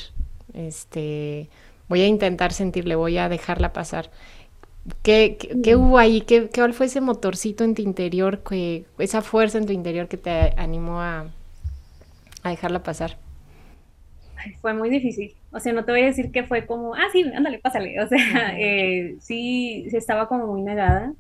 este, 0.53 1.49
voy 1.89 2.03
a 2.03 2.07
intentar 2.07 2.53
sentirle, 2.53 2.95
voy 2.95 3.17
a 3.17 3.31
dejarla 3.31 3.73
pasar? 3.73 4.11
¿Qué, 5.03 5.39
qué, 5.65 5.77
hubo 5.77 5.97
ahí? 5.97 6.21
¿Qué, 6.21 6.51
¿Cuál 6.55 6.75
fue 6.75 6.85
ese 6.85 7.01
motorcito 7.01 7.65
en 7.65 7.75
tu 7.75 7.81
interior, 7.81 8.41
que, 8.41 8.85
esa 8.99 9.23
fuerza 9.23 9.57
en 9.57 9.65
tu 9.65 9.73
interior 9.73 10.09
que 10.09 10.19
te 10.19 10.53
animó 10.59 11.01
a, 11.01 11.25
a 12.43 12.51
dejarla 12.51 12.83
pasar? 12.83 13.17
Fue 14.61 14.75
muy 14.75 14.91
difícil. 14.91 15.35
O 15.53 15.61
sea, 15.61 15.73
no 15.73 15.85
te 15.85 15.93
voy 15.93 16.03
a 16.03 16.07
decir 16.07 16.31
que 16.31 16.45
fue 16.45 16.67
como, 16.67 16.95
ah, 16.95 17.07
sí, 17.13 17.25
ándale, 17.35 17.59
pásale. 17.59 18.01
O 18.01 18.09
sea, 18.09 18.19
eh, 18.59 19.17
sí, 19.21 19.87
sí 19.91 19.97
estaba 19.97 20.29
como 20.29 20.47
muy 20.47 20.63
negada 20.63 21.13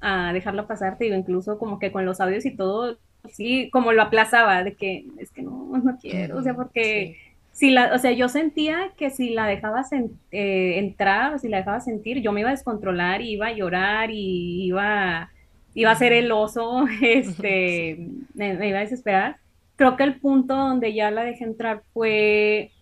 a 0.00 0.32
dejarlo 0.32 0.66
pasar, 0.66 0.98
te 0.98 1.04
digo, 1.04 1.16
incluso 1.16 1.58
como 1.58 1.78
que 1.78 1.90
con 1.90 2.04
los 2.04 2.20
audios 2.20 2.44
y 2.44 2.54
todo, 2.54 2.98
sí, 3.30 3.70
como 3.70 3.92
lo 3.92 4.02
aplazaba, 4.02 4.62
de 4.62 4.74
que 4.74 5.06
es 5.18 5.30
que 5.30 5.42
no, 5.42 5.78
no 5.82 5.96
quiero, 5.98 6.36
o 6.36 6.42
sea, 6.42 6.54
porque 6.54 7.16
si 7.52 7.70
la, 7.70 7.94
o 7.94 7.98
sea, 7.98 8.12
yo 8.12 8.28
sentía 8.28 8.92
que 8.98 9.10
si 9.10 9.30
la 9.30 9.46
dejabas 9.46 9.90
eh, 9.92 10.78
entrar 10.78 11.34
o 11.34 11.38
si 11.38 11.48
la 11.48 11.58
dejaba 11.58 11.80
sentir, 11.80 12.20
yo 12.20 12.32
me 12.32 12.40
iba 12.40 12.50
a 12.50 12.52
descontrolar, 12.52 13.22
y 13.22 13.30
iba 13.30 13.46
a 13.46 13.52
llorar 13.52 14.10
y 14.10 14.66
iba, 14.66 15.30
iba 15.74 15.90
a 15.90 15.96
ser 15.96 16.12
el 16.12 16.30
oso, 16.30 16.86
este, 17.02 18.08
me 18.34 18.68
iba 18.68 18.78
a 18.78 18.82
desesperar 18.82 19.38
creo 19.76 19.96
que 19.96 20.04
el 20.04 20.20
punto 20.20 20.56
donde 20.56 20.94
ya 20.94 21.10
la 21.10 21.24
dejé 21.24 21.44
entrar 21.44 21.82
fue, 21.92 22.72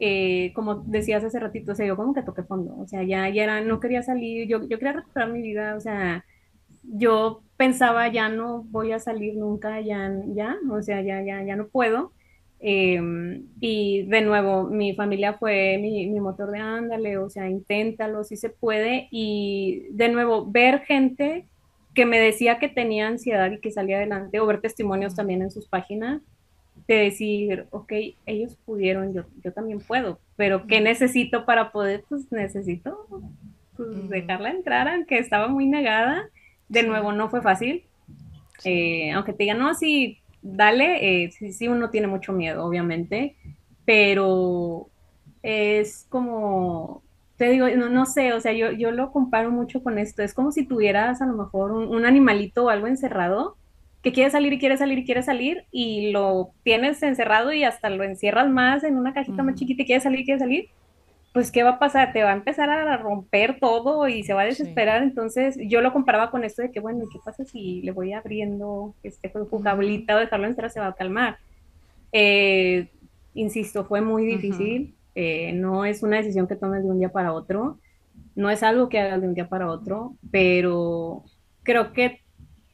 eh, 0.00 0.52
como 0.54 0.76
decías 0.76 1.24
hace 1.24 1.38
ratito, 1.38 1.72
o 1.72 1.74
sea, 1.74 1.86
yo 1.86 1.96
como 1.96 2.14
que 2.14 2.22
toqué 2.22 2.42
fondo, 2.42 2.76
o 2.78 2.86
sea, 2.86 3.02
ya, 3.02 3.28
ya 3.28 3.44
era, 3.44 3.60
no 3.60 3.80
quería 3.80 4.02
salir, 4.02 4.48
yo, 4.48 4.60
yo 4.68 4.78
quería 4.78 4.94
recuperar 4.94 5.30
mi 5.30 5.42
vida, 5.42 5.76
o 5.76 5.80
sea, 5.80 6.24
yo 6.82 7.42
pensaba, 7.56 8.08
ya 8.08 8.28
no 8.28 8.64
voy 8.64 8.92
a 8.92 8.98
salir 8.98 9.36
nunca, 9.36 9.80
ya, 9.80 10.12
ya, 10.28 10.56
o 10.70 10.82
sea, 10.82 11.02
ya, 11.02 11.22
ya, 11.22 11.42
ya 11.42 11.56
no 11.56 11.68
puedo. 11.68 12.12
Em, 12.60 13.46
y 13.60 14.02
de 14.06 14.20
nuevo, 14.22 14.64
mi 14.64 14.94
familia 14.94 15.34
fue 15.34 15.78
mi, 15.78 16.06
mi, 16.08 16.20
motor 16.20 16.50
de 16.50 16.58
ándale, 16.58 17.18
o 17.18 17.30
sea, 17.30 17.48
inténtalo, 17.48 18.24
si 18.24 18.36
se 18.36 18.50
puede. 18.50 19.08
Y 19.10 19.86
de 19.90 20.08
nuevo, 20.08 20.46
ver 20.50 20.80
gente 20.80 21.46
que 21.94 22.06
me 22.06 22.18
decía 22.18 22.58
que 22.58 22.68
tenía 22.68 23.08
ansiedad 23.08 23.50
y 23.50 23.60
que 23.60 23.70
salía 23.70 23.96
adelante, 23.98 24.40
o 24.40 24.46
ver 24.46 24.60
testimonios 24.60 25.14
también 25.14 25.42
en 25.42 25.50
sus 25.50 25.68
páginas, 25.68 26.22
de 26.88 26.94
decir, 26.94 27.66
ok, 27.70 27.92
ellos 28.24 28.56
pudieron, 28.64 29.12
yo, 29.12 29.24
yo 29.44 29.52
también 29.52 29.78
puedo, 29.80 30.18
pero 30.36 30.66
¿qué 30.66 30.80
necesito 30.80 31.44
para 31.44 31.70
poder? 31.70 32.02
Pues 32.08 32.32
necesito 32.32 33.06
pues, 33.76 34.08
dejarla 34.08 34.50
entrar, 34.50 34.88
aunque 34.88 35.18
estaba 35.18 35.48
muy 35.48 35.66
negada. 35.66 36.30
De 36.68 36.82
nuevo, 36.82 37.12
no 37.12 37.28
fue 37.28 37.42
fácil. 37.42 37.84
Eh, 38.64 39.12
aunque 39.12 39.34
te 39.34 39.44
digan, 39.44 39.58
no, 39.58 39.74
sí, 39.74 40.18
dale, 40.40 41.24
eh, 41.24 41.30
sí, 41.30 41.52
sí, 41.52 41.68
uno 41.68 41.90
tiene 41.90 42.06
mucho 42.06 42.32
miedo, 42.32 42.64
obviamente, 42.64 43.36
pero 43.84 44.88
es 45.42 46.06
como, 46.08 47.02
te 47.36 47.50
digo, 47.50 47.68
no, 47.68 47.88
no 47.88 48.06
sé, 48.06 48.32
o 48.32 48.40
sea, 48.40 48.52
yo, 48.52 48.72
yo 48.72 48.90
lo 48.90 49.12
comparo 49.12 49.50
mucho 49.50 49.82
con 49.82 49.98
esto, 49.98 50.22
es 50.22 50.34
como 50.34 50.52
si 50.52 50.66
tuvieras 50.66 51.22
a 51.22 51.26
lo 51.26 51.34
mejor 51.34 51.70
un, 51.70 51.86
un 51.88 52.04
animalito 52.04 52.64
o 52.64 52.68
algo 52.70 52.88
encerrado 52.88 53.57
que 54.02 54.12
quiere 54.12 54.30
salir 54.30 54.52
y 54.52 54.58
quiere 54.58 54.76
salir 54.76 54.98
y 54.98 55.04
quiere 55.04 55.22
salir 55.22 55.64
y 55.70 56.12
lo 56.12 56.52
tienes 56.62 57.02
encerrado 57.02 57.52
y 57.52 57.64
hasta 57.64 57.90
lo 57.90 58.04
encierras 58.04 58.48
más 58.48 58.84
en 58.84 58.96
una 58.96 59.12
cajita 59.12 59.42
más 59.42 59.56
chiquita 59.56 59.82
y 59.82 59.86
quiere 59.86 60.00
salir 60.00 60.20
y 60.20 60.24
quiere 60.24 60.38
salir, 60.38 60.68
pues 61.32 61.50
¿qué 61.50 61.62
va 61.62 61.70
a 61.70 61.78
pasar? 61.78 62.12
Te 62.12 62.22
va 62.22 62.30
a 62.30 62.34
empezar 62.34 62.70
a 62.70 62.96
romper 62.96 63.58
todo 63.60 64.08
y 64.08 64.22
se 64.22 64.34
va 64.34 64.42
a 64.42 64.46
desesperar. 64.46 65.02
Entonces 65.02 65.58
yo 65.60 65.80
lo 65.80 65.92
comparaba 65.92 66.30
con 66.30 66.44
esto 66.44 66.62
de 66.62 66.70
que, 66.70 66.80
bueno, 66.80 67.04
¿qué 67.12 67.18
pasa 67.24 67.44
si 67.44 67.82
le 67.82 67.92
voy 67.92 68.12
abriendo 68.12 68.94
este 69.02 69.30
jugablita 69.30 70.16
o 70.16 70.18
dejarlo 70.20 70.46
entrar? 70.46 70.70
Se 70.70 70.80
va 70.80 70.88
a 70.88 70.94
calmar. 70.94 71.38
Eh, 72.12 72.88
insisto, 73.34 73.84
fue 73.84 74.00
muy 74.00 74.24
difícil. 74.24 74.94
Eh, 75.14 75.52
no 75.52 75.84
es 75.84 76.02
una 76.02 76.16
decisión 76.16 76.46
que 76.48 76.56
tomes 76.56 76.82
de 76.82 76.90
un 76.90 76.98
día 76.98 77.10
para 77.10 77.32
otro. 77.32 77.78
No 78.34 78.50
es 78.50 78.62
algo 78.62 78.88
que 78.88 78.98
hagas 78.98 79.20
de 79.20 79.28
un 79.28 79.34
día 79.34 79.48
para 79.48 79.70
otro, 79.70 80.14
pero 80.30 81.24
creo 81.62 81.92
que 81.92 82.20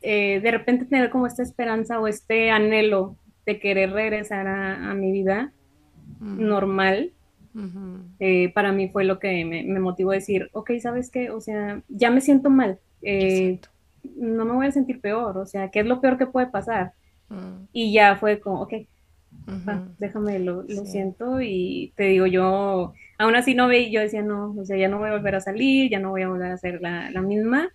eh, 0.07 0.41
de 0.43 0.51
repente 0.51 0.85
tener 0.85 1.09
como 1.09 1.27
esta 1.27 1.43
esperanza 1.43 1.99
o 1.99 2.07
este 2.07 2.51
anhelo 2.51 3.17
de 3.47 3.59
querer 3.59 3.91
regresar 3.91 4.47
a, 4.47 4.93
mi 4.93 5.11
vida 5.11 5.51
normal, 6.21 7.13
eh, 8.21 8.53
para 8.53 8.73
mí 8.73 8.91
fue 8.91 9.05
lo 9.05 9.19
que 9.19 9.47
me, 9.47 9.65
motivó 9.81 10.11
a 10.11 10.17
decir, 10.17 10.51
ok, 10.53 10.73
¿sabes 10.79 11.11
qué? 11.11 11.31
O 11.31 11.41
sea, 11.41 11.81
ya 11.89 12.11
me 12.11 12.21
siento 12.21 12.51
mal, 12.51 12.79
eh, 13.01 13.61
no 14.15 14.45
me 14.45 14.53
voy 14.53 14.67
a 14.67 14.73
sentir 14.73 15.01
peor, 15.01 15.39
o 15.39 15.47
sea, 15.47 15.71
¿qué 15.71 15.81
es 15.81 15.87
lo 15.87 16.03
peor 16.03 16.19
que 16.19 16.27
puede 16.27 16.49
pasar? 16.49 16.93
Mm. 17.31 17.65
Y 17.73 17.95
ya 17.95 18.17
fue 18.17 18.41
como, 18.41 18.61
ok, 18.61 18.75
déjame, 19.99 20.39
lo, 20.39 20.65
siento 20.85 21.41
y 21.41 21.95
te 21.97 22.05
digo, 22.05 22.27
yo 22.27 22.93
aún 23.17 23.37
así 23.37 23.55
no 23.55 23.69
veía, 23.69 23.89
yo 23.89 24.01
decía, 24.01 24.21
no, 24.23 24.55
o 24.55 24.67
sea, 24.67 24.77
ya 24.77 24.89
no 24.89 24.99
voy 24.99 25.09
a 25.09 25.17
volver 25.17 25.37
a 25.37 25.41
salir, 25.41 25.91
ya 25.91 25.99
no 25.99 26.11
voy 26.11 26.23
a 26.23 26.29
volver 26.29 26.53
a 26.53 26.59
ser 26.59 26.83
la, 26.83 27.11
la 27.11 27.23
misma 27.23 27.71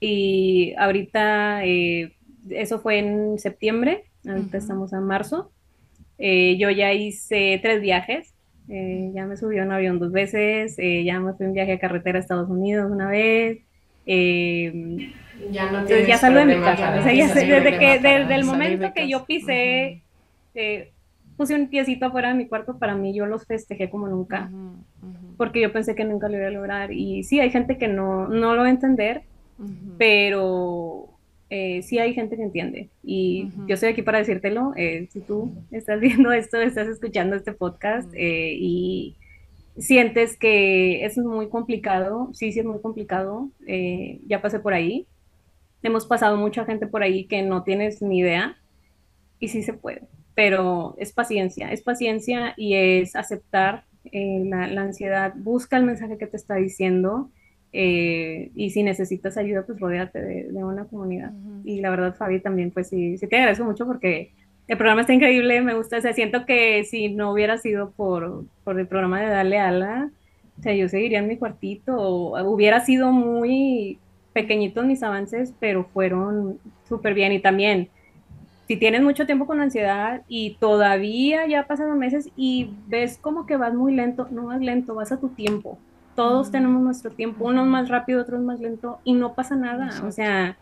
y 0.00 0.74
ahorita, 0.76 1.64
eh, 1.64 2.12
eso 2.50 2.78
fue 2.80 2.98
en 2.98 3.38
septiembre, 3.38 4.04
ahorita 4.26 4.58
estamos 4.58 4.92
en 4.92 5.02
marzo. 5.02 5.50
Eh, 6.18 6.56
yo 6.58 6.70
ya 6.70 6.92
hice 6.92 7.58
tres 7.62 7.80
viajes, 7.80 8.34
eh, 8.68 9.10
ya 9.14 9.26
me 9.26 9.36
subí 9.36 9.58
a 9.58 9.62
un 9.62 9.72
avión 9.72 9.98
dos 9.98 10.12
veces, 10.12 10.76
ya 10.76 11.20
me 11.20 11.32
fui 11.34 11.46
un 11.46 11.52
viaje 11.52 11.72
a 11.72 11.78
carretera 11.78 12.18
a 12.18 12.22
Estados 12.22 12.48
Unidos 12.48 12.90
una 12.90 13.08
vez. 13.08 13.58
ya 14.06 14.72
no 15.70 15.86
ya 15.86 16.18
salgo 16.18 16.38
de 16.40 16.46
mi 16.46 16.62
casa. 16.62 16.92
desde 16.92 17.78
que, 17.78 17.98
desde 17.98 18.34
el 18.34 18.44
momento 18.44 18.92
que 18.94 19.08
yo 19.08 19.24
pisé, 19.24 20.02
puse 21.36 21.54
un 21.54 21.68
piecito 21.68 22.06
afuera 22.06 22.28
de 22.28 22.34
mi 22.34 22.48
cuarto, 22.48 22.78
para 22.78 22.94
mí 22.94 23.14
yo 23.14 23.26
los 23.26 23.46
festejé 23.46 23.90
como 23.90 24.08
nunca, 24.08 24.50
porque 25.36 25.60
yo 25.60 25.72
pensé 25.72 25.94
que 25.94 26.04
nunca 26.04 26.28
lo 26.28 26.36
iba 26.36 26.48
a 26.48 26.50
lograr. 26.50 26.92
Y 26.92 27.24
sí, 27.24 27.40
hay 27.40 27.50
gente 27.50 27.78
que 27.78 27.88
no, 27.88 28.28
no 28.28 28.54
lo 28.54 28.62
va 28.62 28.68
a 28.68 28.70
entender, 28.70 29.22
pero 29.98 31.16
eh, 31.48 31.82
sí 31.82 32.00
hay 32.00 32.12
gente 32.12 32.36
que 32.36 32.42
entiende 32.42 32.88
y 33.04 33.50
yo 33.68 33.74
estoy 33.74 33.90
aquí 33.90 34.02
para 34.02 34.18
decírtelo. 34.18 34.72
Eh, 34.76 35.06
si 35.10 35.20
tú 35.20 35.52
estás 35.70 36.00
viendo 36.00 36.32
esto, 36.32 36.60
estás 36.60 36.88
escuchando 36.88 37.36
este 37.36 37.52
podcast 37.52 38.12
eh, 38.14 38.56
y 38.58 39.16
sientes 39.78 40.36
que 40.36 41.04
es 41.04 41.16
muy 41.18 41.48
complicado, 41.48 42.30
sí, 42.32 42.50
sí 42.50 42.60
es 42.60 42.66
muy 42.66 42.80
complicado, 42.80 43.50
ya 44.26 44.40
pasé 44.42 44.58
por 44.58 44.72
ahí. 44.72 45.06
Hemos 45.82 46.06
pasado 46.06 46.36
mucha 46.36 46.64
gente 46.64 46.86
por 46.86 47.02
ahí 47.02 47.26
que 47.26 47.42
no 47.42 47.62
tienes 47.62 48.02
ni 48.02 48.18
idea 48.18 48.56
y 49.38 49.48
sí 49.48 49.62
se 49.62 49.74
puede, 49.74 50.02
pero 50.34 50.96
es 50.98 51.12
paciencia, 51.12 51.70
es 51.70 51.82
paciencia 51.82 52.54
y 52.56 52.74
es 52.74 53.14
aceptar 53.14 53.84
la, 54.12 54.66
la 54.66 54.82
ansiedad. 54.82 55.34
Busca 55.36 55.76
el 55.76 55.84
mensaje 55.84 56.16
que 56.16 56.26
te 56.26 56.38
está 56.38 56.56
diciendo 56.56 57.30
eh, 57.78 58.52
y 58.54 58.70
si 58.70 58.82
necesitas 58.82 59.36
ayuda, 59.36 59.66
pues 59.66 59.78
rodeate 59.78 60.18
de, 60.18 60.64
una 60.64 60.86
comunidad. 60.86 61.32
Y 61.62 61.82
la 61.82 61.90
verdad, 61.90 62.14
Fabi, 62.14 62.40
también, 62.40 62.70
pues 62.70 62.88
sí, 62.88 63.18
sí 63.18 63.26
te 63.26 63.36
agradezco 63.36 63.66
mucho 63.66 63.84
porque 63.84 64.32
el 64.66 64.78
programa 64.78 65.02
está 65.02 65.12
increíble, 65.12 65.60
me 65.60 65.74
gusta, 65.74 65.98
o 65.98 66.00
sea, 66.00 66.14
siento 66.14 66.46
que 66.46 66.84
si 66.84 67.10
no 67.10 67.32
hubiera 67.32 67.58
sido 67.58 67.90
por, 67.90 68.46
por 68.64 68.80
el 68.80 68.86
programa 68.86 69.20
de 69.20 69.28
Darle 69.28 69.58
Ala, 69.58 70.10
o 70.58 70.62
sea, 70.62 70.74
yo 70.74 70.88
seguiría 70.88 71.18
en 71.18 71.28
mi 71.28 71.36
cuartito, 71.36 71.94
o 71.98 72.42
hubiera 72.50 72.80
sido 72.80 73.12
muy 73.12 73.98
pequeñitos 74.32 74.86
mis 74.86 75.02
avances, 75.02 75.52
pero 75.60 75.84
fueron 75.84 76.58
súper 76.88 77.12
bien. 77.12 77.32
Y 77.32 77.40
también, 77.40 77.90
si 78.66 78.78
tienes 78.78 79.02
mucho 79.02 79.26
tiempo 79.26 79.46
con 79.46 79.60
ansiedad 79.60 80.22
y 80.28 80.56
todavía 80.60 81.46
ya 81.46 81.66
pasaron 81.66 81.98
meses 81.98 82.30
y 82.38 82.70
ves 82.86 83.18
como 83.18 83.44
que 83.44 83.58
vas 83.58 83.74
muy 83.74 83.94
lento, 83.94 84.28
no 84.30 84.46
vas 84.46 84.62
lento, 84.62 84.94
vas 84.94 85.12
a 85.12 85.20
tu 85.20 85.28
tiempo 85.28 85.78
todos 86.16 86.50
tenemos 86.50 86.82
nuestro 86.82 87.12
tiempo, 87.12 87.44
unos 87.44 87.66
más 87.66 87.88
rápido, 87.88 88.22
otros 88.22 88.40
más 88.42 88.58
lento, 88.58 88.98
y 89.04 89.12
no 89.12 89.34
pasa 89.34 89.54
nada. 89.54 89.90
O 90.04 90.10
sea, 90.10 90.56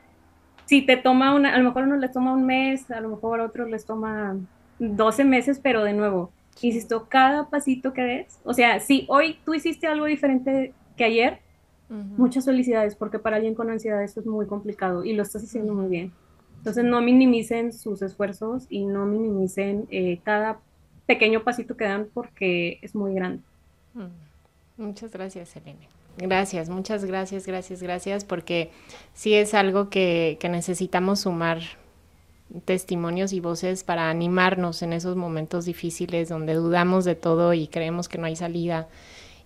si 0.67 0.83
te 0.83 0.97
toma 0.97 1.35
una, 1.35 1.55
a 1.55 1.59
lo 1.59 1.65
mejor 1.65 1.85
a 1.85 1.87
uno 1.87 1.97
les 1.97 2.13
toma 2.13 2.35
un 2.35 2.45
mes, 2.45 2.91
a 2.91 3.01
lo 3.01 3.09
mejor 3.09 3.41
a 3.41 3.45
otros 3.45 3.71
les 3.71 3.87
toma 3.87 4.37
12 4.79 5.25
meses, 5.25 5.61
pero 5.63 5.85
de 5.85 5.95
nuevo, 5.95 6.31
insisto, 6.61 7.07
cada 7.09 7.49
pasito 7.49 7.93
que 7.93 8.03
des, 8.03 8.41
o 8.45 8.53
sea, 8.53 8.81
si 8.81 9.07
hoy 9.09 9.39
tú 9.45 9.55
hiciste 9.55 9.87
algo 9.87 10.07
diferente 10.07 10.75
que 10.97 11.05
ayer, 11.05 11.39
muchas 11.89 12.45
felicidades, 12.45 12.97
porque 12.97 13.21
para 13.21 13.37
alguien 13.37 13.55
con 13.55 13.71
ansiedad 13.71 14.03
esto 14.03 14.19
es 14.19 14.27
muy 14.27 14.47
complicado 14.47 15.05
y 15.05 15.13
lo 15.13 15.23
estás 15.23 15.45
haciendo 15.45 15.75
muy 15.75 15.89
bien. 15.89 16.13
Entonces 16.57 16.83
no 16.83 17.01
minimicen 17.01 17.73
sus 17.73 18.03
esfuerzos 18.03 18.67
y 18.69 18.85
no 18.87 19.07
minimicen 19.07 19.87
eh, 19.91 20.19
cada 20.25 20.59
pequeño 21.07 21.45
pasito 21.45 21.77
que 21.77 21.85
dan 21.85 22.09
porque 22.13 22.79
es 22.83 22.95
muy 22.97 23.15
grande. 23.15 23.43
Muchas 24.77 25.13
gracias, 25.13 25.51
Selene. 25.51 25.89
Gracias, 26.17 26.69
muchas 26.69 27.05
gracias, 27.05 27.47
gracias, 27.47 27.83
gracias, 27.83 28.25
porque 28.25 28.71
sí 29.15 29.35
es 29.35 29.55
algo 29.55 29.89
que, 29.89 30.37
que 30.41 30.49
necesitamos 30.49 31.21
sumar 31.21 31.61
testimonios 32.65 33.33
y 33.33 33.41
voces 33.41 33.83
para 33.83 34.11
animarnos 34.11 34.83
en 34.83 34.93
esos 34.93 35.17
momentos 35.17 35.65
difíciles 35.65 36.29
donde 36.29 36.55
dudamos 36.55 37.05
de 37.05 37.15
todo 37.15 37.53
y 37.53 37.67
creemos 37.67 38.09
que 38.09 38.19
no 38.19 38.27
hay 38.27 38.37
salida 38.37 38.89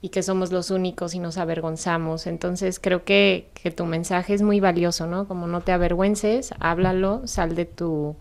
y 0.03 0.11
que 0.11 0.23
somos 0.23 0.53
los 0.53 0.71
únicos 0.71 1.15
y 1.15 1.19
nos 1.19 1.39
avergonzamos. 1.39 2.27
Entonces 2.27 2.79
creo 2.79 3.05
que, 3.05 3.49
que 3.55 3.71
tu 3.71 3.87
mensaje 3.87 4.35
es 4.35 4.43
muy 4.43 4.61
valioso, 4.61 5.07
¿no? 5.07 5.27
Como 5.27 5.47
no 5.47 5.63
te 5.63 5.73
avergüences, 5.73 6.53
háblalo, 6.61 7.27
sal 7.27 7.55
de 7.55 7.65
tu, 7.65 8.17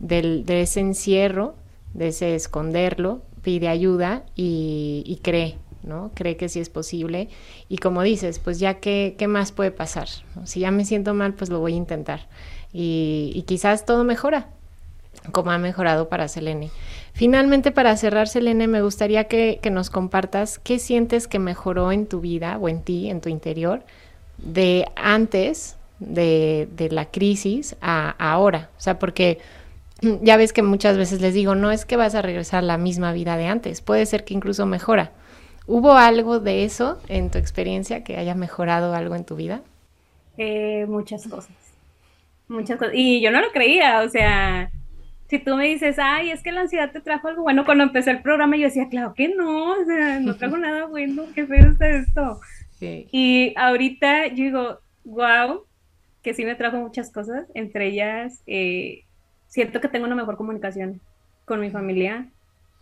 del, 0.00 0.44
de 0.46 0.62
ese 0.62 0.80
encierro, 0.80 1.54
de 1.94 2.08
ese 2.08 2.34
esconderlo, 2.34 3.22
pide 3.42 3.68
ayuda 3.68 4.24
y 4.34 5.20
cree, 5.22 5.58
¿no? 5.84 6.10
Cree 6.14 6.36
que 6.36 6.48
sí 6.48 6.60
es 6.60 6.70
posible. 6.70 7.28
Y 7.68 7.78
como 7.78 8.02
dices, 8.02 8.38
pues 8.38 8.58
ya 8.58 8.74
qué, 8.74 9.14
qué 9.18 9.28
más 9.28 9.52
puede 9.52 9.70
pasar. 9.70 10.08
Si 10.44 10.60
ya 10.60 10.70
me 10.70 10.84
siento 10.84 11.14
mal, 11.14 11.34
pues 11.34 11.50
lo 11.50 11.60
voy 11.60 11.74
a 11.74 11.76
intentar. 11.76 12.26
Y, 12.72 13.44
quizás 13.46 13.86
todo 13.86 14.02
mejora, 14.02 14.48
como 15.30 15.52
ha 15.52 15.58
mejorado 15.58 16.08
para 16.08 16.26
Selene. 16.26 16.70
Finalmente, 17.12 17.70
para 17.70 17.96
cerrar, 17.96 18.26
Selene, 18.26 18.66
me 18.66 18.82
gustaría 18.82 19.24
que, 19.24 19.60
que, 19.62 19.70
nos 19.70 19.90
compartas 19.90 20.58
qué 20.58 20.80
sientes 20.80 21.28
que 21.28 21.38
mejoró 21.38 21.92
en 21.92 22.06
tu 22.06 22.20
vida 22.20 22.58
o 22.58 22.68
en 22.68 22.82
ti, 22.82 23.10
en 23.10 23.20
tu 23.20 23.28
interior, 23.28 23.84
de 24.38 24.86
antes 24.96 25.76
de, 26.00 26.68
de 26.76 26.90
la 26.90 27.06
crisis 27.06 27.76
a, 27.80 28.16
a 28.18 28.32
ahora. 28.32 28.70
O 28.76 28.80
sea, 28.80 28.98
porque 28.98 29.38
ya 30.00 30.36
ves 30.36 30.52
que 30.52 30.62
muchas 30.62 30.96
veces 30.96 31.20
les 31.20 31.34
digo, 31.34 31.54
no 31.54 31.70
es 31.70 31.84
que 31.84 31.96
vas 31.96 32.16
a 32.16 32.22
regresar 32.22 32.64
a 32.64 32.66
la 32.66 32.78
misma 32.78 33.12
vida 33.12 33.36
de 33.36 33.46
antes, 33.46 33.80
puede 33.80 34.06
ser 34.06 34.24
que 34.24 34.34
incluso 34.34 34.66
mejora. 34.66 35.12
¿Hubo 35.66 35.92
algo 35.92 36.40
de 36.40 36.64
eso 36.64 37.00
en 37.08 37.30
tu 37.30 37.38
experiencia 37.38 38.04
que 38.04 38.16
haya 38.16 38.34
mejorado 38.34 38.94
algo 38.94 39.14
en 39.14 39.24
tu 39.24 39.36
vida? 39.36 39.62
Eh, 40.36 40.84
muchas 40.86 41.26
cosas, 41.26 41.54
muchas 42.48 42.78
cosas. 42.78 42.94
Y 42.94 43.20
yo 43.22 43.30
no 43.30 43.40
lo 43.40 43.50
creía, 43.50 44.02
o 44.02 44.08
sea, 44.08 44.70
si 45.28 45.38
tú 45.38 45.56
me 45.56 45.68
dices, 45.68 45.96
ay, 45.98 46.30
es 46.30 46.42
que 46.42 46.52
la 46.52 46.62
ansiedad 46.62 46.92
te 46.92 47.00
trajo 47.00 47.28
algo 47.28 47.42
bueno, 47.42 47.64
cuando 47.64 47.84
empecé 47.84 48.10
el 48.10 48.22
programa 48.22 48.56
yo 48.56 48.64
decía, 48.64 48.88
claro 48.88 49.14
que 49.14 49.28
no, 49.28 49.72
o 49.72 49.84
sea, 49.84 50.20
no 50.20 50.36
trajo 50.38 50.56
nada 50.58 50.86
bueno, 50.86 51.24
qué 51.34 51.46
feo 51.46 51.70
está 51.70 51.88
esto. 51.88 52.40
Sí. 52.78 53.08
Y 53.10 53.54
ahorita 53.56 54.28
yo 54.28 54.44
digo, 54.44 54.78
wow, 55.04 55.64
que 56.22 56.34
sí 56.34 56.44
me 56.44 56.56
trajo 56.56 56.76
muchas 56.76 57.10
cosas, 57.10 57.46
entre 57.54 57.88
ellas, 57.88 58.42
eh, 58.46 59.04
siento 59.46 59.80
que 59.80 59.88
tengo 59.88 60.06
una 60.06 60.16
mejor 60.16 60.36
comunicación 60.36 61.00
con 61.44 61.60
mi 61.60 61.70
familia, 61.70 62.28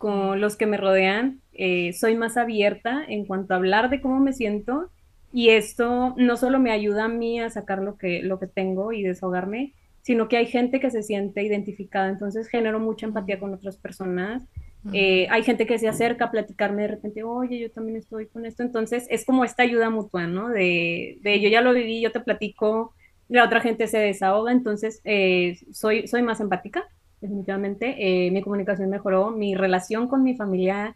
con 0.03 0.41
los 0.41 0.57
que 0.57 0.65
me 0.65 0.75
rodean, 0.75 1.39
eh, 1.53 1.93
soy 1.93 2.17
más 2.17 2.35
abierta 2.35 3.05
en 3.07 3.23
cuanto 3.25 3.53
a 3.53 3.55
hablar 3.55 3.89
de 3.89 4.01
cómo 4.01 4.19
me 4.19 4.33
siento 4.33 4.89
y 5.31 5.51
esto 5.51 6.13
no 6.17 6.35
solo 6.35 6.59
me 6.59 6.71
ayuda 6.71 7.05
a 7.05 7.07
mí 7.07 7.39
a 7.39 7.49
sacar 7.49 7.81
lo 7.81 7.97
que, 7.97 8.21
lo 8.21 8.37
que 8.37 8.47
tengo 8.47 8.91
y 8.91 9.01
desahogarme, 9.01 9.71
sino 10.01 10.27
que 10.27 10.35
hay 10.35 10.47
gente 10.47 10.81
que 10.81 10.91
se 10.91 11.03
siente 11.03 11.41
identificada, 11.41 12.09
entonces 12.09 12.49
genero 12.49 12.81
mucha 12.81 13.05
empatía 13.05 13.39
con 13.39 13.53
otras 13.53 13.77
personas. 13.77 14.43
Eh, 14.91 15.25
hay 15.29 15.43
gente 15.43 15.65
que 15.65 15.79
se 15.79 15.87
acerca 15.87 16.25
a 16.25 16.31
platicarme 16.31 16.81
de 16.81 16.89
repente, 16.89 17.23
oye, 17.23 17.57
yo 17.57 17.71
también 17.71 17.95
estoy 17.95 18.25
con 18.25 18.45
esto, 18.45 18.61
entonces 18.61 19.07
es 19.09 19.25
como 19.25 19.45
esta 19.45 19.63
ayuda 19.63 19.89
mutua, 19.89 20.27
¿no? 20.27 20.49
De, 20.49 21.17
de 21.21 21.39
yo 21.39 21.47
ya 21.47 21.61
lo 21.61 21.71
viví, 21.71 22.01
yo 22.01 22.11
te 22.11 22.19
platico, 22.19 22.93
la 23.29 23.45
otra 23.45 23.61
gente 23.61 23.87
se 23.87 23.99
desahoga, 23.99 24.51
entonces 24.51 24.99
eh, 25.05 25.57
soy, 25.71 26.09
soy 26.09 26.23
más 26.23 26.41
empática 26.41 26.89
definitivamente. 27.23 27.95
Eh, 28.27 28.31
mi 28.31 28.43
comunicación 28.43 28.89
mejoró, 28.89 29.31
mi 29.31 29.55
relación 29.55 30.07
con 30.07 30.23
mi 30.23 30.35
familia 30.35 30.95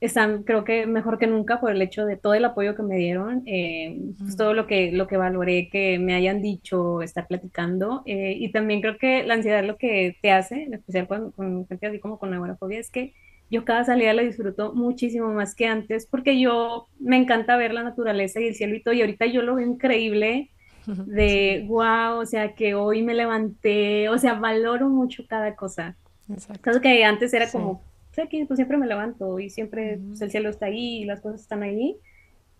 está 0.00 0.40
creo 0.44 0.64
que 0.64 0.86
mejor 0.86 1.18
que 1.18 1.26
nunca 1.26 1.60
por 1.60 1.72
el 1.72 1.82
hecho 1.82 2.06
de 2.06 2.16
todo 2.16 2.34
el 2.34 2.44
apoyo 2.44 2.76
que 2.76 2.82
me 2.82 2.96
dieron, 2.96 3.42
eh, 3.46 3.98
pues 4.18 4.36
todo 4.36 4.54
lo 4.54 4.66
que, 4.66 4.92
lo 4.92 5.06
que 5.08 5.16
valoré 5.16 5.68
que 5.70 5.98
me 5.98 6.14
hayan 6.14 6.40
dicho, 6.42 7.02
estar 7.02 7.26
platicando. 7.26 8.02
Eh, 8.06 8.36
y 8.38 8.52
también 8.52 8.80
creo 8.80 8.98
que 8.98 9.24
la 9.24 9.34
ansiedad 9.34 9.64
lo 9.64 9.76
que 9.76 10.16
te 10.22 10.30
hace, 10.32 10.64
en 10.64 10.74
especial 10.74 11.08
con, 11.08 11.32
con 11.32 11.66
gente 11.66 11.86
así 11.86 11.98
como 12.00 12.18
con 12.18 12.32
agorafobia, 12.34 12.78
es 12.78 12.90
que 12.90 13.14
yo 13.50 13.64
cada 13.64 13.84
salida 13.84 14.12
la 14.14 14.22
disfruto 14.22 14.74
muchísimo 14.74 15.28
más 15.32 15.54
que 15.54 15.66
antes 15.66 16.06
porque 16.06 16.38
yo 16.38 16.86
me 17.00 17.16
encanta 17.16 17.56
ver 17.56 17.72
la 17.72 17.82
naturaleza 17.82 18.40
y 18.40 18.48
el 18.48 18.54
cielo 18.54 18.74
y 18.76 18.82
todo 18.82 18.94
y 18.94 19.00
ahorita 19.00 19.26
yo 19.26 19.42
lo 19.42 19.54
veo 19.54 19.66
increíble 19.66 20.50
de 21.06 21.64
wow, 21.68 22.20
o 22.20 22.26
sea, 22.26 22.54
que 22.54 22.74
hoy 22.74 23.02
me 23.02 23.14
levanté, 23.14 24.08
o 24.08 24.18
sea, 24.18 24.34
valoro 24.34 24.88
mucho 24.88 25.24
cada 25.26 25.54
cosa. 25.54 25.96
Exacto. 26.30 26.80
que 26.80 27.04
antes 27.04 27.32
era 27.32 27.46
sí. 27.46 27.52
como, 27.52 27.82
sé 28.12 28.28
que 28.28 28.44
pues 28.46 28.58
siempre 28.58 28.76
me 28.76 28.86
levanto 28.86 29.38
y 29.38 29.48
siempre 29.48 29.96
uh 29.96 30.00
-huh. 30.00 30.08
pues, 30.08 30.20
el 30.22 30.30
cielo 30.30 30.50
está 30.50 30.66
ahí 30.66 31.02
y 31.02 31.04
las 31.04 31.20
cosas 31.20 31.42
están 31.42 31.62
ahí. 31.62 31.96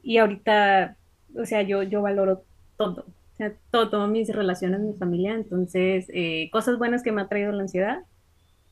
Y 0.03 0.19
ahorita, 0.19 0.97
o 1.37 1.45
sea, 1.45 1.63
yo, 1.63 1.83
yo 1.83 2.03
valoro 2.03 2.45
todo, 2.77 3.05
o 3.07 3.37
sea, 3.37 3.53
todo, 3.71 3.91
todo 3.91 4.07
mis 4.09 4.29
relaciones, 4.29 4.81
mi 4.81 4.95
familia. 4.95 5.35
Entonces, 5.35 6.07
eh, 6.13 6.49
cosas 6.51 6.79
buenas 6.79 7.03
que 7.03 7.13
me 7.13 7.21
ha 7.23 7.29
traído 7.29 7.53
la 7.53 7.63
ansiedad 7.63 8.01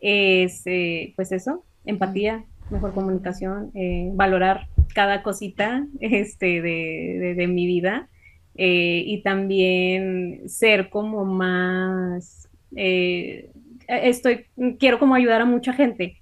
es, 0.00 0.62
eh, 0.66 1.12
pues 1.16 1.32
eso, 1.32 1.64
empatía, 1.84 2.44
mejor 2.70 2.92
comunicación, 2.94 3.70
eh, 3.74 4.10
valorar 4.14 4.68
cada 4.94 5.22
cosita 5.22 5.86
este, 6.00 6.62
de, 6.62 7.18
de, 7.20 7.34
de 7.34 7.46
mi 7.48 7.66
vida 7.66 8.08
eh, 8.56 9.02
y 9.06 9.22
también 9.22 10.48
ser 10.48 10.88
como 10.90 11.24
más, 11.24 12.48
eh, 12.74 13.50
estoy, 13.88 14.46
quiero 14.78 14.98
como 14.98 15.14
ayudar 15.14 15.42
a 15.42 15.46
mucha 15.46 15.72
gente, 15.72 16.16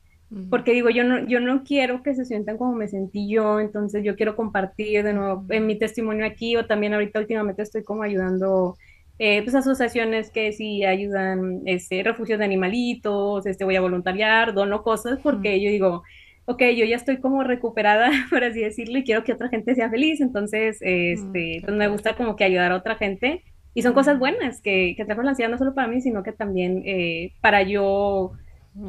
porque 0.51 0.73
digo, 0.73 0.91
yo 0.91 1.05
no, 1.05 1.27
yo 1.29 1.39
no 1.39 1.63
quiero 1.63 2.03
que 2.03 2.15
se 2.15 2.25
sientan 2.25 2.59
como 2.59 2.75
me 2.75 2.89
sentí 2.89 3.29
yo, 3.29 3.61
entonces 3.61 4.03
yo 4.05 4.17
quiero 4.17 4.35
compartir 4.35 5.05
de 5.05 5.13
nuevo 5.13 5.45
en 5.51 5.67
mi 5.67 5.79
testimonio 5.79 6.27
aquí 6.27 6.57
o 6.57 6.67
también 6.67 6.93
ahorita 6.95 7.21
últimamente 7.21 7.63
estoy 7.63 7.85
como 7.85 8.03
ayudando 8.03 8.77
eh, 9.19 9.43
pues 9.43 9.55
asociaciones 9.55 10.31
que 10.31 10.53
sí 10.53 10.85
ayudan, 10.85 11.63
este, 11.67 12.03
refugios 12.03 12.39
de 12.41 12.45
animalitos, 12.47 13.47
este, 13.47 13.65
voy 13.65 13.77
a 13.77 13.81
voluntariar, 13.81 14.55
dono 14.55 14.83
cosas, 14.83 15.21
porque 15.23 15.63
yo 15.63 15.71
digo, 15.71 16.03
ok, 16.47 16.63
yo 16.77 16.85
ya 16.85 16.97
estoy 16.97 17.19
como 17.19 17.43
recuperada, 17.45 18.11
por 18.31 18.45
así 18.45 18.61
decirlo, 18.61 18.99
y 18.99 19.05
quiero 19.05 19.25
que 19.25 19.33
otra 19.33 19.49
gente 19.49 19.75
sea 19.75 19.91
feliz, 19.91 20.21
entonces, 20.21 20.79
este, 20.81 21.61
pues 21.65 21.77
me 21.77 21.89
gusta 21.89 22.17
como 22.17 22.37
que 22.37 22.45
ayudar 22.45 22.73
a 22.73 22.77
otra 22.77 22.97
gente, 22.97 23.43
y 23.75 23.83
son 23.83 23.93
cosas 23.93 24.19
buenas 24.19 24.61
que, 24.61 24.95
que 24.97 25.05
trajo 25.05 25.23
la 25.23 25.31
ansiedad 25.31 25.51
no 25.51 25.59
solo 25.59 25.75
para 25.75 25.89
mí, 25.89 26.01
sino 26.01 26.23
que 26.23 26.33
también 26.33 26.83
eh, 26.87 27.33
para 27.41 27.63
yo 27.63 28.33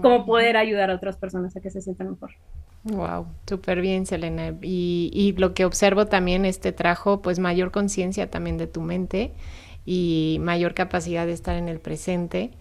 como 0.02 0.26
poder 0.26 0.58
ayudar 0.58 0.90
a 0.90 0.96
otras 0.96 1.18
personas 1.18 1.56
a 1.56 1.62
que 1.62 1.70
se 1.70 1.82
sientan 1.82 2.12
mejor. 2.12 2.32
Wow, 2.86 3.28
súper 3.48 3.82
bien, 3.82 4.06
Selena. 4.06 4.56
Y, 4.62 5.12
y, 5.14 5.34
lo 5.34 5.54
que 5.54 5.66
observo 5.66 6.06
también 6.06 6.46
este 6.46 6.72
trajo 6.72 7.22
pues 7.22 7.40
mayor 7.40 7.72
conciencia 7.72 8.30
también 8.30 8.58
de 8.58 8.68
tu 8.68 8.82
mente 8.82 9.32
y 9.86 10.38
mayor 10.42 10.74
capacidad 10.74 11.26
de 11.26 11.34
estar 11.34 11.56
en 11.56 11.68
el 11.68 11.80
presente 11.80 12.52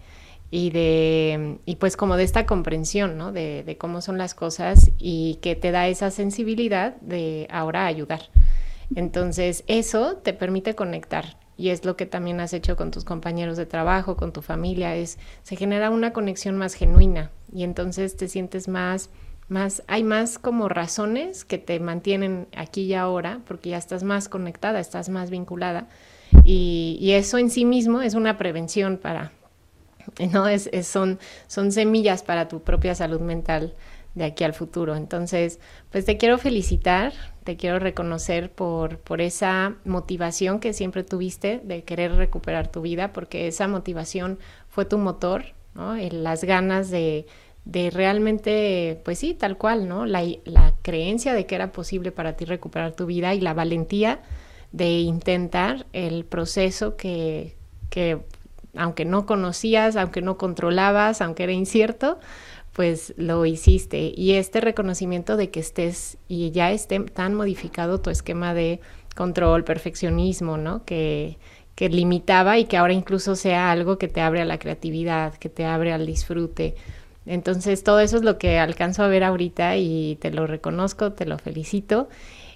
y 0.55 0.69
de 0.69 1.59
y 1.65 1.75
pues 1.75 1.97
como 1.97 2.15
de 2.15 2.23
esta 2.23 2.45
comprensión 2.45 3.17
¿no? 3.17 3.33
de, 3.33 3.75
cómo 3.77 3.99
son 3.99 4.17
las 4.17 4.33
cosas 4.33 4.89
y 4.97 5.37
que 5.41 5.57
te 5.57 5.71
da 5.71 5.89
esa 5.89 6.11
sensibilidad 6.11 6.95
de 7.01 7.45
ahora 7.51 7.87
ayudar 7.87 8.21
entonces 8.95 9.65
eso 9.67 10.15
te 10.15 10.31
permite 10.31 10.73
conectar 10.73 11.37
y 11.57 11.69
es 11.69 11.83
lo 11.83 11.97
que 11.97 12.05
también 12.05 12.39
has 12.39 12.53
hecho 12.53 12.77
con 12.77 12.91
tus 12.91 13.03
compañeros 13.03 13.57
de 13.57 13.65
trabajo 13.65 14.15
con 14.15 14.31
tu 14.31 14.41
familia 14.41 14.95
es 14.95 15.19
se 15.43 15.57
genera 15.57 15.89
una 15.89 16.13
conexión 16.13 16.55
más 16.55 16.73
genuina 16.73 17.31
y 17.53 17.63
entonces 17.63 18.15
te 18.15 18.29
sientes 18.29 18.69
más 18.69 19.09
más 19.49 19.83
hay 19.87 20.05
más 20.05 20.39
como 20.39 20.69
razones 20.69 21.43
que 21.43 21.57
te 21.57 21.81
mantienen 21.81 22.47
aquí 22.55 22.83
y 22.83 22.93
ahora 22.93 23.41
porque 23.45 23.71
ya 23.71 23.77
estás 23.77 24.03
más 24.03 24.29
conectada 24.29 24.79
estás 24.79 25.09
más 25.09 25.29
vinculada 25.31 25.89
y 26.45 27.11
eso 27.11 27.39
en 27.39 27.49
sí 27.49 27.65
mismo 27.65 28.01
es 28.01 28.13
una 28.13 28.37
prevención 28.37 28.97
para 28.97 29.33
¿no? 30.31 30.47
Es, 30.47 30.69
son, 30.83 31.19
son 31.47 31.71
semillas 31.71 32.23
para 32.23 32.47
tu 32.47 32.61
propia 32.61 32.95
salud 32.95 33.21
mental 33.21 33.73
de 34.15 34.25
aquí 34.25 34.43
al 34.43 34.53
futuro. 34.53 34.95
Entonces, 34.95 35.59
pues 35.91 36.05
te 36.05 36.17
quiero 36.17 36.37
felicitar, 36.37 37.13
te 37.43 37.57
quiero 37.57 37.79
reconocer 37.79 38.51
por, 38.51 38.97
por 38.99 39.21
esa 39.21 39.75
motivación 39.83 40.59
que 40.59 40.73
siempre 40.73 41.03
tuviste 41.03 41.61
de 41.63 41.83
querer 41.83 42.13
recuperar 42.13 42.71
tu 42.71 42.81
vida, 42.81 43.11
porque 43.13 43.47
esa 43.47 43.67
motivación 43.67 44.39
fue 44.69 44.85
tu 44.85 44.97
motor, 44.97 45.53
¿no? 45.73 45.95
las 45.95 46.45
ganas 46.45 46.89
de, 46.89 47.27
de 47.65 47.89
realmente, 47.89 49.01
pues 49.03 49.19
sí, 49.19 49.33
tal 49.33 49.57
cual, 49.57 49.89
¿no? 49.89 50.05
La, 50.05 50.23
la 50.45 50.73
creencia 50.81 51.33
de 51.33 51.45
que 51.45 51.55
era 51.55 51.73
posible 51.73 52.11
para 52.11 52.37
ti 52.37 52.45
recuperar 52.45 52.93
tu 52.93 53.05
vida 53.05 53.33
y 53.33 53.41
la 53.41 53.53
valentía 53.53 54.21
de 54.71 54.99
intentar 54.99 55.85
el 55.93 56.25
proceso 56.25 56.95
que, 56.95 57.55
que 57.89 58.19
aunque 58.77 59.05
no 59.05 59.25
conocías, 59.25 59.95
aunque 59.95 60.21
no 60.21 60.37
controlabas, 60.37 61.21
aunque 61.21 61.43
era 61.43 61.51
incierto, 61.51 62.19
pues 62.73 63.13
lo 63.17 63.45
hiciste. 63.45 64.13
Y 64.15 64.33
este 64.33 64.61
reconocimiento 64.61 65.37
de 65.37 65.49
que 65.49 65.59
estés 65.59 66.17
y 66.27 66.51
ya 66.51 66.71
esté 66.71 66.99
tan 66.99 67.33
modificado 67.33 68.01
tu 68.01 68.09
esquema 68.09 68.53
de 68.53 68.81
control, 69.15 69.63
perfeccionismo, 69.63 70.57
¿no? 70.57 70.83
Que, 70.85 71.37
que 71.75 71.89
limitaba 71.89 72.57
y 72.57 72.65
que 72.65 72.77
ahora 72.77 72.93
incluso 72.93 73.35
sea 73.35 73.71
algo 73.71 73.97
que 73.97 74.07
te 74.07 74.21
abre 74.21 74.41
a 74.41 74.45
la 74.45 74.59
creatividad, 74.59 75.33
que 75.35 75.49
te 75.49 75.65
abre 75.65 75.93
al 75.93 76.05
disfrute. 76.05 76.75
Entonces 77.25 77.83
todo 77.83 77.99
eso 77.99 78.17
es 78.17 78.23
lo 78.23 78.37
que 78.37 78.59
alcanzo 78.59 79.03
a 79.03 79.07
ver 79.07 79.23
ahorita 79.23 79.77
y 79.77 80.17
te 80.21 80.31
lo 80.31 80.47
reconozco, 80.47 81.13
te 81.13 81.25
lo 81.25 81.37
felicito. 81.37 82.07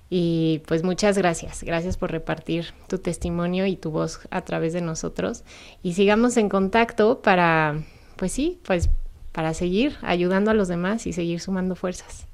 Y 0.10 0.64
pues 0.68 0.84
muchas 0.84 1.18
gracias, 1.18 1.64
gracias 1.64 1.98
por 1.98 2.12
repartir 2.12 2.74
tu 2.88 2.98
testimonio 2.98 3.68
y 3.68 3.76
tu 3.76 3.92
voz 3.92 4.28
a 4.32 4.42
través 4.42 4.74
de 4.74 4.82
nosotros. 4.82 5.44
Y 5.84 5.94
sigamos 5.94 6.36
en 6.38 6.50
contacto 6.50 7.22
para, 7.22 7.80
pues 8.16 8.32
sí, 8.32 8.60
pues 8.66 8.90
para 9.32 9.54
seguir 9.54 9.98
ayudando 10.02 10.50
a 10.50 10.56
los 10.56 10.68
demás 10.68 11.06
y 11.06 11.14
seguir 11.14 11.40
sumando 11.40 11.76
fuerzas. 11.76 12.26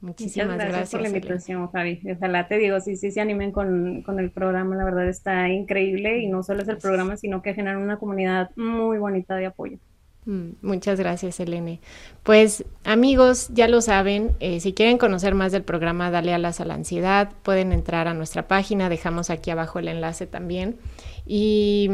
Muchísimas 0.00 0.54
gracias, 0.54 0.68
gracias, 0.68 0.90
por 0.92 1.00
la 1.02 1.08
invitación, 1.08 1.70
Javi. 1.70 2.00
Ojalá 2.16 2.48
te 2.48 2.56
digo, 2.56 2.80
sí, 2.80 2.96
sí 2.96 3.10
se 3.10 3.20
animen 3.20 3.52
con, 3.52 4.02
con, 4.02 4.18
el 4.18 4.30
programa, 4.30 4.74
la 4.76 4.84
verdad 4.84 5.06
está 5.08 5.48
increíble 5.50 6.20
y 6.20 6.28
no 6.28 6.42
solo 6.42 6.62
es 6.62 6.68
el 6.68 6.78
programa, 6.78 7.18
sino 7.18 7.42
que 7.42 7.52
generan 7.52 7.82
una 7.82 7.98
comunidad 7.98 8.50
muy 8.56 8.98
bonita 8.98 9.36
de 9.36 9.46
apoyo. 9.46 9.78
Mm, 10.26 10.50
muchas 10.62 10.98
gracias, 10.98 11.40
Elene. 11.40 11.80
Pues 12.22 12.64
amigos, 12.84 13.48
ya 13.52 13.68
lo 13.68 13.80
saben, 13.80 14.32
eh, 14.40 14.60
si 14.60 14.74
quieren 14.74 14.98
conocer 14.98 15.34
más 15.34 15.52
del 15.52 15.62
programa 15.62 16.10
Dale 16.10 16.34
Alas 16.34 16.60
a 16.60 16.64
la 16.64 16.74
Ansiedad, 16.74 17.32
pueden 17.42 17.72
entrar 17.72 18.06
a 18.06 18.14
nuestra 18.14 18.46
página, 18.46 18.88
dejamos 18.88 19.30
aquí 19.30 19.50
abajo 19.50 19.78
el 19.78 19.88
enlace 19.88 20.26
también. 20.26 20.76
Y, 21.26 21.88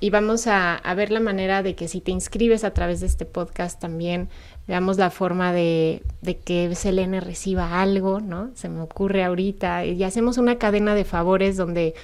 y 0.00 0.10
vamos 0.10 0.46
a, 0.46 0.76
a, 0.76 0.94
ver 0.94 1.10
la 1.10 1.20
manera 1.20 1.62
de 1.62 1.74
que 1.74 1.88
si 1.88 2.00
te 2.00 2.10
inscribes 2.10 2.64
a 2.64 2.72
través 2.72 3.00
de 3.00 3.06
este 3.06 3.24
podcast 3.26 3.80
también 3.80 4.28
veamos 4.68 4.98
la 4.98 5.10
forma 5.10 5.52
de, 5.52 6.02
de 6.20 6.36
que 6.36 6.74
Selene 6.74 7.20
reciba 7.20 7.80
algo, 7.80 8.20
¿no? 8.20 8.50
Se 8.54 8.68
me 8.68 8.80
ocurre 8.80 9.24
ahorita 9.24 9.86
y 9.86 10.04
hacemos 10.04 10.38
una 10.38 10.58
cadena 10.58 10.94
de 10.94 11.04
favores 11.04 11.56
donde, 11.56 11.94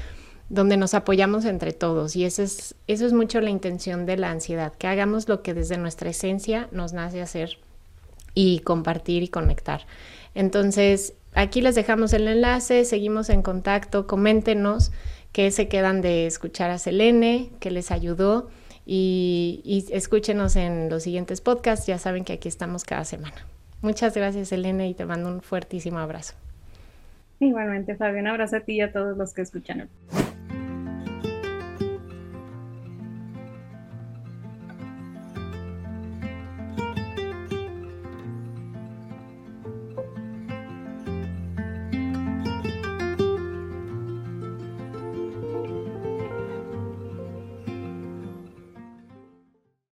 donde 0.49 0.77
nos 0.77 0.95
apoyamos 0.95 1.45
entre 1.45 1.73
todos 1.73 2.17
y 2.17 2.25
eso 2.25 2.43
es, 2.43 2.75
eso 2.87 3.07
es 3.07 3.13
mucho 3.13 3.41
la 3.41 3.51
intención 3.51 4.07
de 4.07 4.17
la 4.17 4.31
ansiedad, 4.31 4.73
que 4.75 4.87
hagamos 4.87 5.29
lo 5.29 5.43
que 5.43 5.55
desde 5.55 5.79
nuestra 5.79 6.11
esencia 6.11 6.69
nos 6.71 6.93
nace 6.93 7.23
hacer 7.23 7.59
y 8.35 8.61
compartir 8.61 9.23
y 9.23 9.29
conectar. 9.29 9.83
Entonces, 10.35 11.15
aquí 11.35 11.61
les 11.61 11.75
dejamos 11.75 12.13
el 12.13 12.29
enlace, 12.29 12.85
seguimos 12.85 13.31
en 13.31 13.43
contacto, 13.43 14.07
coméntenos 14.07 14.93
qué 15.33 15.51
se 15.51 15.69
quedan 15.69 16.01
de 16.01 16.27
escuchar 16.27 16.71
a 16.71 16.79
Selene, 16.79 17.51
qué 17.61 17.71
les 17.71 17.91
ayudó 17.91 18.49
y, 18.87 19.87
escúchenos 19.91 20.57
en 20.57 20.89
los 20.91 21.03
siguientes 21.03 21.41
podcasts. 21.41 21.87
Ya 21.87 21.99
saben 21.99 22.25
que 22.25 22.35
aquí 22.35 22.49
estamos 22.49 22.85
cada 22.85 23.05
semana. 23.05 23.47
Muchas 23.83 24.15
gracias, 24.15 24.53
Elena, 24.53 24.87
y 24.87 24.95
te 24.95 25.05
mando 25.05 25.29
un 25.29 25.43
fuertísimo 25.43 25.99
abrazo. 25.99 26.35
Igualmente, 27.41 27.97
Fabio, 27.97 28.21
un 28.21 28.29
abrazo 28.29 28.57
a 28.57 28.61
ti 28.61 28.75
y 28.75 28.81
a 28.81 28.93
todos 28.93 29.17
los 29.17 29.35
que 29.35 29.43
escuchan. 29.43 29.89